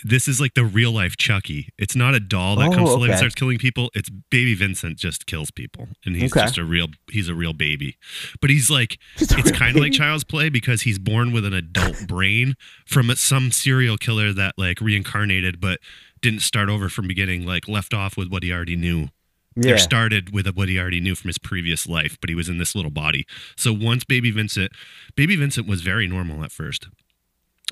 this 0.05 0.29
is 0.29 0.41
like 0.41 0.55
the 0.55 0.65
real 0.65 0.93
life 0.93 1.17
Chucky. 1.17 1.71
It's 1.79 1.97
not 1.97 2.15
a 2.15 2.21
doll 2.21 2.57
that 2.57 2.69
Oh, 2.69 2.73
comes 2.75 2.91
to 2.91 2.97
life 2.97 3.11
and 3.11 3.19
starts 3.19 3.35
killing 3.35 3.59
people. 3.59 3.91
It's 3.95 4.11
Baby 4.11 4.55
Vincent 4.55 4.99
just 4.99 5.27
kills 5.27 5.51
people, 5.51 5.89
and 6.05 6.15
he's 6.15 6.31
Okay. 6.33 6.43
just 6.45 6.59
a 6.59 6.65
real. 6.65 6.89
He's 7.11 7.29
a 7.29 7.35
real 7.35 7.55
baby, 7.55 7.97
but 8.41 8.51
he's 8.51 8.71
like 8.71 8.99
He's 9.17 9.33
it's 9.33 9.51
kind 9.51 9.75
of 9.77 9.83
like 9.83 9.93
child's 9.93 10.23
play 10.25 10.49
because 10.51 10.83
he's 10.83 10.99
born 10.99 11.33
with 11.33 11.45
an 11.45 11.55
adult 11.55 12.07
brain 12.07 12.55
from 12.87 13.11
some 13.17 13.51
serial 13.51 13.97
killer 13.97 14.33
that 14.35 14.55
like 14.59 14.81
reincarnated, 14.81 15.61
but 15.61 15.81
didn't 16.21 16.41
start 16.41 16.69
over 16.69 16.89
from 16.89 17.09
beginning. 17.09 17.45
Like 17.47 17.67
left 17.67 17.93
off 17.95 18.17
with 18.17 18.29
what 18.31 18.43
he 18.43 18.53
already 18.53 18.77
knew 18.77 19.09
Yeah. 19.57 19.73
or 19.73 19.79
started 19.79 20.33
with 20.35 20.47
what 20.55 20.69
he 20.69 20.79
already 20.79 21.01
knew 21.01 21.15
from 21.15 21.29
his 21.29 21.39
previous 21.39 21.87
life, 21.87 22.19
but 22.21 22.29
he 22.29 22.35
was 22.35 22.49
in 22.49 22.59
this 22.59 22.75
little 22.75 22.91
body. 22.91 23.27
So 23.57 23.73
once 23.73 24.05
Baby 24.05 24.31
Vincent, 24.31 24.73
Baby 25.17 25.37
Vincent 25.37 25.67
was 25.67 25.81
very 25.83 26.07
normal 26.09 26.43
at 26.45 26.53
first, 26.53 26.89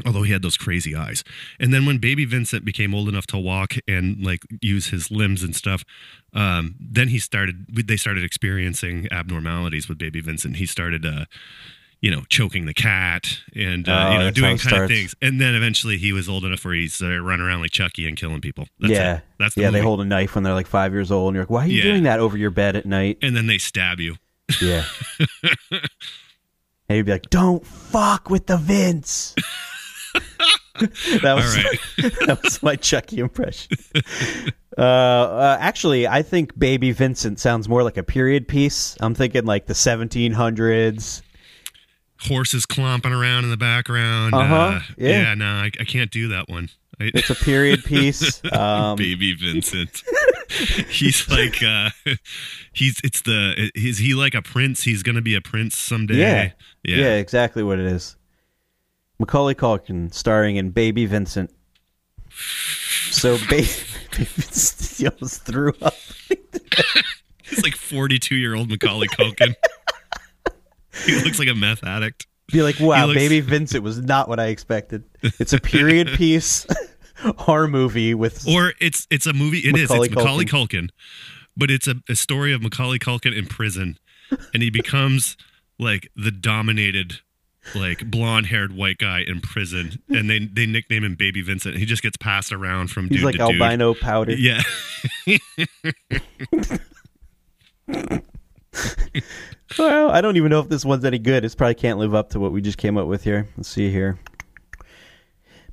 although 0.06 0.22
he 0.22 0.32
had 0.32 0.42
those 0.42 0.56
crazy 0.56 0.94
eyes. 0.96 1.22
And 1.60 1.72
then 1.72 1.84
when 1.86 1.98
Baby 1.98 2.24
Vincent 2.24 2.64
became 2.64 2.94
old 2.94 3.08
enough 3.08 3.26
to 3.28 3.38
walk 3.38 3.74
and 3.86 4.24
like 4.24 4.42
use 4.60 4.86
his 4.88 5.10
limbs 5.10 5.42
and 5.42 5.54
stuff, 5.54 5.84
um, 6.32 6.74
then 6.80 7.08
he 7.08 7.18
started. 7.18 7.66
They 7.68 7.96
started 7.96 8.24
experiencing 8.24 9.08
abnormalities 9.10 9.88
with 9.88 9.98
Baby 9.98 10.20
Vincent. 10.20 10.56
He 10.56 10.66
started. 10.66 11.04
Uh, 11.06 11.24
you 12.00 12.10
know, 12.10 12.22
choking 12.28 12.66
the 12.66 12.74
cat 12.74 13.38
and 13.54 13.88
uh, 13.88 14.06
Oh, 14.08 14.12
you 14.14 14.18
know 14.18 14.30
doing 14.32 14.58
kind 14.58 14.82
of 14.82 14.88
things, 14.90 15.14
and 15.22 15.40
then 15.40 15.54
eventually 15.54 15.98
he 15.98 16.12
was 16.12 16.28
old 16.28 16.44
enough 16.44 16.64
where 16.64 16.74
he's 16.74 17.00
uh, 17.00 17.06
running 17.20 17.46
around 17.46 17.60
like 17.60 17.70
Chucky 17.70 18.08
and 18.08 18.16
killing 18.16 18.40
people. 18.40 18.66
That's 18.80 18.92
yeah. 18.92 19.16
it. 19.18 19.22
that's 19.38 19.54
the 19.54 19.60
yeah. 19.60 19.70
They 19.70 19.80
hold 19.80 20.00
a 20.00 20.04
knife 20.04 20.34
when 20.34 20.42
they're 20.42 20.52
like 20.52 20.66
five 20.66 20.92
years 20.92 21.12
old, 21.12 21.28
and 21.28 21.36
you're 21.36 21.44
like, 21.44 21.50
"Why 21.50 21.62
are 21.62 21.68
you 21.68 21.76
Yeah. 21.76 21.84
doing 21.84 22.02
that 22.02 22.18
over 22.18 22.36
your 22.36 22.50
bed 22.50 22.74
at 22.74 22.86
night?" 22.86 23.18
and 23.22 23.36
then 23.36 23.46
they 23.46 23.58
stab 23.58 24.00
you. 24.00 24.16
Yeah. 24.60 24.84
and 25.70 26.96
you'd 26.96 27.06
be 27.06 27.12
like, 27.12 27.30
"Don't 27.30 27.64
fuck 27.64 28.30
with 28.30 28.46
the 28.48 28.56
Vince." 28.56 29.36
that 31.22 31.34
was 31.34 31.56
right. 31.56 31.80
that 32.26 32.40
was 32.42 32.62
my 32.62 32.76
Chucky 32.76 33.18
impression. 33.18 33.76
Uh, 34.78 34.80
uh, 34.80 35.56
actually, 35.60 36.08
I 36.08 36.22
think 36.22 36.58
Baby 36.58 36.92
Vincent 36.92 37.38
sounds 37.38 37.68
more 37.68 37.82
like 37.82 37.98
a 37.98 38.02
period 38.02 38.48
piece. 38.48 38.96
I'm 39.00 39.14
thinking 39.14 39.44
like 39.44 39.66
the 39.66 39.74
1700s. 39.74 41.20
horses 42.20 42.64
clomping 42.64 43.12
around 43.12 43.44
in 43.44 43.50
the 43.50 43.58
background. 43.58 44.32
Uh-huh, 44.34 44.54
Uh, 44.54 44.80
yeah. 44.96 45.10
yeah. 45.22 45.34
no, 45.34 45.44
I, 45.44 45.70
I 45.78 45.84
can't 45.84 46.10
do 46.10 46.28
that 46.28 46.48
one. 46.48 46.70
I, 46.98 47.10
It's 47.12 47.28
a 47.28 47.34
period 47.34 47.84
piece. 47.84 48.40
Um, 48.50 48.96
Baby 48.96 49.34
Vincent. 49.34 50.02
he's 50.88 51.28
like, 51.28 51.62
uh, 51.62 51.90
he's 52.72 52.98
it's 53.04 53.20
the 53.22 53.70
is 53.74 53.98
he 53.98 54.14
like 54.14 54.34
a 54.34 54.40
prince? 54.40 54.82
He's 54.84 55.02
gonna 55.02 55.20
be 55.22 55.34
a 55.34 55.40
prince 55.42 55.76
someday. 55.76 56.14
Yeah. 56.14 56.50
yeah. 56.82 56.96
yeah, 56.96 57.14
exactly 57.16 57.62
what 57.62 57.78
it 57.78 57.86
is. 57.86 58.16
Macaulay 59.22 59.54
Culkin 59.54 60.12
starring 60.12 60.56
in 60.56 60.70
Baby 60.70 61.06
Vincent. 61.06 61.48
So, 63.10 63.38
baby, 63.50 63.68
he 64.96 65.06
almost 65.06 65.44
threw 65.44 65.72
up. 65.80 65.94
He's 67.44 67.62
like 67.62 67.76
forty 67.76 68.18
two 68.18 68.34
year 68.34 68.56
old 68.56 68.68
Macaulay 68.68 69.06
Culkin. 69.06 69.54
he 71.06 71.22
looks 71.22 71.38
like 71.38 71.46
a 71.46 71.54
meth 71.54 71.84
addict. 71.84 72.26
Be 72.50 72.62
like, 72.62 72.80
wow, 72.80 73.06
looks- 73.06 73.16
Baby 73.16 73.38
Vincent 73.38 73.84
was 73.84 74.00
not 74.00 74.28
what 74.28 74.40
I 74.40 74.46
expected. 74.46 75.04
It's 75.22 75.52
a 75.52 75.60
period 75.60 76.08
piece 76.16 76.66
horror 77.38 77.68
movie 77.68 78.14
with 78.14 78.48
Or 78.48 78.72
it's 78.80 79.06
it's 79.08 79.26
a 79.26 79.32
movie. 79.32 79.58
It 79.58 79.76
is. 79.76 79.88
Macaulay 79.88 80.08
It's 80.08 80.16
Macaulay 80.16 80.44
Culkin, 80.46 80.88
but 81.56 81.70
it's 81.70 81.86
a, 81.86 81.94
a 82.08 82.16
story 82.16 82.52
of 82.52 82.60
Macaulay 82.60 82.98
Culkin 82.98 83.36
in 83.38 83.46
prison, 83.46 83.98
and 84.52 84.64
he 84.64 84.70
becomes 84.70 85.36
like 85.78 86.10
the 86.16 86.32
dominated, 86.32 87.20
like 87.74 88.10
blonde 88.10 88.46
haired 88.46 88.74
white 88.76 88.98
guy 88.98 89.22
in 89.26 89.40
prison, 89.40 90.02
and 90.08 90.28
they 90.28 90.40
they 90.40 90.66
nickname 90.66 91.04
him 91.04 91.14
Baby 91.14 91.42
Vincent. 91.42 91.76
He 91.76 91.84
just 91.84 92.02
gets 92.02 92.16
passed 92.16 92.52
around 92.52 92.90
from 92.90 93.08
he's 93.08 93.18
dude 93.18 93.24
like 93.24 93.36
to 93.36 93.52
dude. 93.52 93.62
albino 93.62 93.94
powder. 93.94 94.32
Yeah, 94.32 94.62
Well, 99.78 100.10
I 100.10 100.20
don't 100.20 100.36
even 100.36 100.50
know 100.50 100.60
if 100.60 100.68
this 100.68 100.84
one's 100.84 101.04
any 101.04 101.18
good. 101.18 101.44
It's 101.44 101.54
probably 101.54 101.74
can't 101.74 101.98
live 101.98 102.14
up 102.14 102.30
to 102.30 102.40
what 102.40 102.52
we 102.52 102.60
just 102.60 102.78
came 102.78 102.98
up 102.98 103.06
with 103.06 103.24
here. 103.24 103.48
Let's 103.56 103.68
see 103.68 103.90
here. 103.90 104.18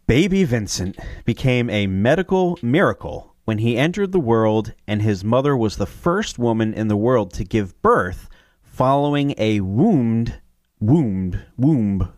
Baby 0.07 0.43
Vincent 0.45 0.97
became 1.25 1.69
a 1.69 1.87
medical 1.87 2.57
miracle 2.61 3.35
when 3.45 3.59
he 3.59 3.77
entered 3.77 4.11
the 4.11 4.19
world, 4.19 4.73
and 4.87 5.01
his 5.01 5.23
mother 5.23 5.55
was 5.55 5.77
the 5.77 5.85
first 5.85 6.39
woman 6.39 6.73
in 6.73 6.87
the 6.87 6.97
world 6.97 7.33
to 7.33 7.43
give 7.43 7.79
birth 7.81 8.29
following 8.63 9.33
a 9.37 9.59
wombed, 9.59 10.39
wombed, 10.80 11.41
womb. 11.57 12.11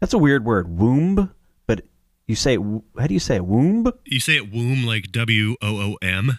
That's 0.00 0.12
a 0.12 0.18
weird 0.18 0.44
word, 0.44 0.68
womb. 0.68 1.30
But 1.66 1.82
you 2.26 2.34
say, 2.34 2.56
how 2.56 3.06
do 3.06 3.14
you 3.14 3.20
say 3.20 3.36
it? 3.36 3.44
Womb? 3.46 3.90
you 4.04 4.20
say 4.20 4.36
it 4.36 4.52
womb 4.52 4.84
like 4.84 5.10
W 5.12 5.56
O 5.62 5.76
O 5.92 5.96
M. 6.02 6.38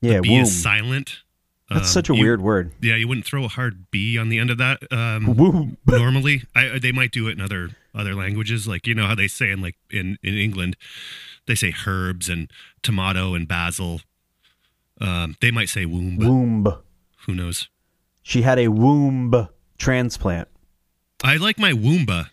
Yeah, 0.00 0.20
B 0.20 0.30
womb. 0.30 0.42
is 0.42 0.62
silent. 0.62 1.22
That's 1.70 1.82
Um, 1.82 1.92
such 1.92 2.08
a 2.10 2.14
you- 2.14 2.22
weird 2.22 2.40
word. 2.40 2.72
Yeah, 2.80 2.94
you 2.96 3.06
wouldn't 3.08 3.26
throw 3.26 3.44
a 3.44 3.48
hard 3.48 3.90
B 3.90 4.16
on 4.18 4.28
the 4.30 4.38
end 4.38 4.50
of 4.50 4.58
that. 4.58 4.82
Um, 4.90 5.36
Womb. 5.36 5.76
normally 5.86 6.44
I, 6.54 6.78
they 6.78 6.92
might 6.92 7.10
do 7.10 7.28
it 7.28 7.32
in 7.32 7.40
other 7.40 7.70
other 7.94 8.14
languages 8.14 8.66
like 8.68 8.86
you 8.86 8.94
know 8.94 9.06
how 9.06 9.14
they 9.14 9.26
say 9.28 9.50
in 9.50 9.60
like 9.60 9.74
in 9.90 10.18
in 10.22 10.34
england 10.34 10.76
they 11.46 11.54
say 11.56 11.74
herbs 11.84 12.28
and 12.28 12.48
tomato 12.80 13.34
and 13.34 13.48
basil 13.48 14.02
um 15.00 15.34
they 15.40 15.50
might 15.50 15.68
say 15.68 15.84
womb 15.84 16.16
Womb. 16.16 16.66
who 17.26 17.34
knows 17.34 17.68
She 18.22 18.42
had 18.42 18.58
a 18.58 18.68
womb 18.68 19.48
transplant. 19.78 20.46
I 21.24 21.36
like 21.36 21.58
my 21.58 21.72
woomba 21.72 22.26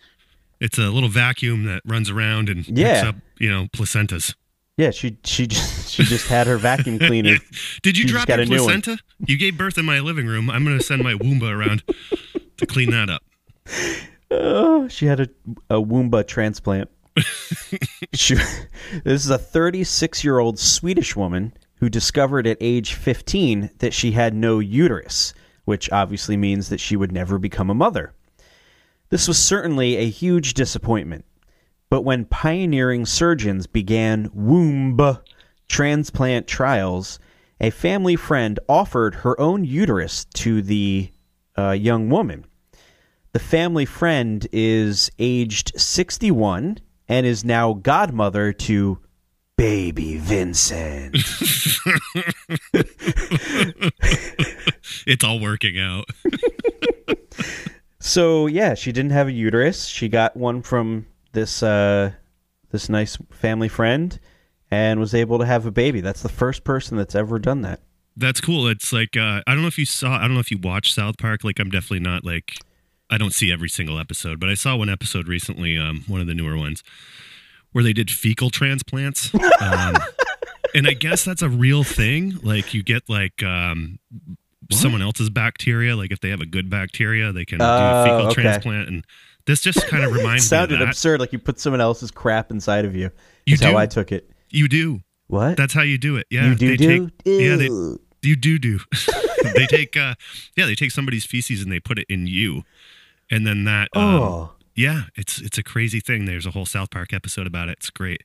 it's 0.59 0.77
a 0.77 0.89
little 0.89 1.09
vacuum 1.09 1.65
that 1.65 1.81
runs 1.85 2.09
around 2.09 2.49
and 2.49 2.65
picks 2.65 2.77
Yeah. 2.79 3.09
up 3.09 3.15
you 3.39 3.49
know 3.51 3.67
placentas 3.73 4.35
Yeah, 4.77 4.91
she 4.91 5.17
she 5.23 5.47
just 5.47 5.89
she 5.93 6.03
just 6.03 6.27
had 6.27 6.47
her 6.47 6.57
vacuum 6.57 6.99
cleaner. 6.99 7.37
did 7.81 7.97
you 7.97 8.03
She 8.03 8.09
drop 8.09 8.27
your 8.27 8.39
a 8.39 8.45
new 8.45 8.63
one. 8.63 8.81
placenta 8.81 8.97
you 9.27 9.37
gave 9.37 9.57
birth 9.57 9.77
in 9.77 9.85
my 9.85 9.99
living 9.99 10.27
room 10.27 10.49
i'm 10.49 10.63
gonna 10.63 10.81
send 10.81 11.01
my 11.03 11.13
woomba 11.13 11.49
around 11.51 11.83
to 12.57 12.65
clean 12.65 12.91
that 12.91 13.09
up 13.09 13.21
Oh, 14.31 14.87
she 14.87 15.05
had 15.05 15.19
a 15.19 15.27
a 15.69 15.75
Woomba 15.81 16.27
transplant. 16.27 16.89
she, 18.13 18.35
this 19.03 19.23
is 19.23 19.29
a 19.29 19.37
36 19.37 20.23
year 20.23 20.39
old 20.39 20.57
Swedish 20.59 21.15
woman 21.15 21.53
who 21.75 21.89
discovered 21.89 22.47
at 22.47 22.57
age 22.59 22.93
15 22.95 23.69
that 23.79 23.93
she 23.93 24.11
had 24.11 24.33
no 24.33 24.59
uterus, 24.59 25.33
which 25.65 25.91
obviously 25.91 26.35
means 26.37 26.69
that 26.69 26.79
she 26.79 26.95
would 26.95 27.11
never 27.11 27.37
become 27.37 27.69
a 27.69 27.73
mother. 27.75 28.13
This 29.09 29.27
was 29.27 29.37
certainly 29.37 29.97
a 29.97 30.09
huge 30.09 30.53
disappointment. 30.53 31.25
But 31.89 32.01
when 32.01 32.25
pioneering 32.25 33.05
surgeons 33.05 33.67
began 33.67 34.29
womb 34.33 34.99
transplant 35.67 36.47
trials, 36.47 37.19
a 37.61 37.69
family 37.69 38.15
friend 38.15 38.59
offered 38.67 39.15
her 39.15 39.39
own 39.39 39.63
uterus 39.63 40.25
to 40.35 40.61
the 40.61 41.11
uh, 41.57 41.71
young 41.71 42.09
woman. 42.09 42.45
The 43.33 43.39
family 43.39 43.85
friend 43.85 44.47
is 44.51 45.11
aged 45.19 45.79
61 45.79 46.79
and 47.07 47.25
is 47.25 47.45
now 47.45 47.73
godmother 47.73 48.51
to 48.53 48.99
baby 49.57 50.17
Vincent. 50.17 51.15
It's 55.05 55.23
all 55.23 55.39
working 55.39 55.79
out. 55.79 56.09
so 58.05 58.45
yeah, 58.45 58.75
she 58.75 58.91
didn't 58.91 59.11
have 59.11 59.27
a 59.27 59.31
uterus. 59.31 59.87
She 59.87 60.07
got 60.07 60.37
one 60.37 60.61
from 60.61 61.07
this 61.33 61.63
uh, 61.63 62.11
this 62.71 62.87
nice 62.87 63.17
family 63.31 63.67
friend 63.67 64.19
and 64.69 64.99
was 64.99 65.15
able 65.15 65.39
to 65.39 65.45
have 65.45 65.65
a 65.65 65.71
baby. 65.71 66.01
That's 66.01 66.21
the 66.21 66.29
first 66.29 66.63
person 66.63 66.97
that's 66.97 67.15
ever 67.15 67.39
done 67.39 67.61
that. 67.61 67.81
That's 68.15 68.39
cool. 68.39 68.67
It's 68.67 68.93
like 68.93 69.17
uh, 69.17 69.41
I 69.47 69.53
don't 69.53 69.61
know 69.61 69.67
if 69.67 69.79
you 69.79 69.85
saw. 69.85 70.17
I 70.17 70.21
don't 70.21 70.35
know 70.35 70.39
if 70.39 70.51
you 70.51 70.59
watched 70.61 70.93
South 70.93 71.17
Park. 71.17 71.43
Like 71.43 71.59
I'm 71.59 71.71
definitely 71.71 72.01
not 72.01 72.23
like 72.23 72.53
I 73.09 73.17
don't 73.17 73.33
see 73.33 73.51
every 73.51 73.69
single 73.69 73.99
episode, 73.99 74.39
but 74.39 74.49
I 74.49 74.53
saw 74.53 74.75
one 74.75 74.89
episode 74.89 75.27
recently, 75.27 75.75
um, 75.75 76.03
one 76.07 76.21
of 76.21 76.27
the 76.27 76.35
newer 76.35 76.57
ones, 76.57 76.83
where 77.71 77.83
they 77.83 77.93
did 77.93 78.11
fecal 78.11 78.49
transplants. 78.51 79.31
Um, 79.61 79.95
and 80.75 80.87
I 80.87 80.93
guess 80.93 81.23
that's 81.23 81.41
a 81.41 81.49
real 81.49 81.83
thing. 81.83 82.37
Like 82.43 82.73
you 82.73 82.83
get 82.83 83.09
like 83.09 83.41
um, 83.41 83.97
someone 84.71 85.01
else's 85.01 85.29
bacteria. 85.29 85.95
Like 85.95 86.11
if 86.11 86.19
they 86.19 86.29
have 86.29 86.41
a 86.41 86.45
good 86.45 86.69
bacteria, 86.69 87.31
they 87.31 87.45
can 87.45 87.59
do 87.59 87.65
Oh, 87.65 88.01
a 88.01 88.03
fecal 88.03 88.27
okay. 88.31 88.41
transplant. 88.41 88.87
And 88.87 89.05
this 89.45 89.61
just 89.61 89.87
kind 89.87 90.03
of 90.03 90.11
reminds 90.13 90.43
me 90.43 90.47
sounded 90.47 90.81
absurd, 90.81 91.19
like 91.19 91.33
you 91.33 91.39
put 91.39 91.59
someone 91.59 91.81
else's 91.81 92.11
crap 92.11 92.51
inside 92.51 92.85
of 92.85 92.95
you. 92.95 93.11
You 93.45 93.57
That's 93.57 93.71
how? 93.71 93.77
I 93.77 93.85
took 93.85 94.11
it. 94.11 94.29
You 94.49 94.67
do. 94.67 95.01
What? 95.27 95.57
That's 95.57 95.73
how 95.73 95.81
you 95.81 95.97
do 95.97 96.17
it. 96.17 96.27
Yeah. 96.29 96.49
you 96.49 96.55
do 96.55 96.69
they 96.69 96.77
do? 96.77 97.07
Take, 97.07 97.13
yeah. 97.25 97.55
They, 97.55 97.69
you 98.21 98.35
do 98.35 98.57
do. 98.59 98.79
they 99.55 99.65
take 99.69 99.95
uh, 99.97 100.15
yeah, 100.55 100.65
they 100.65 100.75
take 100.75 100.91
somebody's 100.91 101.25
feces 101.25 101.61
and 101.61 101.71
they 101.71 101.79
put 101.79 101.99
it 101.99 102.05
in 102.09 102.27
you, 102.27 102.63
and 103.29 103.45
then 103.45 103.63
that. 103.65 103.89
Um, 103.95 104.03
oh. 104.03 104.51
Yeah, 104.77 105.03
it's 105.15 105.39
it's 105.39 105.57
a 105.57 105.63
crazy 105.63 106.01
thing. 106.01 106.25
There's 106.25 106.45
a 106.45 106.51
whole 106.51 106.65
South 106.65 106.89
Park 106.89 107.13
episode 107.13 107.47
about 107.47 107.69
it. 107.69 107.77
It's 107.79 107.89
great. 107.89 108.23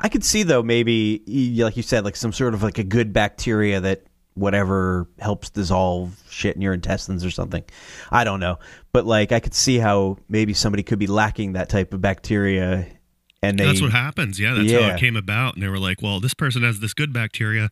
I 0.00 0.08
could 0.08 0.24
see 0.24 0.42
though 0.42 0.62
maybe 0.62 1.22
like 1.62 1.76
you 1.76 1.82
said 1.82 2.04
like 2.04 2.16
some 2.16 2.32
sort 2.32 2.54
of 2.54 2.62
like 2.62 2.78
a 2.78 2.84
good 2.84 3.12
bacteria 3.12 3.80
that 3.80 4.02
whatever 4.34 5.06
helps 5.18 5.50
dissolve 5.50 6.18
shit 6.30 6.56
in 6.56 6.62
your 6.62 6.72
intestines 6.72 7.24
or 7.24 7.30
something. 7.30 7.64
I 8.10 8.24
don't 8.24 8.40
know. 8.40 8.58
But 8.92 9.06
like 9.06 9.32
I 9.32 9.40
could 9.40 9.54
see 9.54 9.78
how 9.78 10.18
maybe 10.28 10.54
somebody 10.54 10.82
could 10.82 10.98
be 10.98 11.06
lacking 11.06 11.52
that 11.52 11.68
type 11.68 11.92
of 11.92 12.00
bacteria 12.00 12.86
and 13.42 13.58
they 13.58 13.66
that's 13.66 13.82
what 13.82 13.92
happens. 13.92 14.38
Yeah, 14.38 14.54
that's 14.54 14.72
how 14.72 14.94
it 14.94 15.00
came 15.00 15.16
about. 15.16 15.54
And 15.54 15.62
they 15.62 15.68
were 15.68 15.78
like, 15.78 16.00
"Well, 16.00 16.20
this 16.20 16.34
person 16.34 16.62
has 16.62 16.80
this 16.80 16.94
good 16.94 17.12
bacteria. 17.12 17.68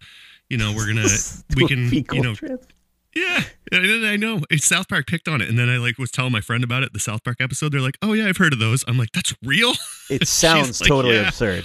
You 0.49 0.59
know, 0.59 0.73
we're 0.75 0.87
gonna 0.87 1.07
we 1.57 1.67
can 1.67 1.91
you 1.93 2.23
know 2.23 2.35
trans- 2.35 2.67
yeah." 3.15 3.45
I 3.73 4.17
know 4.17 4.41
it's 4.51 4.67
South 4.67 4.89
Park 4.89 5.07
picked 5.07 5.29
on 5.29 5.41
it, 5.41 5.49
and 5.49 5.57
then 5.57 5.69
I 5.69 5.77
like 5.77 5.97
was 5.97 6.11
telling 6.11 6.33
my 6.33 6.41
friend 6.41 6.65
about 6.65 6.83
it. 6.83 6.93
The 6.93 6.99
South 6.99 7.23
Park 7.23 7.37
episode. 7.41 7.73
They're 7.73 7.81
like, 7.81 7.99
"Oh 8.03 8.13
yeah, 8.13 8.27
I've 8.27 8.37
heard 8.37 8.53
of 8.53 8.59
those." 8.59 8.85
I'm 8.89 8.99
like, 8.99 9.13
"That's 9.13 9.35
real." 9.45 9.73
it 10.11 10.27
sounds 10.29 10.81
like, 10.81 10.89
totally 10.89 11.15
yeah. 11.15 11.29
absurd. 11.29 11.65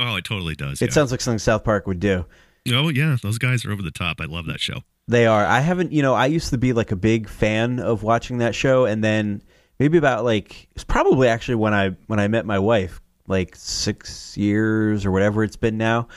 Oh, 0.00 0.16
it 0.16 0.24
totally 0.24 0.56
does. 0.56 0.82
It 0.82 0.86
yeah. 0.86 0.92
sounds 0.92 1.12
like 1.12 1.20
something 1.20 1.38
South 1.38 1.62
Park 1.62 1.86
would 1.86 2.00
do. 2.00 2.26
Oh 2.68 2.88
yeah, 2.88 3.16
those 3.22 3.38
guys 3.38 3.64
are 3.64 3.72
over 3.72 3.82
the 3.82 3.90
top. 3.90 4.20
I 4.20 4.24
love 4.24 4.46
that 4.46 4.60
show. 4.60 4.82
They 5.06 5.26
are. 5.26 5.44
I 5.44 5.60
haven't, 5.60 5.92
you 5.92 6.02
know, 6.02 6.14
I 6.14 6.26
used 6.26 6.50
to 6.50 6.58
be 6.58 6.72
like 6.72 6.90
a 6.90 6.96
big 6.96 7.28
fan 7.28 7.78
of 7.78 8.02
watching 8.02 8.38
that 8.38 8.54
show 8.54 8.86
and 8.86 9.04
then 9.04 9.42
maybe 9.78 9.98
about 9.98 10.24
like 10.24 10.68
it's 10.74 10.84
probably 10.84 11.28
actually 11.28 11.56
when 11.56 11.74
I 11.74 11.90
when 12.06 12.18
I 12.18 12.28
met 12.28 12.46
my 12.46 12.58
wife, 12.58 13.02
like 13.26 13.54
6 13.54 14.36
years 14.36 15.04
or 15.04 15.10
whatever 15.10 15.44
it's 15.44 15.56
been 15.56 15.76
now. 15.76 16.08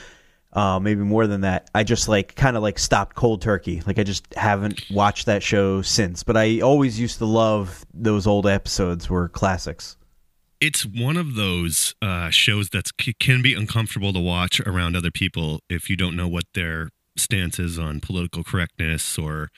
Uh, 0.54 0.80
maybe 0.80 1.04
more 1.04 1.28
than 1.28 1.42
that. 1.42 1.70
I 1.76 1.84
just 1.84 2.08
like 2.08 2.34
kind 2.36 2.56
of 2.56 2.64
like 2.64 2.80
stopped 2.80 3.16
cold 3.16 3.42
turkey. 3.42 3.84
Like 3.86 4.00
I 4.00 4.04
just 4.04 4.34
haven't 4.34 4.86
watched 4.90 5.26
that 5.26 5.44
show 5.44 5.82
since. 5.82 6.24
But 6.24 6.38
I 6.38 6.62
always 6.62 7.00
used 7.00 7.18
to 7.18 7.26
love 7.26 7.86
those 7.94 8.26
old 8.26 8.48
episodes 8.48 9.10
were 9.10 9.28
classics. 9.28 9.97
It's 10.60 10.86
one 10.86 11.18
of 11.18 11.36
those 11.36 11.94
uh, 12.02 12.30
shows 12.30 12.70
that 12.70 12.90
can 13.20 13.42
be 13.42 13.54
uncomfortable 13.54 14.14
to 14.14 14.20
watch 14.20 14.60
around 14.62 14.96
other 14.96 15.12
people 15.12 15.62
if 15.70 15.90
you 15.90 15.96
don't 15.96 16.16
know 16.16 16.28
what 16.28 16.46
their 16.54 16.90
stance 17.16 17.60
is 17.60 17.78
on 17.80 18.00
political 18.00 18.44
correctness 18.44 19.18
or 19.18 19.50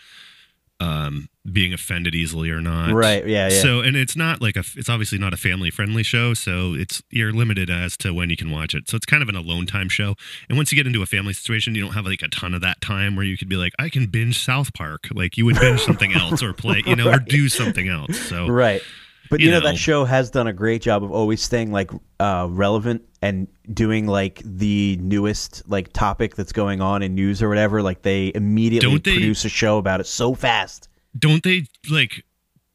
um, 0.82 1.28
being 1.52 1.74
offended 1.74 2.16
easily 2.16 2.50
or 2.50 2.62
not. 2.62 2.93
Right, 2.93 3.26
yeah, 3.28 3.50
yeah. 3.50 3.62
So, 3.62 3.82
and 3.82 3.97
it's 3.97 4.16
not 4.16 4.41
like 4.41 4.56
a, 4.56 4.64
it's 4.76 4.88
obviously 4.88 5.18
not 5.18 5.34
a 5.34 5.38
family 5.38 5.70
friendly 5.70 6.04
show. 6.04 6.34
So 6.34 6.74
it's, 6.74 7.02
you're 7.10 7.34
limited 7.34 7.70
as 7.70 7.97
to 7.97 8.14
when 8.14 8.30
you 8.30 8.38
can 8.38 8.50
watch 8.50 8.74
it. 8.74 8.89
So 8.89 8.95
it's 8.95 9.06
kind 9.06 9.22
of 9.22 9.28
an 9.30 9.36
alone 9.36 9.66
time 9.66 9.89
show. 9.89 10.16
And 10.47 10.58
once 10.58 10.72
you 10.72 10.78
get 10.78 10.88
into 10.88 11.02
a 11.02 11.06
family 11.06 11.34
situation, 11.34 11.76
you 11.76 11.82
don't 11.82 11.93
have 11.93 12.06
like 12.06 12.22
a 12.22 12.30
ton 12.30 12.54
of 12.54 12.62
that 12.62 12.80
time 12.80 13.16
where 13.16 13.26
you 13.26 13.38
could 13.38 13.50
be 13.50 13.58
like, 13.58 13.74
I 13.78 13.89
can 13.89 14.06
binge 14.06 14.41
South 14.41 14.74
Park. 14.74 15.10
Like 15.14 15.38
you 15.38 15.45
would 15.45 15.60
binge 15.60 15.82
something 15.82 16.14
else 16.14 16.41
or 16.41 16.54
play, 16.54 16.82
you 16.86 16.95
know, 16.97 17.12
or 17.12 17.20
do 17.20 17.50
something 17.50 17.89
else. 17.89 18.18
So, 18.18 18.47
Right. 18.47 18.82
But 19.30 19.40
you, 19.42 19.52
know, 19.52 19.60
know. 19.60 19.68
that 19.68 19.78
show 19.78 20.06
has 20.06 20.30
done 20.32 20.48
a 20.48 20.54
great 20.54 20.82
job 20.82 21.04
of 21.04 21.12
always 21.12 21.42
staying 21.42 21.72
like 21.72 21.92
uh, 22.20 22.48
relevant 22.50 23.04
and 23.22 23.48
doing 23.72 24.08
like 24.08 24.42
the 24.44 24.98
newest 25.02 25.62
like 25.70 25.94
topic 25.94 26.36
that's 26.36 26.52
going 26.52 26.82
on 26.82 27.04
in 27.04 27.14
news 27.16 27.44
or 27.44 27.50
whatever. 27.50 27.82
Like 27.84 28.02
they 28.02 28.32
immediately 28.34 28.90
Don't 28.90 29.04
they- 29.04 29.12
produce 29.14 29.46
a 29.46 29.50
show 29.50 29.78
about 29.78 30.00
it 30.00 30.08
so 30.08 30.34
fast. 30.34 30.90
don't 31.18 31.44
they 31.44 31.66
like 31.92 32.24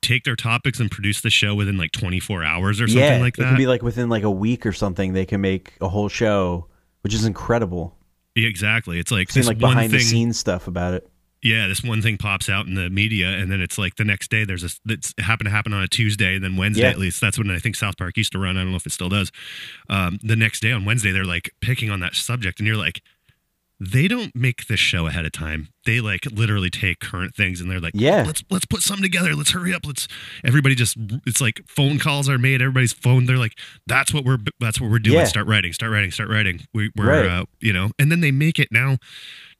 take 0.02 0.24
their 0.24 0.36
topics 0.36 0.78
and 0.80 0.90
produce 0.90 1.22
the 1.22 1.30
show 1.30 1.54
within 1.54 1.78
like 1.78 1.90
24 1.92 2.44
hours 2.44 2.78
or 2.80 2.86
something 2.86 3.02
yeah, 3.02 3.18
like 3.18 3.38
it 3.38 3.40
that? 3.42 3.48
can 3.48 3.56
be 3.56 3.66
like 3.66 3.82
within 3.82 4.08
like 4.10 4.22
a 4.22 4.30
week 4.30 4.66
or 4.66 4.72
something. 4.72 5.12
They 5.14 5.24
can 5.24 5.40
make 5.40 5.72
a 5.80 5.88
whole 5.88 6.08
show, 6.10 6.66
which 7.00 7.14
is 7.14 7.24
incredible. 7.24 7.96
yeah, 8.34 8.46
exactly. 8.46 8.98
It's 8.98 9.10
like 9.10 9.30
Seeing 9.30 9.46
like 9.46 9.56
one 9.60 9.70
behind 9.72 9.90
thing. 9.92 9.98
the 9.98 10.04
scenes 10.04 10.38
stuff 10.38 10.68
about 10.68 10.92
it. 10.94 11.08
Yeah, 11.44 11.68
this 11.68 11.84
one 11.84 12.00
thing 12.02 12.16
pops 12.16 12.48
out 12.48 12.66
in 12.66 12.74
the 12.74 12.88
media, 12.90 13.28
and 13.28 13.52
then 13.52 13.60
it's 13.60 13.76
like 13.78 13.96
the 13.96 14.04
next 14.04 14.30
day 14.30 14.44
there's 14.44 14.64
a 14.64 14.70
that's 14.86 15.12
happened 15.18 15.46
to 15.46 15.50
happen 15.52 15.72
on 15.74 15.82
a 15.82 15.86
Tuesday, 15.88 16.34
and 16.36 16.42
then 16.42 16.56
Wednesday 16.56 16.82
Yeah. 16.84 16.90
at 16.90 16.98
least 16.98 17.20
that's 17.20 17.36
when 17.38 17.50
I 17.50 17.58
think 17.58 17.76
South 17.76 17.96
Park 17.98 18.16
used 18.16 18.32
to 18.32 18.38
run. 18.38 18.56
I 18.56 18.62
don't 18.62 18.70
know 18.70 18.76
if 18.76 18.86
it 18.86 18.92
still 18.92 19.10
does. 19.10 19.30
Um, 19.90 20.18
the 20.22 20.36
next 20.36 20.60
day 20.60 20.72
on 20.72 20.84
Wednesday 20.86 21.12
they're 21.12 21.24
like 21.24 21.50
picking 21.60 21.90
on 21.90 22.00
that 22.00 22.14
subject, 22.14 22.58
and 22.60 22.66
you're 22.66 22.78
like, 22.78 23.02
they 23.80 24.06
don't 24.08 24.34
make 24.36 24.68
this 24.68 24.78
show 24.80 25.06
ahead 25.06 25.26
of 25.26 25.32
time. 25.32 25.68
They 25.84 26.00
like 26.00 26.24
literally 26.32 26.70
take 26.70 27.00
current 27.00 27.34
things, 27.34 27.60
and 27.60 27.70
they're 27.70 27.80
like, 27.80 27.92
Yeah. 27.94 28.22
let's 28.22 28.42
let's 28.48 28.64
put 28.64 28.80
something 28.80 29.02
together. 29.02 29.34
Let's 29.34 29.50
hurry 29.50 29.74
up. 29.74 29.84
Let's 29.84 30.08
everybody 30.44 30.74
just 30.74 30.96
it's 31.26 31.40
like 31.42 31.60
phone 31.66 31.98
calls 31.98 32.28
are 32.28 32.38
made. 32.38 32.62
Everybody's 32.62 32.92
phone. 32.94 33.26
They're 33.26 33.36
like, 33.36 33.58
that's 33.86 34.14
what 34.14 34.24
we're 34.24 34.38
that's 34.60 34.80
what 34.80 34.90
we're 34.90 34.98
doing. 35.00 35.18
Yeah. 35.18 35.24
Start 35.24 35.46
writing. 35.46 35.72
Start 35.74 35.92
writing. 35.92 36.10
Start 36.10 36.30
writing. 36.30 36.60
We, 36.72 36.90
we're 36.96 37.06
Right. 37.22 37.26
uh, 37.28 37.44
you 37.60 37.72
know, 37.74 37.90
and 37.98 38.10
then 38.10 38.20
they 38.20 38.30
make 38.30 38.58
it 38.58 38.68
now. 38.70 38.96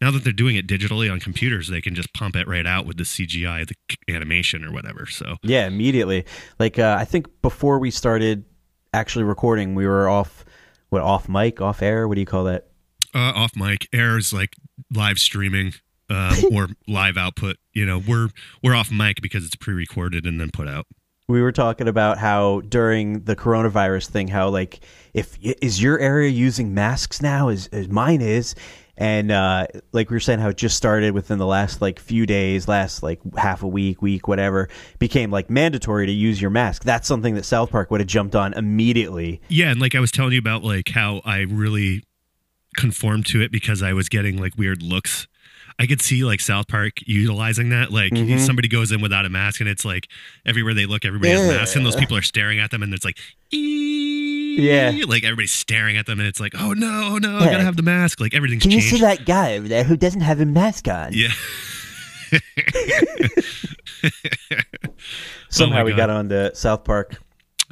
Now 0.01 0.11
that 0.11 0.25
they're 0.25 0.33
doing 0.33 0.57
it 0.57 0.67
digitally 0.67 1.11
on 1.11 1.21
computers, 1.21 1.69
they 1.69 1.81
can 1.81 1.95
just 1.95 2.13
pump 2.15 2.37
it 2.37 2.47
right 2.49 2.67
out 2.67 2.87
with 2.87 2.97
the 2.97 3.05
CGI, 3.05 3.67
the 3.67 4.15
animation 4.15 4.65
or 4.65 4.73
whatever. 4.73 5.07
So 5.07 5.37
Yeah, 5.43 5.67
immediately. 5.67 6.25
Like 6.59 6.79
uh, 6.79 6.97
I 6.99 7.05
think 7.05 7.29
before 7.43 7.79
we 7.79 7.91
started 7.91 8.45
actually 8.93 9.25
recording, 9.25 9.75
we 9.75 9.87
were 9.87 10.09
off 10.09 10.45
what 10.91 11.03
off 11.03 11.29
mic, 11.29 11.61
off 11.61 11.83
air. 11.83 12.07
What 12.07 12.15
do 12.15 12.21
you 12.21 12.27
call 12.27 12.45
that? 12.45 12.69
uh, 13.15 13.33
off 13.35 13.53
mic 13.57 13.89
Air 13.93 14.19
is 14.19 14.33
like 14.33 14.57
live 14.93 15.19
streaming 15.19 15.75
um, 16.11 16.37
or 16.53 16.69
live 16.89 17.17
output. 17.17 17.57
You 17.73 17.87
know, 17.87 17.99
we're 17.99 18.29
we're 18.63 18.75
off 18.75 18.91
mic 18.91 19.23
because 19.23 19.47
it's 19.47 19.57
pre-recorded 19.57 20.27
and 20.27 20.41
then 20.41 20.51
put 20.51 20.69
out. 20.69 20.87
we 21.29 21.41
were 21.41 21.53
talking 21.53 21.89
about 21.89 22.19
how 22.19 22.61
during 22.63 23.25
the 23.25 23.37
coronavirus 23.37 24.09
thing 24.09 24.29
how 24.29 24.49
like 24.49 24.81
if 25.15 25.39
is 25.41 25.81
your 25.81 25.99
area 25.99 26.29
using 26.29 26.75
masks 26.75 27.23
now 27.23 27.49
is, 27.49 27.69
is 27.69 27.89
mine 27.89 28.21
is 28.21 28.55
and 28.97 29.31
uh 29.31 29.67
like 29.93 30.11
we 30.11 30.15
were 30.15 30.21
saying 30.21 30.39
how 30.39 30.49
it 30.49 30.57
just 30.57 30.77
started 30.77 31.13
within 31.15 31.39
the 31.39 31.47
last 31.47 31.81
like 31.81 31.99
few 31.99 32.27
days 32.27 32.69
last 32.69 33.03
like 33.03 33.21
half 33.37 33.63
a 33.63 33.69
week 33.69 34.01
week 34.03 34.29
whatever 34.29 34.69
became 34.99 35.31
like 35.31 35.51
mandatory 35.51 36.07
to 36.07 36.13
use 36.13 36.41
your 36.41 36.51
mask 36.51 36.85
that's 36.85 37.09
something 37.09 37.35
that 37.35 37.45
south 37.45 37.71
park 37.71 37.91
would 37.91 38.01
have 38.01 38.07
jumped 38.09 38.35
on 38.35 38.53
immediately 38.55 39.41
Yeah, 39.49 39.71
and 39.71 39.81
like 39.81 39.95
I 39.95 40.01
was 40.01 40.11
telling 40.11 40.33
you 40.33 40.39
about 40.39 40.63
like 40.65 40.89
how 40.89 41.21
I 41.25 41.41
really 41.41 42.05
conformed 42.77 43.27
to 43.27 43.41
it 43.41 43.53
because 43.53 43.83
I 43.83 43.93
was 43.93 44.09
getting 44.09 44.41
like 44.41 44.57
weird 44.57 44.83
looks. 44.83 45.27
I 45.79 45.87
could 45.87 46.01
see 46.01 46.25
like 46.25 46.41
South 46.41 46.69
Park 46.69 46.95
utilizing 47.07 47.71
that. 47.71 47.91
Like 47.91 48.13
Mm-hmm. 48.13 48.39
somebody 48.39 48.69
goes 48.69 48.93
in 48.93 49.01
without 49.01 49.27
a 49.27 49.29
mask 49.29 49.61
and 49.61 49.69
it's 49.69 49.85
like 49.85 50.09
everywhere 50.47 50.73
they 50.75 50.87
look, 50.87 51.05
everybody 51.05 51.33
has 51.33 51.49
a 51.49 51.53
mask 51.59 51.77
and 51.77 51.85
those 51.85 51.97
people 51.97 52.17
are 52.17 52.23
staring 52.23 52.61
at 52.61 52.71
them 52.71 52.83
and 52.83 52.95
it's 52.95 53.05
like 53.05 53.19
Yeah. 53.51 54.93
Like 55.09 55.25
everybody's 55.25 55.53
staring 55.53 55.97
at 55.97 56.07
them 56.07 56.21
and 56.21 56.29
it's 56.29 56.39
like, 56.41 56.53
oh 56.59 56.73
no, 56.75 57.11
oh 57.15 57.19
no, 57.19 57.39
I 57.39 57.47
gotta 57.47 57.65
have 57.65 57.77
the 57.77 57.83
mask. 57.83 58.21
Like 58.21 58.35
everything's 58.35 58.63
Can 58.63 58.71
you 58.71 58.81
see 58.81 59.01
that 59.01 59.25
guy 59.27 59.57
over 59.57 59.67
there 59.69 59.85
who 59.85 59.97
doesn't 59.97 60.21
have 60.23 60.41
a 60.41 60.47
mask 60.47 60.87
on? 60.89 61.11
Yeah. 61.13 61.29
somehow 65.49 65.85
we 65.85 65.91
God. 65.93 65.97
got 65.97 66.11
on 66.11 66.29
to 66.31 66.55
south 66.55 66.85
park 66.85 67.17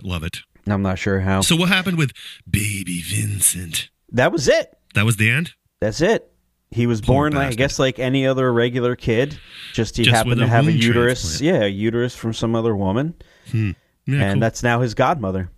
Love 0.03 0.23
it. 0.25 0.39
i'm 0.69 0.83
not 0.83 0.99
sure 0.99 1.21
how 1.21 1.41
So 1.41 1.57
what 1.57 1.69
happened 1.69 1.99
with 1.99 2.13
Baby 2.49 3.03
Vincent? 3.03 3.89
that 4.13 4.33
was 4.33 4.49
it 4.49 4.77
That 4.95 5.05
was 5.05 5.17
the 5.17 5.31
end? 5.31 5.53
That's 5.81 6.01
it. 6.01 6.32
He 6.73 6.87
was 6.87 7.01
Poor 7.01 7.15
born, 7.15 7.33
like, 7.35 7.41
I 7.41 7.45
bastard. 7.47 7.59
guess, 7.59 7.79
like 7.79 7.99
any 7.99 8.27
other 8.27 8.53
regular 8.53 8.97
kid. 8.97 9.39
Just 9.75 9.97
he 9.97 10.05
Just 10.05 10.15
happened 10.17 10.31
with 10.31 10.39
to 10.41 10.45
a 10.47 10.49
have 10.49 10.65
a 10.65 10.69
womb 10.69 10.77
uterus. 10.77 11.21
transplant. 11.39 11.61
Yeah, 11.61 11.67
a 11.67 11.69
uterus 11.69 12.17
from 12.17 12.33
some 12.33 12.55
other 12.55 12.75
woman, 12.75 13.15
hmm. 13.51 13.73
Yeah, 14.07 14.23
and 14.23 14.33
cool. 14.35 14.41
that's 14.41 14.63
now 14.63 14.81
his 14.81 14.95
godmother. 14.95 15.51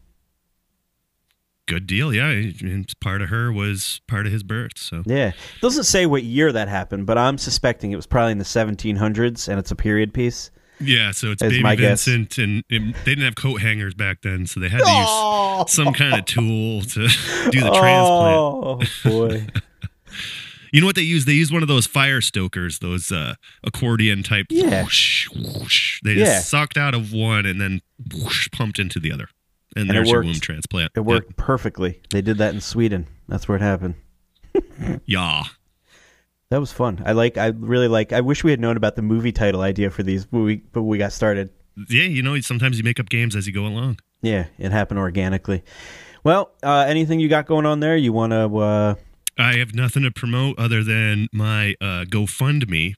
good 1.67 1.87
deal. 1.87 2.13
Yeah, 2.13 2.29
and 2.29 2.93
part 3.01 3.23
of 3.23 3.31
her 3.31 3.51
was 3.53 4.01
part 4.07 4.27
of 4.27 4.33
his 4.33 4.43
birth. 4.43 4.73
So 4.77 5.03
Yeah. 5.07 5.29
it 5.29 5.35
Doesn't 5.63 5.85
say 5.85 6.05
what 6.05 6.23
year 6.23 6.53
that 6.53 6.69
happened, 6.69 7.07
but 7.07 7.17
I'm 7.17 7.39
suspecting 7.39 7.91
it 7.93 7.97
was 7.97 8.07
probably 8.07 8.33
in 8.33 8.39
the 8.39 8.45
1700s 8.45 9.49
and 9.49 9.59
it's 9.59 9.71
a 9.71 9.77
period 9.77 10.13
piece. 10.13 10.51
yeah, 10.79 11.11
so 11.13 11.31
it's 11.31 11.41
Is 11.43 11.53
baby 11.53 11.63
my 11.63 11.75
guess. 11.77 12.05
Vincent, 12.05 12.37
and, 12.39 12.65
and 12.71 12.95
they 13.05 13.13
didn't 13.13 13.25
have 13.25 13.37
coat 13.37 13.63
hangers 13.63 13.95
back 13.95 14.21
then, 14.23 14.45
so 14.47 14.61
they 14.61 14.69
had 14.69 14.83
to 14.83 14.91
use 14.91 15.71
some 15.73 15.95
kind 15.95 16.15
of 16.19 16.25
tool 16.27 16.83
to 16.83 17.09
do 17.51 17.61
the 17.61 17.71
oh, 17.71 17.81
transplant. 17.81 19.07
Oh, 19.07 19.11
boy. 19.11 19.47
You 20.75 20.81
know 20.81 20.87
what 20.89 20.97
they 20.97 21.03
use? 21.03 21.25
They 21.25 21.35
use 21.35 21.53
one 21.53 21.63
of 21.63 21.69
those 21.69 21.87
fire 21.87 22.21
stokers, 22.21 22.81
those 22.81 23.13
uh, 23.13 23.35
accordion 23.63 24.25
type. 24.25 24.47
Yeah. 24.51 24.83
Whoosh, 24.83 25.29
whoosh. 25.31 26.01
They 26.03 26.15
Yeah. 26.15 26.25
just 26.25 26.49
sucked 26.51 26.77
out 26.77 26.95
of 26.95 27.13
one 27.13 27.47
and 27.47 27.61
then 27.61 27.81
whoosh, 28.13 28.49
pumped 28.51 28.81
into 28.81 28.99
the 28.99 29.13
other, 29.13 29.29
and, 29.77 29.89
And 29.89 29.97
there's 29.97 30.11
your 30.11 30.23
womb 30.25 30.35
transplant. 30.41 30.91
It 30.97 31.01
worked 31.01 31.37
perfectly. 31.37 32.01
They 32.11 32.23
did 32.23 32.39
that 32.39 32.55
in 32.55 32.61
Sweden. 32.61 33.07
That's 33.29 33.47
where 33.47 33.57
it 33.57 33.63
happened. 33.63 33.95
Yeah. 35.07 35.45
That 36.51 36.59
was 36.61 36.73
fun. 36.73 37.03
I 37.07 37.13
like. 37.13 37.37
I 37.39 37.47
really 37.49 37.89
like. 37.89 38.13
I 38.13 38.21
wish 38.21 38.43
we 38.45 38.51
had 38.51 38.61
known 38.61 38.77
about 38.77 38.97
the 38.97 39.03
movie 39.03 39.33
title 39.33 39.63
idea 39.63 39.91
for 39.91 40.03
these, 40.03 40.27
but 40.27 40.41
we 40.41 40.57
but 40.73 40.83
we 40.83 40.99
got 40.99 41.13
started. 41.13 41.51
yeah, 41.89 42.03
yeah. 42.03 42.09
You 42.09 42.23
know, 42.23 42.39
sometimes 42.41 42.79
you 42.79 42.85
make 42.85 43.01
up 43.01 43.09
games 43.09 43.35
as 43.35 43.47
you 43.47 43.53
go 43.53 43.67
along. 43.67 43.99
Yeah, 44.23 44.47
it 44.59 44.71
happened 44.73 44.99
organically. 45.01 45.63
Well, 46.23 46.53
uh, 46.63 46.85
anything 46.89 47.19
you 47.21 47.29
got 47.29 47.47
going 47.47 47.67
on 47.67 47.81
there? 47.81 47.97
You 47.97 48.13
want 48.13 48.33
to? 48.33 48.57
Uh, 48.57 48.95
I 49.39 49.57
have 49.57 49.75
nothing 49.75 50.03
to 50.05 50.11
promote 50.11 50.59
other 50.59 50.83
than 50.85 51.29
my 51.33 51.75
uh, 51.81 52.05
GoFundMe, 52.05 52.95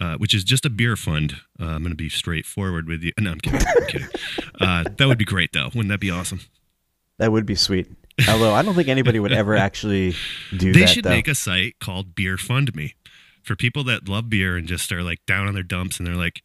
uh, 0.00 0.16
which 0.16 0.34
is 0.34 0.44
just 0.44 0.64
a 0.66 0.70
beer 0.70 0.96
fund. 0.96 1.34
Uh, 1.60 1.66
I'm 1.66 1.82
going 1.82 1.90
to 1.90 1.96
be 1.96 2.08
straightforward 2.08 2.86
with 2.88 3.02
you. 3.02 3.12
No, 3.18 3.32
I'm 3.32 3.40
kidding. 3.40 3.60
I'm 3.66 3.86
kidding. 3.86 4.08
Uh, 4.58 4.84
that 4.96 5.06
would 5.06 5.18
be 5.18 5.24
great, 5.26 5.52
though. 5.52 5.66
Wouldn't 5.66 5.88
that 5.90 6.00
be 6.00 6.10
awesome? 6.10 6.40
that 7.18 7.30
would 7.30 7.44
be 7.44 7.54
sweet. 7.54 7.86
Although 8.26 8.54
I 8.54 8.62
don't 8.62 8.74
think 8.74 8.88
anybody 8.88 9.20
would 9.20 9.32
ever 9.32 9.54
actually 9.54 10.14
do 10.56 10.72
They 10.72 10.72
that. 10.72 10.72
They 10.72 10.86
should 10.86 11.04
though. 11.04 11.10
make 11.10 11.28
a 11.28 11.34
site 11.34 11.78
called 11.78 12.14
Beer 12.14 12.38
Fund 12.38 12.74
Me 12.74 12.94
for 13.42 13.54
people 13.54 13.84
that 13.84 14.08
love 14.08 14.30
beer 14.30 14.56
and 14.56 14.66
just 14.66 14.90
are 14.92 15.02
like 15.02 15.18
down 15.26 15.46
on 15.46 15.52
their 15.52 15.62
dumps 15.62 15.98
and 15.98 16.06
they're 16.06 16.14
like, 16.16 16.40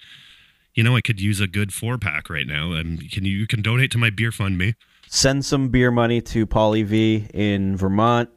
you 0.75 0.83
know, 0.83 0.93
I 0.97 0.99
could 1.01 1.21
use 1.21 1.39
a 1.39 1.47
good 1.47 1.73
four 1.73 1.97
pack 1.97 2.29
right 2.29 2.45
now, 2.45 2.73
and 2.73 3.09
can 3.11 3.23
you, 3.23 3.31
you 3.31 3.47
can 3.47 3.61
donate 3.61 3.91
to 3.91 3.97
my 3.97 4.09
Beer 4.09 4.31
Fund 4.33 4.57
Me? 4.57 4.75
Send 5.07 5.45
some 5.45 5.69
beer 5.69 5.89
money 5.91 6.19
to 6.21 6.45
Pauly 6.45 6.83
V 6.85 7.27
in 7.33 7.77
Vermont. 7.77 8.29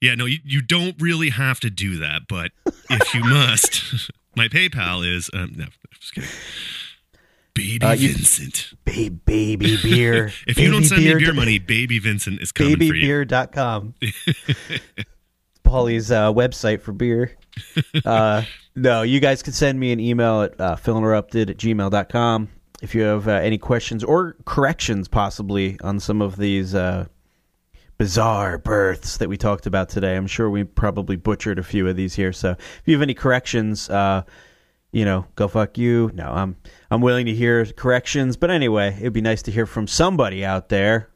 Yeah, 0.00 0.14
no, 0.14 0.26
you, 0.26 0.38
you 0.44 0.60
don't 0.62 0.94
really 1.00 1.30
have 1.30 1.58
to 1.60 1.70
do 1.70 1.96
that, 1.98 2.22
but 2.28 2.50
if 2.90 3.14
you 3.14 3.20
must, 3.24 4.10
my 4.36 4.48
PayPal 4.48 5.06
is 5.06 5.30
um, 5.32 5.54
no, 5.56 5.66
just 5.98 6.14
kidding. 6.14 6.30
Baby 7.54 7.86
Uh, 7.86 7.92
you- 7.92 8.12
Vincent. 8.12 8.74
Ba- 8.84 9.10
baby 9.24 9.78
beer. 9.82 10.30
If 10.46 10.58
you 10.58 10.70
don't 10.70 10.84
send 10.84 11.02
me 11.02 11.10
Babybeer- 11.12 11.18
beer 11.18 11.32
money, 11.32 11.58
Baby 11.58 11.98
Vincent 11.98 12.42
is 12.42 12.52
coming 12.52 12.76
for 12.76 12.82
you. 12.94 13.24
babybeer.com. 13.24 13.94
Paulie's 15.64 16.12
uh, 16.12 16.32
website 16.32 16.80
for 16.80 16.92
beer. 16.92 17.36
Uh, 18.04 18.42
no, 18.74 19.02
you 19.02 19.20
guys 19.20 19.42
can 19.42 19.52
send 19.52 19.80
me 19.80 19.90
an 19.92 19.98
email 20.00 20.42
at 20.42 20.60
uh, 20.60 20.76
philinterrupted 20.76 21.50
at 21.50 21.56
gmail.com 21.56 22.48
if 22.82 22.94
you 22.94 23.02
have 23.02 23.26
uh, 23.26 23.32
any 23.32 23.56
questions 23.58 24.04
or 24.04 24.36
corrections, 24.44 25.08
possibly, 25.08 25.78
on 25.82 25.98
some 25.98 26.20
of 26.20 26.36
these 26.36 26.74
uh, 26.74 27.06
bizarre 27.98 28.58
births 28.58 29.16
that 29.18 29.28
we 29.28 29.36
talked 29.36 29.66
about 29.66 29.88
today. 29.88 30.16
I'm 30.16 30.26
sure 30.26 30.50
we 30.50 30.64
probably 30.64 31.16
butchered 31.16 31.58
a 31.58 31.62
few 31.62 31.88
of 31.88 31.96
these 31.96 32.14
here. 32.14 32.32
So 32.32 32.50
if 32.50 32.82
you 32.84 32.94
have 32.94 33.02
any 33.02 33.14
corrections, 33.14 33.88
uh, 33.90 34.22
you 34.92 35.04
know, 35.04 35.26
go 35.34 35.48
fuck 35.48 35.76
you. 35.78 36.10
No, 36.14 36.30
I'm 36.30 36.56
I'm 36.90 37.00
willing 37.00 37.26
to 37.26 37.34
hear 37.34 37.64
corrections. 37.66 38.36
But 38.36 38.50
anyway, 38.50 38.96
it'd 39.00 39.12
be 39.12 39.20
nice 39.20 39.42
to 39.42 39.50
hear 39.50 39.66
from 39.66 39.86
somebody 39.86 40.44
out 40.44 40.68
there. 40.68 41.10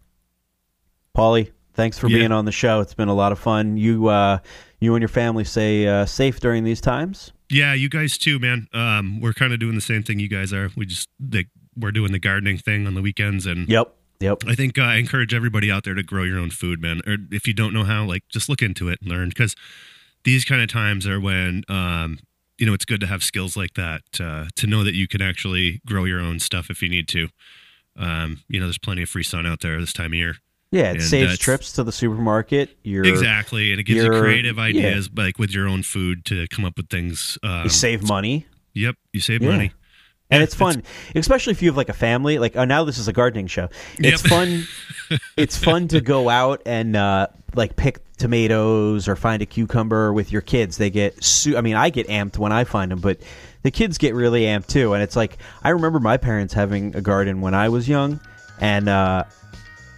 Paulie, 1.17 1.51
thanks 1.75 1.99
for 1.99 2.09
Yeah. 2.09 2.19
being 2.19 2.33
on 2.33 2.45
the 2.45 2.53
show. 2.53 2.81
It's 2.81 2.95
been 2.95 3.09
a 3.09 3.15
lot 3.15 3.33
of 3.33 3.39
fun. 3.39 3.77
You 3.77 4.09
uh, 4.09 4.39
you 4.81 4.95
and 4.95 5.03
your 5.03 5.09
family 5.09 5.45
stay 5.45 5.87
uh, 5.87 6.07
safe 6.07 6.41
during 6.41 6.65
these 6.65 6.81
times. 6.81 7.33
Yeah, 7.51 7.75
you 7.75 7.89
guys 7.89 8.17
too, 8.17 8.39
man. 8.39 8.69
Um, 8.73 9.21
we're 9.21 9.33
kind 9.33 9.53
of 9.53 9.59
doing 9.59 9.75
the 9.75 9.81
same 9.81 10.03
thing 10.03 10.19
you 10.21 10.29
guys 10.29 10.53
are. 10.53 10.71
We 10.77 10.87
just 10.87 11.09
like 11.33 11.49
we're 11.77 11.91
doing 11.93 12.13
the 12.13 12.19
gardening 12.19 12.59
thing 12.59 12.87
on 12.87 12.95
the 12.95 13.03
weekends, 13.03 13.47
and 13.47 13.69
Yep. 13.69 13.95
Yep. 14.21 14.43
I 14.47 14.55
think 14.55 14.79
uh, 14.79 14.83
I 14.83 14.97
encourage 14.97 15.33
everybody 15.33 15.71
out 15.71 15.85
there 15.85 15.95
to 15.95 16.03
grow 16.03 16.25
your 16.25 16.39
own 16.39 16.51
food, 16.51 16.81
man. 16.81 17.01
Or 17.07 17.17
if 17.31 17.47
you 17.47 17.55
don't 17.55 17.73
know 17.73 17.85
how, 17.85 18.05
like 18.05 18.29
just 18.29 18.49
look 18.49 18.61
into 18.63 18.89
it 18.89 19.01
and 19.01 19.11
learn 19.11 19.31
because 19.31 19.57
these 20.25 20.45
kind 20.45 20.63
of 20.63 20.71
times 20.71 21.07
are 21.07 21.19
when 21.19 21.65
um, 21.69 22.19
you 22.59 22.67
know 22.67 22.75
it's 22.75 22.85
good 22.85 23.01
to 23.01 23.07
have 23.07 23.23
skills 23.23 23.57
like 23.57 23.75
that 23.75 24.03
uh, 24.21 24.47
to 24.57 24.67
know 24.67 24.85
that 24.85 24.95
you 24.95 25.09
can 25.09 25.23
actually 25.23 25.81
grow 25.87 26.05
your 26.05 26.21
own 26.21 26.39
stuff 26.39 26.69
if 26.71 26.83
you 26.83 26.89
need 26.89 27.09
to. 27.09 27.29
Um, 27.97 28.43
you 28.49 28.61
know, 28.61 28.67
there's 28.67 28.79
plenty 28.79 29.03
of 29.03 29.09
free 29.09 29.23
sun 29.23 29.47
out 29.47 29.61
there 29.61 29.81
this 29.81 29.93
time 29.93 30.13
of 30.13 30.15
year. 30.15 30.37
Yeah, 30.71 30.91
it 30.91 30.97
And 30.97 31.03
saves 31.03 31.39
trips 31.39 31.73
to 31.73 31.83
the 31.83 31.91
supermarket. 31.91 32.77
You're, 32.85 33.05
exactly, 33.05 33.73
and 33.73 33.81
it 33.81 33.85
gives 33.85 34.05
you 34.05 34.11
creative 34.11 34.57
yeah. 34.57 34.63
ideas, 34.63 35.11
like 35.17 35.39
with 35.39 35.51
your 35.51 35.67
own 35.67 35.83
food, 35.83 36.25
to 36.27 36.47
come 36.49 36.65
up 36.65 36.77
with 36.77 36.89
things. 36.89 37.39
Um, 37.43 37.65
You 37.65 37.71
save 37.71 38.07
money. 38.07 38.47
Yep, 38.75 38.97
you 39.13 39.21
save 39.21 39.43
Yeah. 39.43 39.51
money. 39.51 39.73
And 40.31 40.43
it's 40.43 40.55
fun, 40.55 40.83
especially 41.15 41.53
if 41.53 41.63
you 41.63 41.69
have 41.71 41.77
like 41.77 41.89
a 41.89 41.93
family. 41.95 42.39
Like 42.39 42.57
oh, 42.57 42.65
now, 42.65 42.85
this 42.85 42.99
is 42.99 43.09
a 43.09 43.13
gardening 43.13 43.47
show. 43.49 43.69
It's 43.99 44.23
Yep. 44.23 44.31
fun. 44.31 44.65
it's 45.37 45.57
fun 45.57 45.89
to 45.89 46.01
go 46.01 46.29
out 46.29 46.63
and 46.67 46.95
uh, 46.97 47.27
like 47.55 47.75
pick 47.77 47.99
tomatoes 48.17 49.09
or 49.09 49.17
find 49.17 49.43
a 49.43 49.47
cucumber 49.47 50.13
with 50.13 50.31
your 50.31 50.43
kids. 50.43 50.77
They 50.77 50.91
get, 50.91 51.25
su- 51.25 51.57
I 51.57 51.63
mean, 51.63 51.75
I 51.75 51.91
get 51.91 52.07
amped 52.09 52.39
when 52.39 52.53
I 52.53 52.65
find 52.65 52.93
them, 52.93 53.01
but 53.01 53.19
the 53.63 53.71
kids 53.71 53.99
get 53.99 54.15
really 54.15 54.43
amped 54.43 54.69
too. 54.69 54.95
And 54.95 55.03
it's 55.03 55.17
like 55.17 55.39
I 55.65 55.71
remember 55.71 55.99
my 55.99 56.17
parents 56.17 56.55
having 56.55 56.95
a 56.95 57.01
garden 57.01 57.41
when 57.41 57.55
I 57.55 57.69
was 57.69 57.89
young, 57.89 58.21
and 58.61 58.89
uh, 58.89 59.25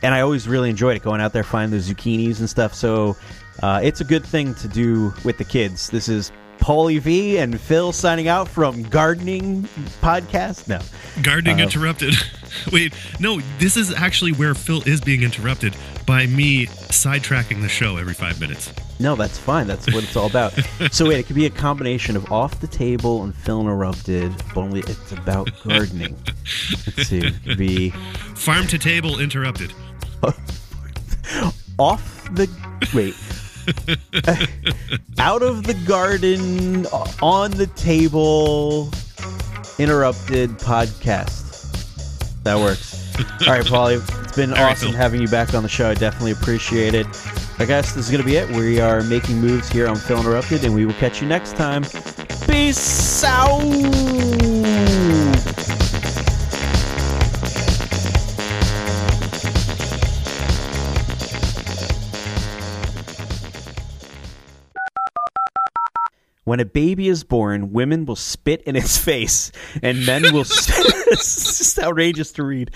and 0.03 0.15
I 0.15 0.21
always 0.23 0.49
really 0.49 0.71
enjoyed 0.71 0.97
it 0.97 1.03
going 1.03 1.21
out 1.21 1.33
there 1.33 1.45
finding 1.45 1.79
the 1.79 1.85
zucchinis 1.85 2.39
and 2.41 2.49
stuff. 2.49 2.73
So 2.75 3.17
uh, 3.63 3.81
it's 3.85 4.01
a 4.01 4.05
good 4.05 4.25
thing 4.25 4.55
to 4.57 4.69
do 4.69 5.13
with 5.25 5.37
the 5.37 5.45
kids. 5.45 5.91
This 5.91 6.09
is 6.09 6.33
Paulie 6.63 7.01
V 7.01 7.39
and 7.39 7.61
Phil 7.61 7.91
signing 7.93 8.29
out 8.29 8.47
from 8.47 8.85
Gardening 8.85 9.65
Podcast. 10.01 10.69
No, 10.69 10.79
Gardening 11.21 11.61
Uh, 11.61 11.65
interrupted. 11.65 12.15
Wait, 12.73 12.95
no, 13.19 13.41
this 13.59 13.77
is 13.77 13.93
actually 13.93 14.31
where 14.31 14.55
Phil 14.55 14.81
is 14.87 15.01
being 15.01 15.23
interrupted 15.25 15.75
by 16.07 16.27
me 16.27 16.67
sidetracking 16.67 17.63
the 17.63 17.69
show 17.69 17.97
every 17.97 18.15
five 18.15 18.41
minutes. 18.41 18.73
no, 19.01 19.17
that's 19.17 19.39
fine. 19.39 19.67
That's 19.67 19.87
what 19.93 20.05
it's 20.05 20.15
all 20.15 20.29
about. 20.29 20.53
so 20.93 21.09
wait, 21.09 21.19
it 21.19 21.27
could 21.27 21.35
be 21.35 21.47
a 21.47 21.51
combination 21.51 22.15
of 22.17 22.31
off 22.31 22.61
the 22.61 22.69
table 22.69 23.25
and 23.25 23.35
Phil 23.35 23.61
interrupted, 23.61 24.33
but 24.55 24.61
only 24.61 24.81
it's 24.81 25.11
about 25.11 25.51
gardening. 25.65 26.17
Let's 26.87 27.09
see, 27.09 27.19
it 27.27 27.35
could 27.43 27.59
be 27.59 27.91
Farm 28.37 28.69
to 28.69 28.79
table 28.79 29.19
interrupted. 29.19 29.73
off 31.79 32.29
the 32.35 32.49
wait. 32.95 33.15
out 35.19 35.43
of 35.43 35.65
the 35.65 35.75
garden, 35.87 36.87
on 37.23 37.51
the 37.53 37.67
table, 37.77 38.91
interrupted 39.79 40.51
podcast. 40.59 41.41
That 42.43 42.57
works. 42.59 43.15
All 43.47 43.53
right, 43.55 43.65
Paulie. 43.65 44.25
It's 44.25 44.37
been 44.37 44.51
All 44.51 44.57
right, 44.57 44.73
awesome 44.73 44.89
Phil. 44.91 44.97
having 44.97 45.21
you 45.21 45.29
back 45.29 45.55
on 45.55 45.63
the 45.63 45.69
show. 45.69 45.91
I 45.91 45.95
definitely 45.95 46.33
appreciate 46.33 46.95
it. 46.95 47.07
I 47.59 47.65
guess 47.65 47.93
this 47.93 48.07
is 48.07 48.11
going 48.11 48.23
to 48.23 48.27
be 48.29 48.37
it. 48.37 48.49
We 48.51 48.81
are 48.81 49.03
making 49.03 49.41
moves 49.41 49.69
here 49.69 49.87
on 49.87 49.97
Phil 49.97 50.19
Interrupted, 50.19 50.65
and 50.65 50.75
we 50.75 50.87
will 50.87 50.95
catch 50.95 51.21
you 51.23 51.29
next 51.29 51.55
time. 51.57 51.85
Peace 52.47 53.23
out. 53.23 54.52
When 66.45 66.59
a 66.59 66.65
baby 66.65 67.07
is 67.09 67.23
born, 67.23 67.73
women 67.73 68.05
will 68.05 68.17
spit 68.17 68.63
in 68.63 68.75
its 68.75 68.99
face, 68.99 69.53
and 69.81 70.05
men 70.05 70.23
will. 70.33 70.41
it's 70.43 71.59
just 71.59 71.79
outrageous 71.79 72.33
to 72.33 72.43
read. 72.43 72.73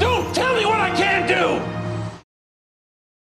Don't 0.00 0.34
tell 0.34 0.54
me 0.56 0.64
what 0.64 0.80
I 0.80 0.94
can't 0.96 1.28
do! 1.28 1.75